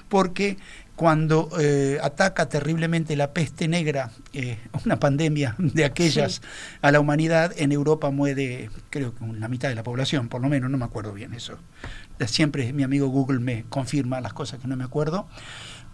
porque 0.09 0.57
cuando 0.95 1.49
eh, 1.59 1.97
ataca 2.03 2.47
terriblemente 2.47 3.15
la 3.15 3.31
peste 3.31 3.67
negra, 3.67 4.11
eh, 4.33 4.59
una 4.85 4.99
pandemia 4.99 5.55
de 5.57 5.85
aquellas 5.85 6.41
a 6.81 6.91
la 6.91 6.99
humanidad, 6.99 7.53
en 7.57 7.71
Europa 7.71 8.11
muere, 8.11 8.69
creo 8.89 9.15
que 9.15 9.25
la 9.25 9.47
mitad 9.47 9.69
de 9.69 9.75
la 9.75 9.83
población, 9.83 10.29
por 10.29 10.41
lo 10.41 10.49
menos, 10.49 10.69
no 10.69 10.77
me 10.77 10.85
acuerdo 10.85 11.13
bien 11.13 11.33
eso. 11.33 11.57
Siempre 12.27 12.71
mi 12.73 12.83
amigo 12.83 13.07
Google 13.07 13.39
me 13.39 13.65
confirma 13.69 14.21
las 14.21 14.33
cosas 14.33 14.59
que 14.59 14.67
no 14.67 14.77
me 14.77 14.83
acuerdo. 14.83 15.27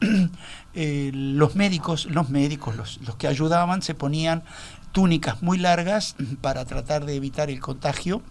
Eh, 0.75 1.09
los 1.13 1.55
médicos, 1.55 2.05
los 2.05 2.29
médicos, 2.29 2.75
los, 2.75 2.99
los 3.01 3.15
que 3.15 3.27
ayudaban, 3.27 3.81
se 3.81 3.95
ponían 3.95 4.43
túnicas 4.91 5.41
muy 5.41 5.57
largas 5.57 6.15
para 6.41 6.63
tratar 6.65 7.05
de 7.05 7.15
evitar 7.15 7.49
el 7.49 7.59
contagio 7.59 8.21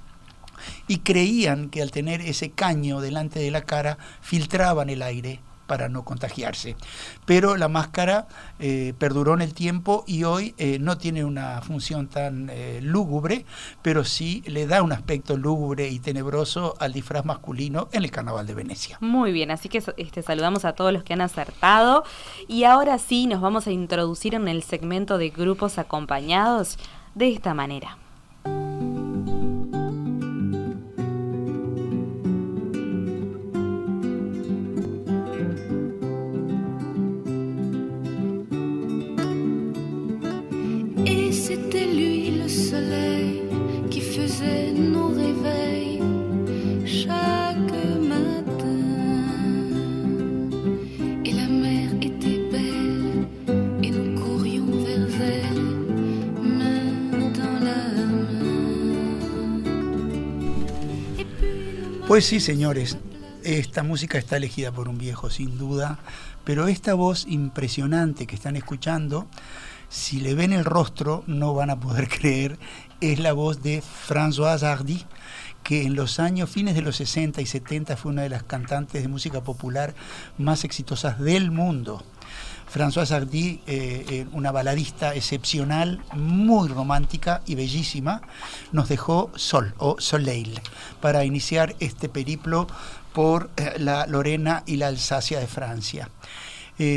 y 0.87 0.99
creían 0.99 1.69
que 1.69 1.83
al 1.83 1.91
tener 1.91 2.21
ese 2.21 2.51
caño 2.51 3.01
delante 3.01 3.41
de 3.41 3.51
la 3.51 3.63
cara 3.63 3.99
filtraban 4.21 4.89
el 4.89 5.03
aire 5.03 5.41
para 5.69 5.89
no 5.89 6.05
contagiarse. 6.05 6.75
Pero 7.27 7.57
la 7.57 7.69
máscara 7.69 8.27
eh, 8.59 8.95
perduró 8.99 9.35
en 9.35 9.43
el 9.43 9.55
tiempo 9.55 10.03
y 10.09 10.25
hoy 10.25 10.55
eh, 10.59 10.79
no 10.81 10.99
tiene 10.99 11.25
una 11.25 11.63
función 11.63 12.09
tan 12.09 12.51
eh, 12.51 12.81
lúgubre, 12.83 13.45
pero 13.83 14.03
sí 14.03 14.43
le 14.47 14.67
da 14.67 14.83
un 14.83 14.91
aspecto 14.91 15.37
lúgubre 15.37 15.89
y 15.89 16.01
tenebroso 16.01 16.75
al 16.81 16.93
disfraz 16.93 17.25
masculino 17.25 17.89
en 17.93 18.03
el 18.03 18.11
Carnaval 18.11 18.47
de 18.47 18.55
Venecia. 18.55 18.97
Muy 19.01 19.31
bien, 19.31 19.53
así 19.53 19.69
que 19.69 19.83
este, 19.97 20.23
saludamos 20.23 20.65
a 20.65 20.73
todos 20.73 20.93
los 20.93 21.05
que 21.05 21.13
han 21.13 21.21
acertado 21.21 22.03
y 22.49 22.65
ahora 22.65 22.99
sí 22.99 23.27
nos 23.27 23.41
vamos 23.41 23.67
a 23.69 23.71
introducir 23.71 24.35
en 24.35 24.49
el 24.49 24.63
segmento 24.63 25.19
de 25.19 25.29
grupos 25.29 25.79
acompañados 25.79 26.79
de 27.15 27.31
esta 27.31 27.53
manera. 27.53 27.99
Pues 62.19 62.27
sí, 62.27 62.41
señores, 62.41 62.99
esta 63.45 63.85
música 63.85 64.19
está 64.19 64.39
elegida 64.39 64.73
por 64.73 64.89
un 64.89 64.99
viejo, 64.99 65.31
sin 65.31 65.57
duda, 65.57 66.01
pero 66.43 66.67
esta 66.67 66.95
voz 66.95 67.25
impresionante 67.29 68.27
que 68.27 68.35
están 68.35 68.57
escuchando, 68.57 69.29
si 69.89 70.19
le 70.19 70.35
ven 70.35 70.53
el 70.53 70.65
rostro 70.65 71.23
no 71.29 71.55
van 71.55 71.71
a 71.71 71.79
poder 71.79 72.09
creer, 72.19 72.59
es 73.01 73.21
la 73.21 73.35
voz 73.35 73.63
de 73.63 73.83
Françoise 73.83 74.65
Hardy, 74.65 75.05
que 75.63 75.85
en 75.85 75.95
los 75.95 76.19
años 76.19 76.51
fines 76.51 76.75
de 76.75 76.83
los 76.83 76.97
60 76.97 77.41
y 77.41 77.47
70 77.47 77.97
fue 77.97 78.11
una 78.11 78.23
de 78.23 78.31
las 78.31 78.43
cantantes 78.43 79.01
de 79.01 79.07
música 79.07 79.45
popular 79.45 79.95
más 80.39 80.65
exitosas 80.65 81.21
del 81.21 81.53
mundo. 81.53 82.03
Françoise 82.71 83.13
Hardy, 83.13 83.61
eh, 83.67 84.05
eh, 84.11 84.27
una 84.33 84.53
baladista 84.53 85.15
excepcional, 85.15 86.03
muy 86.15 86.69
romántica 86.69 87.41
y 87.47 87.55
bellísima, 87.55 88.21
nos 88.73 88.89
dejó 88.89 89.31
Sol 89.37 89.75
o 89.79 89.97
Soleil 89.99 90.61
para 91.01 91.25
iniciar 91.25 91.75
este 91.81 92.09
periplo 92.09 92.67
por 93.15 93.51
eh, 93.57 93.75
la 93.79 94.07
Lorena 94.07 94.65
y 94.67 94.77
la 94.77 94.89
Alsacia 94.89 95.41
de 95.41 95.47
Francia. 95.47 96.11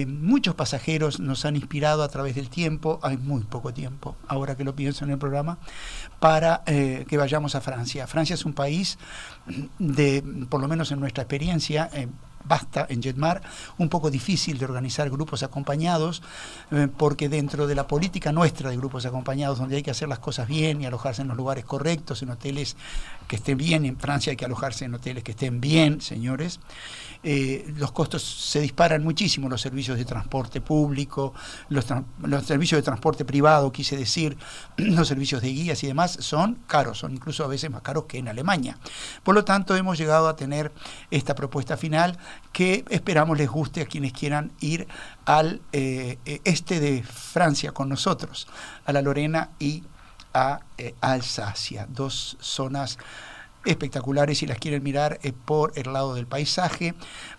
Muchos 0.05 0.53
pasajeros 0.53 1.19
nos 1.19 1.43
han 1.43 1.55
inspirado 1.55 2.03
a 2.03 2.07
través 2.07 2.36
del 2.36 2.49
tiempo, 2.51 2.99
hay 3.01 3.17
muy 3.17 3.41
poco 3.45 3.74
tiempo, 3.74 4.15
ahora 4.28 4.55
que 4.55 4.63
lo 4.63 4.76
pienso 4.76 5.05
en 5.05 5.09
el 5.09 5.17
programa, 5.17 5.57
para 6.19 6.61
que 6.65 7.17
vayamos 7.17 7.55
a 7.55 7.61
Francia. 7.61 8.05
Francia 8.05 8.36
es 8.36 8.45
un 8.45 8.53
país 8.53 8.99
de, 9.80 10.24
por 10.49 10.61
lo 10.61 10.67
menos 10.67 10.91
en 10.91 10.99
nuestra 10.99 11.24
experiencia, 11.24 11.89
basta 12.44 12.86
en 12.89 13.02
Jetmar, 13.02 13.42
un 13.78 13.89
poco 13.89 14.10
difícil 14.12 14.58
de 14.58 14.66
organizar 14.66 15.10
grupos 15.10 15.44
acompañados, 15.44 16.22
eh, 16.72 16.88
porque 16.96 17.30
dentro 17.30 17.68
de 17.68 17.76
la 17.76 17.88
política 17.88 18.32
nuestra 18.32 18.70
de 18.70 18.78
grupos 18.78 19.06
acompañados, 19.06 19.60
donde 19.60 19.78
hay 19.78 19.84
que 19.84 19.92
hacer 19.92 20.08
las 20.08 20.20
cosas 20.20 20.48
bien 20.48 20.82
y 20.82 20.86
alojarse 20.86 21.22
en 21.22 21.28
los 21.28 21.38
lugares 21.38 21.66
correctos, 21.66 22.22
en 22.22 22.30
hoteles 22.30 22.76
que 23.28 23.38
estén 23.38 23.58
bien, 23.58 23.86
en 23.86 23.98
Francia 23.98 24.32
hay 24.32 24.38
que 24.38 24.46
alojarse 24.46 24.86
en 24.86 24.94
hoteles 24.94 25.24
que 25.24 25.32
estén 25.32 25.62
bien, 25.62 26.02
señores, 26.02 26.60
eh, 27.24 27.72
los 27.78 27.92
costos 27.92 28.24
se 28.24 28.60
disparan 28.60 29.04
muchísimo, 29.04 29.48
los 29.48 29.62
servicios 29.62 29.98
de 29.98 30.06
transporte 30.06 30.60
público, 30.60 31.34
los, 31.70 31.86
servicios 32.44 32.80
de 32.80 32.84
transporte 32.84 33.26
privado, 33.26 33.72
quise 33.72 33.96
decir, 33.96 34.38
los 34.78 35.08
servicios 35.08 35.42
de 35.42 35.50
guías 35.50 35.84
y 35.84 35.88
demás, 35.88 36.18
son 36.20 36.56
caros, 36.68 36.98
son 37.00 37.14
incluso 37.14 37.44
a 37.44 37.48
veces 37.48 37.70
más 37.70 37.84
caros 37.84 38.06
que 38.06 38.18
en 38.18 38.28
Alemania. 38.28 38.78
Por 39.24 39.36
lo 39.36 39.46
tanto, 39.46 39.76
hemos 39.76 39.98
llegado 39.98 40.28
a 40.28 40.36
tener 40.36 40.72
esta 41.12 41.36
propuesta 41.36 41.78
final 41.78 42.18
que 42.52 42.84
esperamos 42.90 43.38
les 43.38 43.50
guste 43.50 43.82
a 43.82 43.86
quienes 43.86 44.14
quieran 44.14 44.52
ir 44.60 44.88
al 45.26 45.62
eh, 45.72 46.18
este 46.44 46.80
de 46.80 47.04
Francia 47.04 47.72
con 47.72 47.90
nosotros, 47.90 48.48
a 48.86 48.92
la 48.94 49.02
Lorena 49.02 49.52
y 49.60 49.84
a 50.34 50.62
eh, 50.78 50.94
Alsacia, 51.02 51.88
dos 51.90 52.38
zonas 52.40 52.98
espectaculares 53.64 54.40
si 54.40 54.48
las 54.48 54.58
quieren 54.58 54.82
mirar 54.82 55.20
eh, 55.22 55.34
por 55.34 55.74
el 55.76 55.94
lado 55.94 56.16
del 56.16 56.26
paisaje, 56.26 56.96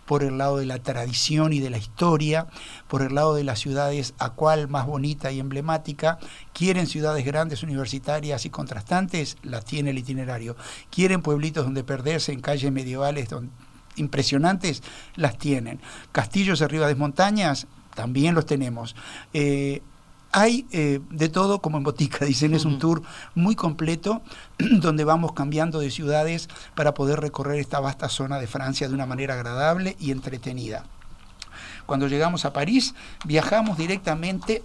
por 0.07 0.23
el 0.23 0.39
lado 0.39 0.59
de 0.59 0.67
la 0.67 0.79
tradición 0.79 1.53
y 1.53 1.59
de 1.61 1.71
la 1.71 1.79
historia, 1.79 2.47
por 2.87 3.03
el 3.03 3.15
lado 3.15 3.35
de 3.35 3.45
las 3.45 3.59
ciudades 3.59 4.15
a 4.19 4.31
cual 4.31 4.69
más 4.69 4.87
bonita 4.87 5.33
y 5.33 5.41
emblemática. 5.41 6.19
Quieren 6.53 6.87
ciudades 6.87 7.25
grandes, 7.25 7.63
universitarias 7.63 8.45
y 8.47 8.51
contrastantes, 8.51 9.37
las 9.43 9.65
tiene 9.65 9.91
el 9.91 9.99
itinerario. 9.99 10.57
Quieren 10.91 11.23
pueblitos 11.23 11.65
donde 11.65 11.83
perderse 11.83 12.33
en 12.33 12.41
calles 12.41 12.71
medievales 12.71 13.29
don- 13.29 13.51
impresionantes, 13.97 14.83
las 15.17 15.39
tienen. 15.39 15.81
Castillos 16.13 16.63
arriba 16.63 16.87
de 16.87 16.95
montañas, 16.95 17.67
también 17.95 18.35
los 18.35 18.47
tenemos. 18.47 18.97
Eh, 19.33 19.83
hay 20.33 20.67
eh, 20.73 21.01
de 21.11 21.29
todo 21.29 21.61
como 21.61 21.77
en 21.77 21.85
botica, 21.85 22.25
dicen, 22.25 22.55
es 22.55 22.65
un 22.65 22.79
tour 22.79 23.03
muy 23.35 23.55
completo 23.55 24.23
donde 24.59 25.05
vamos 25.05 25.33
cambiando 25.33 25.79
de 25.79 25.91
ciudades 25.91 26.49
para 26.75 26.95
poder 26.95 27.21
recorrer 27.21 27.61
esta 27.61 27.81
vasta 27.81 28.09
zona 28.09 28.39
de 28.39 28.47
Francia 28.47 28.89
de 28.89 28.95
una 28.95 29.07
manera 29.07 29.35
agradable 29.35 29.97
y 30.01 30.11
entretenida. 30.11 30.85
Cuando 31.87 32.09
llegamos 32.09 32.45
a 32.45 32.53
París, 32.53 32.95
viajamos 33.25 33.77
directamente 33.77 34.63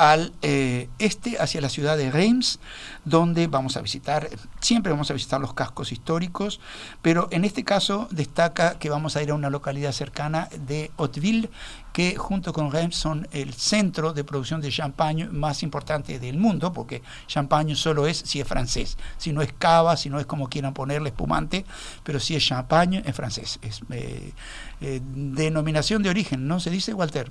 al 0.00 0.32
eh, 0.40 0.88
este, 0.98 1.36
hacia 1.38 1.60
la 1.60 1.68
ciudad 1.68 1.98
de 1.98 2.10
Reims, 2.10 2.58
donde 3.04 3.48
vamos 3.48 3.76
a 3.76 3.82
visitar, 3.82 4.30
siempre 4.58 4.92
vamos 4.92 5.10
a 5.10 5.14
visitar 5.14 5.42
los 5.42 5.52
cascos 5.52 5.92
históricos, 5.92 6.58
pero 7.02 7.28
en 7.30 7.44
este 7.44 7.64
caso 7.64 8.08
destaca 8.10 8.78
que 8.78 8.88
vamos 8.88 9.16
a 9.16 9.22
ir 9.22 9.30
a 9.30 9.34
una 9.34 9.50
localidad 9.50 9.92
cercana 9.92 10.48
de 10.66 10.90
Hauteville, 10.96 11.50
que 11.92 12.16
junto 12.16 12.54
con 12.54 12.72
Reims 12.72 12.96
son 12.96 13.28
el 13.32 13.52
centro 13.52 14.14
de 14.14 14.24
producción 14.24 14.62
de 14.62 14.70
champagne 14.70 15.28
más 15.28 15.62
importante 15.62 16.18
del 16.18 16.38
mundo, 16.38 16.72
porque 16.72 17.02
champagne 17.26 17.76
solo 17.76 18.06
es 18.06 18.16
si 18.16 18.40
es 18.40 18.48
francés, 18.48 18.96
si 19.18 19.34
no 19.34 19.42
es 19.42 19.52
cava, 19.52 19.98
si 19.98 20.08
no 20.08 20.18
es 20.18 20.24
como 20.24 20.48
quieran 20.48 20.72
ponerle 20.72 21.10
espumante, 21.10 21.66
pero 22.04 22.18
si 22.18 22.34
es 22.34 22.42
champagne 22.42 23.02
es 23.04 23.14
francés, 23.14 23.58
es 23.60 23.82
eh, 23.90 24.32
eh, 24.80 25.00
denominación 25.04 26.02
de 26.02 26.08
origen, 26.08 26.48
¿no? 26.48 26.58
¿Se 26.58 26.70
dice, 26.70 26.94
Walter? 26.94 27.30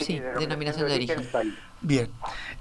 Sí, 0.00 0.20
denominación 0.38 0.88
de 0.88 0.94
origen. 0.94 1.28
Bien, 1.82 2.10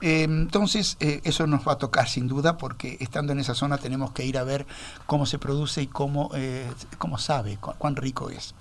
Eh, 0.02 0.24
entonces 0.24 0.96
eh, 1.02 1.20
eso 1.26 1.46
nos 1.46 1.68
va 1.68 1.74
a 1.74 1.78
tocar 1.78 2.08
sin 2.08 2.28
duda 2.30 2.58
porque 2.58 2.96
estando 3.02 3.34
en 3.34 3.40
esa 3.40 3.54
zona 3.54 3.78
tenemos 3.78 4.12
que 4.12 4.26
ir 4.26 4.38
a 4.38 4.44
ver 4.46 4.66
cómo 5.08 5.26
se 5.26 5.38
produce 5.38 5.82
y 5.82 5.88
cómo, 5.88 6.32
eh, 6.36 6.66
cómo 6.98 7.18
sabe, 7.18 7.58
cu- 7.58 7.74
cuán 7.78 7.98
rico 7.98 8.30
es. 8.30 8.56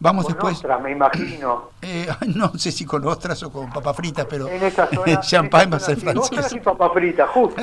Vamos 0.00 0.24
Con 0.24 0.34
después. 0.34 0.54
ostras, 0.56 0.80
me 0.82 0.92
imagino. 0.92 1.70
Eh, 1.86 2.08
no 2.34 2.50
sé 2.56 2.72
si 2.72 2.86
con 2.86 3.06
ostras 3.06 3.42
o 3.42 3.52
con 3.52 3.70
papas 3.70 3.94
fritas, 3.94 4.26
pero 4.28 4.48
En 4.48 4.62
esa 4.62 4.88
zona. 4.94 5.20
champán 5.20 5.70
va 5.70 5.76
a 5.76 5.80
ser 5.80 6.00
sí, 6.00 6.06
ostras 6.08 6.28
francés. 6.30 6.52
y 6.54 6.60
papa 6.60 6.88
frita, 6.94 7.26
justo. 7.26 7.60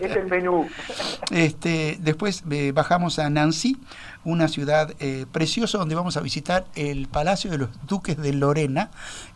es 0.00 0.16
el 0.16 0.26
menú. 0.26 0.66
Este, 1.30 1.98
después 2.00 2.42
eh, 2.50 2.72
bajamos 2.72 3.18
a 3.18 3.28
Nancy, 3.28 3.76
una 4.24 4.48
ciudad 4.48 4.94
eh, 5.00 5.26
preciosa 5.30 5.76
donde 5.76 5.94
vamos 5.94 6.16
a 6.16 6.20
visitar 6.22 6.64
el 6.74 7.08
Palacio 7.08 7.50
de 7.50 7.58
los 7.58 7.68
Duques 7.86 8.16
de 8.16 8.32
Lorena. 8.32 8.90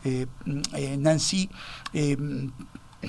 Mm, 0.04 1.02
Nancy 1.02 1.50
eh, 1.92 2.16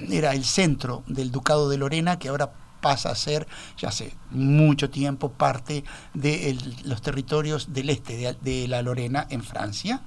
era 0.09 0.33
el 0.33 0.43
centro 0.43 1.03
del 1.07 1.31
Ducado 1.31 1.69
de 1.69 1.77
Lorena, 1.77 2.19
que 2.19 2.27
ahora 2.27 2.51
pasa 2.83 3.09
a 3.09 3.15
ser, 3.15 3.47
ya 3.77 3.87
hace 3.89 4.13
mucho 4.29 4.89
tiempo, 4.89 5.31
parte 5.31 5.83
de 6.13 6.55
los 6.83 7.01
territorios 7.01 7.73
del 7.73 7.89
este 7.89 8.17
de, 8.17 8.37
de 8.41 8.67
la 8.67 8.81
Lorena 8.81 9.25
en 9.29 9.41
Francia. 9.41 10.01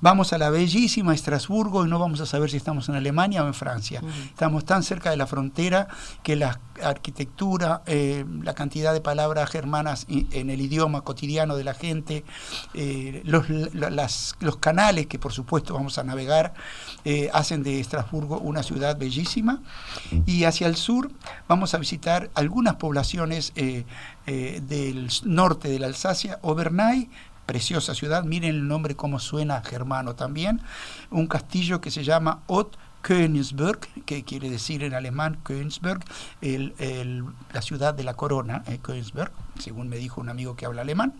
Vamos 0.00 0.32
a 0.34 0.38
la 0.38 0.50
bellísima 0.50 1.14
Estrasburgo 1.14 1.86
y 1.86 1.88
no 1.88 1.98
vamos 1.98 2.20
a 2.20 2.26
saber 2.26 2.50
si 2.50 2.58
estamos 2.58 2.88
en 2.90 2.96
Alemania 2.96 3.42
o 3.42 3.46
en 3.46 3.54
Francia. 3.54 4.02
Estamos 4.28 4.64
tan 4.66 4.82
cerca 4.82 5.08
de 5.10 5.16
la 5.16 5.26
frontera 5.26 5.88
que 6.22 6.36
la 6.36 6.60
arquitectura, 6.82 7.82
eh, 7.86 8.24
la 8.42 8.54
cantidad 8.54 8.92
de 8.92 9.00
palabras 9.00 9.48
germanas 9.50 10.04
en 10.08 10.50
el 10.50 10.60
idioma 10.60 11.00
cotidiano 11.00 11.56
de 11.56 11.64
la 11.64 11.72
gente, 11.72 12.24
eh, 12.74 13.22
los, 13.24 13.48
la- 13.48 13.88
las- 13.88 14.36
los 14.40 14.58
canales 14.58 15.06
que 15.06 15.18
por 15.18 15.32
supuesto 15.32 15.72
vamos 15.72 15.96
a 15.96 16.04
navegar, 16.04 16.52
eh, 17.06 17.30
hacen 17.32 17.62
de 17.62 17.80
Estrasburgo 17.80 18.38
una 18.38 18.62
ciudad 18.62 18.98
bellísima. 18.98 19.62
Y 20.26 20.44
hacia 20.44 20.66
el 20.66 20.76
sur 20.76 21.10
vamos 21.48 21.72
a 21.72 21.78
visitar 21.78 22.30
algunas 22.34 22.74
poblaciones 22.74 23.52
eh, 23.56 23.84
eh, 24.26 24.60
del 24.68 25.08
norte 25.24 25.68
de 25.68 25.78
la 25.78 25.86
Alsacia, 25.86 26.38
Obernai, 26.42 27.08
preciosa 27.46 27.94
ciudad, 27.94 28.24
miren 28.24 28.50
el 28.50 28.68
nombre 28.68 28.96
cómo 28.96 29.18
suena 29.18 29.62
germano 29.62 30.14
también, 30.14 30.60
un 31.10 31.26
castillo 31.26 31.80
que 31.80 31.90
se 31.90 32.04
llama 32.04 32.40
Haute 32.48 32.76
Königsberg, 33.02 33.78
que 34.04 34.24
quiere 34.24 34.50
decir 34.50 34.82
en 34.82 34.92
alemán 34.92 35.38
Königsberg, 35.44 36.00
la 36.40 37.62
ciudad 37.62 37.94
de 37.94 38.02
la 38.02 38.14
corona, 38.14 38.64
eh, 38.66 38.78
Königsberg, 38.82 39.30
según 39.58 39.88
me 39.88 39.96
dijo 39.96 40.20
un 40.20 40.28
amigo 40.28 40.56
que 40.56 40.66
habla 40.66 40.82
alemán 40.82 41.14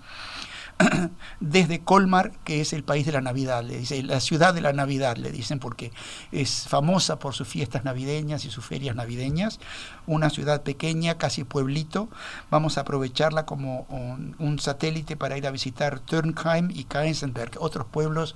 desde 1.41 1.81
Colmar, 1.81 2.33
que 2.45 2.61
es 2.61 2.73
el 2.73 2.85
país 2.85 3.07
de 3.07 3.13
la 3.13 3.21
Navidad, 3.21 3.65
le 3.65 3.79
dice, 3.79 4.03
la 4.03 4.21
ciudad 4.21 4.55
de 4.55 4.61
la 4.61 4.73
Navidad, 4.73 5.17
le 5.17 5.31
dicen, 5.31 5.59
porque 5.59 5.93
es 6.33 6.67
famosa 6.69 7.19
por 7.19 7.35
sus 7.35 7.49
fiestas 7.49 7.85
navideñas 7.85 8.45
y 8.45 8.51
sus 8.51 8.65
ferias 8.65 8.95
navideñas, 8.95 9.59
una 10.07 10.31
ciudad 10.31 10.63
pequeña, 10.63 11.17
casi 11.19 11.45
pueblito, 11.45 12.09
vamos 12.51 12.79
a 12.79 12.83
aprovecharla 12.83 13.47
como 13.47 13.87
un, 13.89 14.37
un 14.39 14.59
satélite 14.59 15.17
para 15.17 15.39
ir 15.39 15.47
a 15.47 15.51
visitar 15.51 16.01
Turnheim 16.01 16.71
y 16.71 16.85
Kaisenberg, 16.85 17.53
otros 17.59 17.87
pueblos 17.87 18.35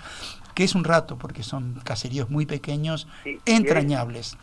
que 0.55 0.64
es 0.64 0.74
un 0.74 0.84
rato, 0.84 1.16
porque 1.16 1.43
son 1.43 1.80
caseríos 1.84 2.30
muy 2.30 2.47
pequeños, 2.47 3.07
Sí, 3.24 3.38
entrañables. 3.47 4.36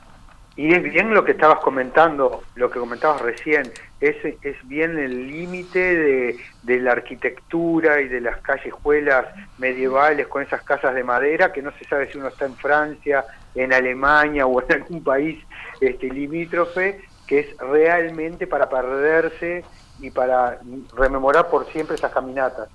Y 0.58 0.74
es 0.74 0.82
bien 0.82 1.14
lo 1.14 1.24
que 1.24 1.34
estabas 1.34 1.60
comentando, 1.60 2.42
lo 2.56 2.72
que 2.72 2.80
comentabas 2.80 3.22
recién, 3.22 3.72
es, 4.02 4.16
es 4.42 4.68
bien 4.68 4.98
el 4.98 5.28
límite 5.28 5.80
de, 5.80 6.40
de 6.64 6.80
la 6.80 6.94
arquitectura 6.94 8.02
y 8.02 8.08
de 8.08 8.22
las 8.22 8.38
callejuelas 8.42 9.28
medievales 9.60 10.28
con 10.28 10.42
esas 10.42 10.64
casas 10.64 10.96
de 10.96 11.04
madera, 11.04 11.54
que 11.54 11.62
no 11.62 11.72
se 11.78 11.86
sabe 11.86 12.12
si 12.12 12.18
uno 12.18 12.30
está 12.30 12.46
en 12.46 12.56
Francia, 12.56 13.24
en 13.54 13.72
Alemania 13.72 14.48
o 14.48 14.60
en 14.64 14.82
algún 14.82 15.04
país 15.04 15.38
este, 15.80 16.10
limítrofe, 16.10 17.02
que 17.28 17.40
es 17.40 17.58
realmente 17.58 18.48
para 18.48 18.68
perderse 18.68 19.64
y 20.00 20.10
para 20.10 20.60
rememorar 20.96 21.50
por 21.50 21.72
siempre 21.72 21.96
esas 21.96 22.12
caminatas. 22.12 22.68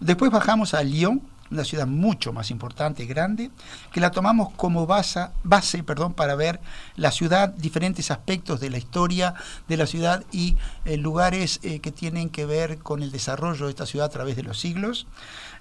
Después 0.00 0.30
bajamos 0.30 0.72
a 0.72 0.82
Lyon, 0.82 1.20
una 1.52 1.64
ciudad 1.64 1.86
mucho 1.86 2.32
más 2.32 2.50
importante 2.50 3.02
y 3.02 3.06
grande, 3.06 3.50
que 3.92 4.00
la 4.00 4.10
tomamos 4.10 4.52
como 4.54 4.86
base, 4.86 5.28
base 5.44 5.82
perdón, 5.82 6.14
para 6.14 6.34
ver 6.34 6.60
la 6.96 7.10
ciudad, 7.10 7.50
diferentes 7.50 8.10
aspectos 8.10 8.60
de 8.60 8.70
la 8.70 8.78
historia 8.78 9.34
de 9.68 9.76
la 9.76 9.86
ciudad 9.86 10.24
y 10.32 10.56
eh, 10.84 10.96
lugares 10.96 11.60
eh, 11.62 11.80
que 11.80 11.92
tienen 11.92 12.30
que 12.30 12.46
ver 12.46 12.78
con 12.78 13.02
el 13.02 13.12
desarrollo 13.12 13.66
de 13.66 13.70
esta 13.70 13.86
ciudad 13.86 14.06
a 14.06 14.10
través 14.10 14.36
de 14.36 14.42
los 14.42 14.58
siglos. 14.58 15.06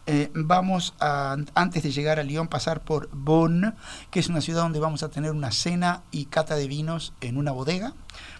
Eh, 0.07 0.31
vamos 0.33 0.95
antes 0.99 1.83
de 1.83 1.91
llegar 1.91 2.19
a 2.19 2.23
Lyon, 2.23 2.47
pasar 2.47 2.81
por 2.81 3.09
Bonn, 3.11 3.75
que 4.09 4.19
es 4.19 4.29
una 4.29 4.41
ciudad 4.41 4.63
donde 4.63 4.79
vamos 4.79 5.03
a 5.03 5.09
tener 5.09 5.29
una 5.31 5.51
cena 5.51 6.01
y 6.09 6.25
cata 6.25 6.55
de 6.55 6.67
vinos 6.67 7.13
en 7.21 7.37
una 7.37 7.51
bodega, 7.51 7.93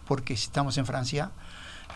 porque 0.07 0.33
estamos 0.33 0.77
en 0.79 0.87
Francia, 0.87 1.31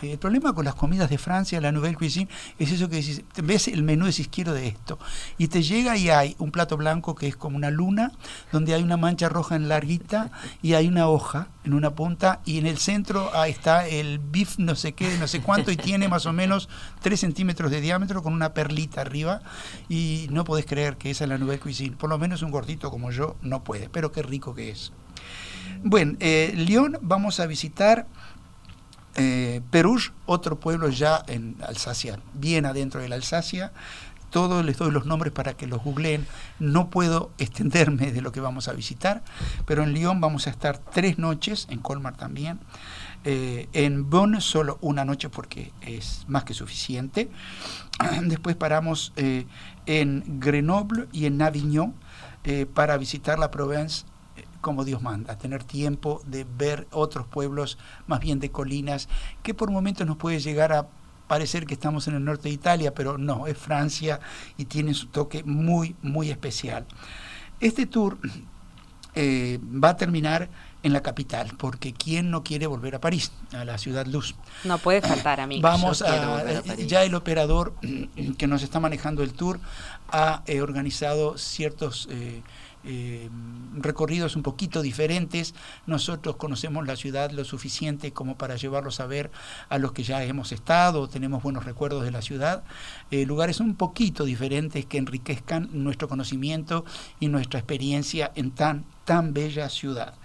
el 0.01 0.17
problema 0.17 0.53
con 0.53 0.65
las 0.65 0.75
comidas 0.75 1.09
de 1.09 1.17
Francia, 1.17 1.59
la 1.61 1.71
Nouvelle 1.71 1.95
Cuisine, 1.95 2.29
es 2.59 2.71
eso 2.71 2.89
que 2.89 2.97
decís, 2.97 3.23
ves 3.43 3.67
el 3.67 3.83
menú 3.83 4.05
y 4.05 4.09
decís 4.09 4.29
quiero 4.29 4.53
de 4.53 4.67
esto. 4.67 4.99
Y 5.37 5.47
te 5.47 5.63
llega 5.63 5.97
y 5.97 6.09
hay 6.09 6.35
un 6.39 6.51
plato 6.51 6.77
blanco 6.77 7.15
que 7.15 7.27
es 7.27 7.35
como 7.35 7.57
una 7.57 7.71
luna, 7.71 8.11
donde 8.51 8.73
hay 8.73 8.83
una 8.83 8.97
mancha 8.97 9.29
roja 9.29 9.55
en 9.55 9.69
larguita 9.69 10.31
y 10.61 10.73
hay 10.73 10.87
una 10.87 11.07
hoja 11.07 11.47
en 11.63 11.73
una 11.73 11.95
punta 11.95 12.41
y 12.45 12.59
en 12.59 12.67
el 12.67 12.77
centro 12.77 13.31
está 13.45 13.87
el 13.87 14.19
beef 14.19 14.59
no 14.59 14.75
sé 14.75 14.93
qué, 14.93 15.17
no 15.17 15.27
sé 15.27 15.41
cuánto 15.41 15.71
y 15.71 15.77
tiene 15.77 16.07
más 16.07 16.25
o 16.25 16.33
menos 16.33 16.69
3 17.01 17.19
centímetros 17.19 17.71
de 17.71 17.81
diámetro 17.81 18.21
con 18.21 18.33
una 18.33 18.53
perlita 18.53 19.01
arriba 19.01 19.41
y 19.89 20.27
no 20.31 20.43
podés 20.43 20.65
creer 20.65 20.97
que 20.97 21.11
esa 21.11 21.23
es 21.23 21.29
la 21.29 21.37
Nouvelle 21.37 21.59
Cuisine. 21.59 21.95
Por 21.95 22.09
lo 22.09 22.17
menos 22.17 22.41
un 22.41 22.51
gordito 22.51 22.91
como 22.91 23.11
yo 23.11 23.35
no 23.41 23.63
puede, 23.63 23.89
pero 23.89 24.11
qué 24.11 24.21
rico 24.21 24.53
que 24.53 24.69
es. 24.69 24.91
Bueno, 25.83 26.15
eh, 26.19 26.53
Lyon 26.55 26.97
vamos 27.01 27.39
a 27.39 27.45
visitar 27.45 28.07
eh, 29.15 29.61
Perouge, 29.71 30.11
otro 30.25 30.59
pueblo 30.59 30.89
ya 30.89 31.23
en 31.27 31.55
Alsacia, 31.67 32.19
bien 32.33 32.65
adentro 32.65 33.01
de 33.01 33.09
la 33.09 33.15
Alsacia. 33.15 33.71
Todos 34.29 34.65
les 34.65 34.77
doy 34.77 34.91
los 34.91 35.05
nombres 35.05 35.31
para 35.31 35.53
que 35.53 35.65
los 35.65 35.81
googleen. 35.81 36.27
No 36.59 36.89
puedo 36.89 37.31
extenderme 37.37 38.11
de 38.11 38.21
lo 38.21 38.31
que 38.31 38.41
vamos 38.41 38.67
a 38.67 38.73
visitar, 38.73 39.23
pero 39.65 39.83
en 39.83 39.93
Lyon 39.93 40.19
vamos 40.19 40.47
a 40.47 40.49
estar 40.49 40.77
tres 40.77 41.17
noches, 41.17 41.67
en 41.69 41.79
Colmar 41.79 42.17
también. 42.17 42.59
Eh, 43.27 43.67
en 43.73 44.07
Bonn 44.07 44.39
solo 44.39 44.77
una 44.81 45.03
noche 45.03 45.29
porque 45.29 45.71
es 45.81 46.25
más 46.27 46.43
que 46.43 46.53
suficiente. 46.53 47.31
Después 48.23 48.55
paramos 48.55 49.13
eh, 49.15 49.47
en 49.87 50.39
Grenoble 50.39 51.07
y 51.11 51.25
en 51.25 51.41
Avignon 51.41 51.95
eh, 52.43 52.67
para 52.71 52.97
visitar 52.97 53.39
la 53.39 53.49
Provence 53.49 54.05
como 54.65 54.83
Dios 54.83 55.03
manda, 55.03 55.37
tener 55.37 55.63
tiempo 55.63 56.23
de 56.25 56.43
ver 56.43 56.87
otros 56.89 57.27
pueblos 57.27 57.77
más 58.07 58.19
bien 58.19 58.39
de 58.39 58.49
colinas, 58.49 59.07
que 59.43 59.53
por 59.53 59.69
momentos 59.69 60.07
nos 60.07 60.17
puede 60.17 60.39
llegar 60.39 60.73
a 60.73 60.87
parecer 61.27 61.67
que 61.67 61.75
estamos 61.75 62.07
en 62.07 62.15
el 62.15 62.25
norte 62.25 62.49
de 62.49 62.55
Italia, 62.55 62.91
pero 62.91 63.19
no, 63.19 63.45
es 63.45 63.59
Francia 63.59 64.19
y 64.57 64.65
tiene 64.65 64.95
su 64.95 65.05
toque 65.05 65.43
muy, 65.43 65.95
muy 66.01 66.31
especial. 66.31 66.87
Este 67.59 67.85
tour 67.85 68.17
eh, 69.13 69.59
va 69.61 69.89
a 69.89 69.97
terminar 69.97 70.49
en 70.81 70.93
la 70.93 71.01
capital, 71.01 71.51
porque 71.57 71.93
¿quién 71.93 72.31
no 72.31 72.43
quiere 72.43 72.65
volver 72.65 72.95
a 72.95 72.99
París, 72.99 73.31
a 73.53 73.65
la 73.65 73.77
ciudad 73.77 74.07
luz? 74.07 74.35
No 74.63 74.79
puede 74.79 75.01
faltar, 75.01 75.39
amigo. 75.39 75.61
Vamos 75.61 76.01
a, 76.01 76.43
eh, 76.43 76.85
ya 76.87 77.03
el 77.03 77.13
operador 77.13 77.75
que 78.37 78.47
nos 78.47 78.63
está 78.63 78.79
manejando 78.79 79.21
el 79.21 79.33
tour 79.33 79.59
ha 80.11 80.43
eh, 80.47 80.61
organizado 80.61 81.37
ciertos 81.37 82.07
eh, 82.11 82.41
eh, 82.85 83.29
recorridos 83.75 84.35
un 84.35 84.43
poquito 84.43 84.81
diferentes. 84.81 85.53
Nosotros 85.85 86.35
conocemos 86.35 86.85
la 86.85 86.95
ciudad 86.95 87.31
lo 87.31 87.43
suficiente 87.43 88.13
como 88.13 88.37
para 88.37 88.55
llevarlos 88.55 88.99
a 88.99 89.07
ver 89.07 89.31
a 89.69 89.77
los 89.77 89.91
que 89.91 90.03
ya 90.03 90.23
hemos 90.23 90.51
estado, 90.51 91.07
tenemos 91.07 91.43
buenos 91.43 91.65
recuerdos 91.65 92.03
de 92.03 92.11
la 92.11 92.21
ciudad. 92.21 92.63
Eh, 93.11 93.25
lugares 93.25 93.59
un 93.59 93.75
poquito 93.75 94.25
diferentes 94.25 94.85
que 94.85 94.97
enriquezcan 94.97 95.69
nuestro 95.71 96.07
conocimiento 96.07 96.85
y 97.19 97.27
nuestra 97.27 97.59
experiencia 97.59 98.31
en 98.35 98.51
tan 98.51 98.85
tan 99.05 99.33
bella 99.33 99.69
ciudad. 99.69 100.15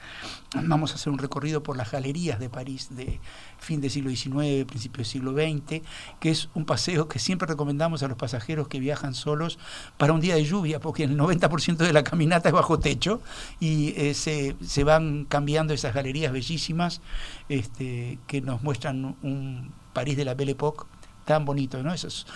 Vamos 0.54 0.92
a 0.92 0.94
hacer 0.94 1.12
un 1.12 1.18
recorrido 1.18 1.62
por 1.62 1.76
las 1.76 1.92
galerías 1.92 2.40
de 2.40 2.48
París 2.48 2.88
de 2.90 3.20
fin 3.60 3.80
del 3.80 3.90
siglo 3.90 4.10
XIX, 4.10 4.64
principio 4.66 4.98
del 4.98 5.06
siglo 5.06 5.32
XX, 5.32 5.82
que 6.18 6.30
es 6.30 6.48
un 6.54 6.64
paseo 6.64 7.08
que 7.08 7.18
siempre 7.18 7.46
recomendamos 7.46 8.02
a 8.02 8.08
los 8.08 8.16
pasajeros 8.16 8.68
que 8.68 8.80
viajan 8.80 9.14
solos 9.14 9.58
para 9.96 10.12
un 10.12 10.20
día 10.20 10.34
de 10.34 10.44
lluvia, 10.44 10.80
porque 10.80 11.04
el 11.04 11.16
90% 11.16 11.76
de 11.76 11.92
la 11.92 12.02
caminata 12.02 12.48
es 12.48 12.54
bajo 12.54 12.78
techo 12.78 13.20
y 13.60 13.94
eh, 13.96 14.14
se, 14.14 14.56
se 14.64 14.84
van 14.84 15.24
cambiando 15.26 15.74
esas 15.74 15.94
galerías 15.94 16.32
bellísimas 16.32 17.00
este, 17.48 18.18
que 18.26 18.40
nos 18.40 18.62
muestran 18.62 19.16
un 19.22 19.72
París 19.92 20.16
de 20.16 20.24
la 20.24 20.34
Belle 20.34 20.52
Époque 20.52 20.84
tan 21.24 21.44
bonito, 21.44 21.82
¿no? 21.82 21.92
Esos, 21.92 22.26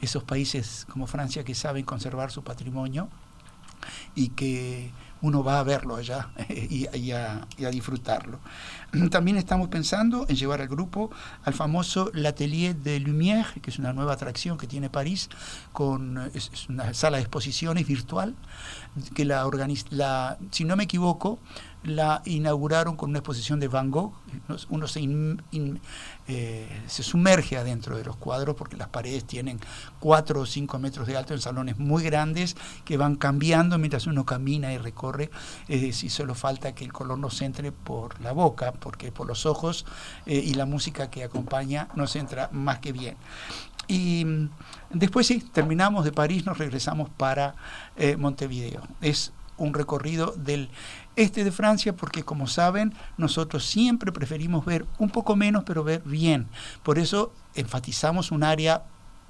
esos 0.00 0.22
países 0.22 0.86
como 0.90 1.06
Francia 1.06 1.44
que 1.44 1.54
saben 1.54 1.84
conservar 1.84 2.30
su 2.30 2.44
patrimonio 2.44 3.08
y 4.14 4.28
que 4.28 4.92
uno 5.22 5.42
va 5.42 5.58
a 5.58 5.62
verlo 5.62 5.96
allá 5.96 6.30
y, 6.48 7.10
a 7.12 7.46
disfrutarlo. 7.70 8.38
También 9.10 9.36
estamos 9.36 9.68
pensando 9.68 10.26
en 10.28 10.36
llevar 10.36 10.60
al 10.60 10.68
grupo 10.68 11.10
al 11.44 11.54
famoso 11.54 12.10
L'Atelier 12.14 12.74
de 12.76 13.00
Lumière, 13.00 13.60
que 13.60 13.70
es 13.70 13.78
una 13.78 13.92
nueva 13.92 14.12
atracción 14.14 14.58
que 14.58 14.66
tiene 14.66 14.90
París, 14.90 15.28
con 15.72 16.18
es, 16.34 16.50
es 16.52 16.68
una 16.68 16.94
sala 16.94 17.16
de 17.16 17.22
exposiciones 17.22 17.86
virtual, 17.86 18.34
que 19.14 19.24
la 19.24 19.46
organiza, 19.46 19.86
la, 19.90 20.38
si 20.50 20.64
no 20.64 20.76
me 20.76 20.84
equivoco, 20.84 21.38
la 21.84 22.22
inauguraron 22.24 22.96
con 22.96 23.10
una 23.10 23.18
exposición 23.18 23.60
de 23.60 23.68
Van 23.68 23.90
Gogh. 23.90 24.12
Uno- 24.70 24.88
se, 24.88 25.00
eh, 26.26 26.68
se 26.86 27.02
sumerge 27.02 27.58
adentro 27.58 27.96
de 27.96 28.04
los 28.04 28.16
cuadros 28.16 28.56
porque 28.56 28.76
las 28.76 28.88
paredes 28.88 29.24
tienen 29.24 29.60
4 30.00 30.40
o 30.40 30.46
5 30.46 30.78
metros 30.78 31.06
de 31.06 31.16
alto 31.16 31.34
en 31.34 31.40
salones 31.40 31.78
muy 31.78 32.02
grandes 32.02 32.56
que 32.84 32.96
van 32.96 33.16
cambiando 33.16 33.78
mientras 33.78 34.06
uno 34.06 34.24
camina 34.24 34.72
y 34.72 34.78
recorre. 34.78 35.30
Es 35.68 35.82
decir, 35.82 36.10
solo 36.10 36.34
falta 36.34 36.74
que 36.74 36.84
el 36.84 36.92
color 36.92 37.18
nos 37.18 37.42
entre 37.42 37.70
por 37.70 38.20
la 38.22 38.32
boca, 38.32 38.72
porque 38.84 39.10
por 39.10 39.26
los 39.26 39.46
ojos 39.46 39.86
eh, 40.26 40.36
y 40.36 40.52
la 40.52 40.66
música 40.66 41.08
que 41.08 41.24
acompaña 41.24 41.88
nos 41.94 42.14
entra 42.16 42.50
más 42.52 42.80
que 42.80 42.92
bien. 42.92 43.16
Y 43.88 44.26
mm, 44.26 44.50
después 44.90 45.26
sí, 45.26 45.40
terminamos 45.40 46.04
de 46.04 46.12
París, 46.12 46.44
nos 46.44 46.58
regresamos 46.58 47.08
para 47.08 47.54
eh, 47.96 48.18
Montevideo. 48.18 48.82
Es 49.00 49.32
un 49.56 49.72
recorrido 49.72 50.34
del 50.36 50.68
este 51.16 51.44
de 51.44 51.52
Francia 51.52 51.96
porque 51.96 52.24
como 52.24 52.46
saben 52.46 52.92
nosotros 53.16 53.64
siempre 53.64 54.10
preferimos 54.12 54.64
ver 54.64 54.84
un 54.98 55.08
poco 55.08 55.34
menos 55.34 55.64
pero 55.64 55.82
ver 55.82 56.02
bien. 56.04 56.48
Por 56.82 56.98
eso 56.98 57.32
enfatizamos 57.54 58.32
un 58.32 58.42
área 58.42 58.82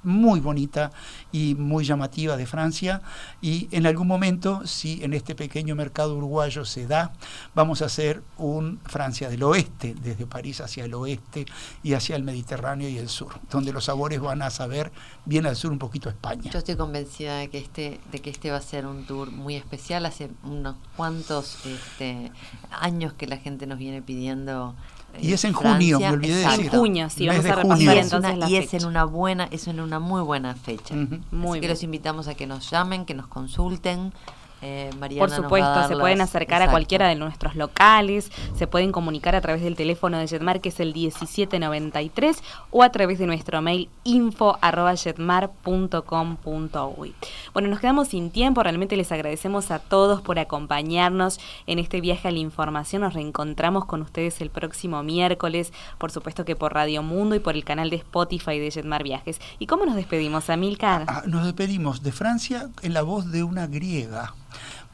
muy 0.05 0.41
bonita 0.41 0.93
y 1.33 1.55
muy 1.55 1.85
llamativa 1.85 2.37
de 2.37 2.47
Francia 2.47 3.03
y 3.41 3.69
en 3.73 3.87
algún 3.87 4.07
momento, 4.07 4.67
si 4.67 5.03
en 5.03 5.15
este 5.15 5.35
pequeño 5.35 5.75
mercado 5.75 6.17
uruguayo 6.17 6.65
se 6.65 6.87
da, 6.87 7.13
vamos 7.55 7.83
a 7.83 7.87
hacer 7.87 8.23
un 8.39 8.81
Francia 8.85 9.29
del 9.29 9.43
oeste, 9.43 9.95
desde 10.01 10.27
París 10.27 10.61
hacia 10.61 10.85
el 10.85 10.95
oeste 10.95 11.47
y 11.83 11.95
hacia 11.95 12.17
el 12.17 12.23
Mediterráneo 12.23 12.89
y 12.89 12.99
el 12.99 13.09
sur, 13.09 13.41
donde 13.51 13.73
los 13.73 13.85
sabores 13.85 14.21
van 14.21 14.43
a 14.43 14.51
saber 14.51 14.93
bien 15.25 15.47
al 15.47 15.57
sur 15.57 15.73
un 15.73 15.79
poquito 15.79 16.09
España. 16.09 16.51
Yo 16.51 16.59
estoy 16.59 16.77
convencida 16.77 17.39
de 17.39 17.49
que 17.49 17.59
este, 17.59 18.01
de 18.11 18.21
que 18.21 18.31
este 18.31 18.51
va 18.51 18.59
a 18.59 18.63
ser 18.63 18.87
un 18.87 19.07
tour 19.07 19.31
muy 19.31 19.57
especial. 19.57 20.07
Hace 20.07 20.31
unos 20.43 20.77
cuantos 20.97 21.65
este, 21.67 22.31
años 22.71 23.13
que 23.15 23.27
la 23.27 23.37
gente 23.37 23.67
nos 23.67 23.79
viene 23.79 24.03
pidiendo. 24.03 24.75
Y 25.21 25.33
es 25.33 25.45
en 25.45 25.53
junio, 25.53 25.99
me 26.01 26.09
olvidé 26.11 26.43
Exacto. 26.43 26.57
decir. 26.59 26.75
En 26.75 26.81
junio, 26.81 27.11
sí, 27.11 27.27
vamos 27.27 27.45
de 27.45 27.51
a 27.51 27.55
repasar 27.57 27.97
es, 27.97 28.05
entonces 28.05 28.39
la 28.39 28.49
y 28.51 28.57
es 28.57 28.71
fecha. 28.71 28.77
en 28.85 28.89
una 28.91 29.05
buena, 29.05 29.49
es 29.51 29.69
en 29.69 29.81
una 29.81 29.99
muy 30.01 30.23
buena 30.23 30.55
fecha. 30.55 30.95
Ujú. 30.95 31.19
Muy 31.31 31.51
Así 31.51 31.55
que 31.55 31.61
bien. 31.61 31.71
los 31.71 31.83
invitamos 31.83 32.29
a 32.29 32.35
que 32.35 32.47
nos 32.47 32.71
llamen, 32.71 33.05
que 33.05 33.15
nos 33.15 33.27
consulten. 33.27 34.13
Eh, 34.67 34.89
Mariana 34.99 35.21
Por 35.21 35.31
supuesto, 35.31 35.89
se 35.89 35.95
pueden 35.95 36.23
acercar 36.23 36.63
a 36.63 36.71
cualquiera 36.71 37.07
de 37.07 37.17
nuestros 37.17 37.55
locales, 37.55 38.33
se 38.57 38.67
pueden 38.67 38.93
comunicar 38.93 39.35
a 39.35 39.43
través 39.43 39.63
del 39.63 39.77
teléfono 39.77 40.19
de 40.19 40.27
Jetmar 40.27 40.63
que 40.63 40.71
es 40.71 40.81
el 40.81 40.95
1793 40.95 42.43
o 42.71 42.83
a 42.83 42.91
través 42.91 43.19
de 43.19 43.27
nuestro 43.27 43.61
mail 43.61 43.91
info 44.05 44.57
arroba 44.63 44.97
jetmar.com.uy. 44.97 47.15
Bueno, 47.53 47.69
nos 47.69 47.81
quedamos 47.81 48.09
sin 48.09 48.31
tiempo, 48.31 48.63
realmente 48.63 48.97
les 48.97 49.13
agradecemos 49.13 49.71
a 49.71 49.81
todos 49.81 50.23
por 50.23 50.39
acompañarnos 50.39 51.41
en 51.67 51.79
este 51.79 52.01
viaje 52.01 52.29
a 52.29 52.31
la 52.31 52.39
información, 52.39 53.03
nos 53.03 53.13
reencontramos 53.13 53.85
con 53.85 54.01
ustedes 54.01 54.41
el 54.41 54.49
próximo 54.49 55.03
miércoles, 55.03 55.75
por 55.99 56.11
supuesto 56.11 56.47
que 56.47 56.57
por 56.57 56.73
Radio 56.73 57.03
Mundo 57.03 57.35
y 57.35 57.41
por 57.41 57.55
el 57.55 57.65
canal 57.65 57.91
de 57.91 57.97
Spotify 57.97 58.59
de 58.59 58.71
Jetmar 58.71 59.03
Viajes. 59.03 59.43
¿Y 59.59 59.67
cómo 59.67 59.85
nos 59.85 59.97
despedimos, 59.97 60.49
Amilcar? 60.49 61.05
Ah, 61.07 61.25
nos 61.27 61.45
despedimos 61.45 62.03
de 62.03 62.13
Francia 62.13 62.71
en 62.81 62.95
la 62.95 63.03
voz 63.03 63.31
de 63.31 63.43
una 63.43 63.67
griega, 63.67 64.33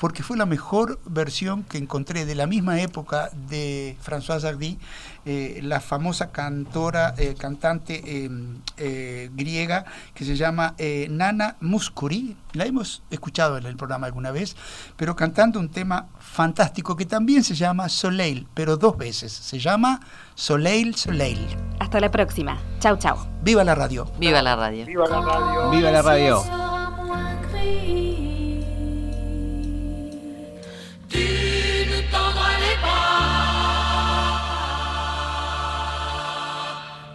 porque 0.01 0.23
fue 0.23 0.39
la 0.39 0.47
mejor 0.47 0.99
versión 1.05 1.63
que 1.63 1.77
encontré 1.77 2.25
de 2.25 2.35
la 2.35 2.47
misma 2.47 2.81
época 2.81 3.29
de 3.49 3.97
Françoise 4.01 4.45
Hardy, 4.45 4.79
eh, 5.27 5.61
la 5.63 5.79
famosa 5.79 6.31
cantora, 6.33 7.15
eh, 7.19 7.35
cantante 7.39 8.03
eh, 8.07 8.31
eh, 8.79 9.31
griega 9.35 9.85
que 10.15 10.25
se 10.25 10.37
llama 10.37 10.75
eh, 10.79 11.07
Nana 11.11 11.57
Mouskouri. 11.61 12.35
La 12.55 12.65
hemos 12.65 13.03
escuchado 13.11 13.59
en 13.59 13.67
el 13.67 13.77
programa 13.77 14.07
alguna 14.07 14.31
vez, 14.31 14.57
pero 14.97 15.15
cantando 15.15 15.61
un 15.61 15.69
tema 15.69 16.07
fantástico 16.19 16.97
que 16.97 17.05
también 17.05 17.45
se 17.45 17.55
llama 17.55 17.91
Soleil, 17.91 18.49
pero 18.55 18.79
dos 18.79 18.97
veces. 18.97 19.31
Se 19.31 19.59
llama 19.59 20.01
Soleil, 20.35 20.95
Soleil. 20.95 21.47
Hasta 21.79 22.01
la 22.01 22.11
próxima. 22.11 22.59
Chau, 22.79 22.97
chau. 22.97 23.19
¡Viva 23.43 23.63
la 23.65 23.75
radio! 23.75 24.11
Viva 24.19 24.41
la 24.41 24.57
radio. 24.57 24.87
Viva 24.87 25.07
la 25.07 25.21
radio. 25.21 25.71
Viva 25.71 25.91
la 25.91 26.01
radio. 26.01 26.71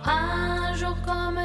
Un 0.07 0.73
jour 0.75 0.97
comme 1.05 1.44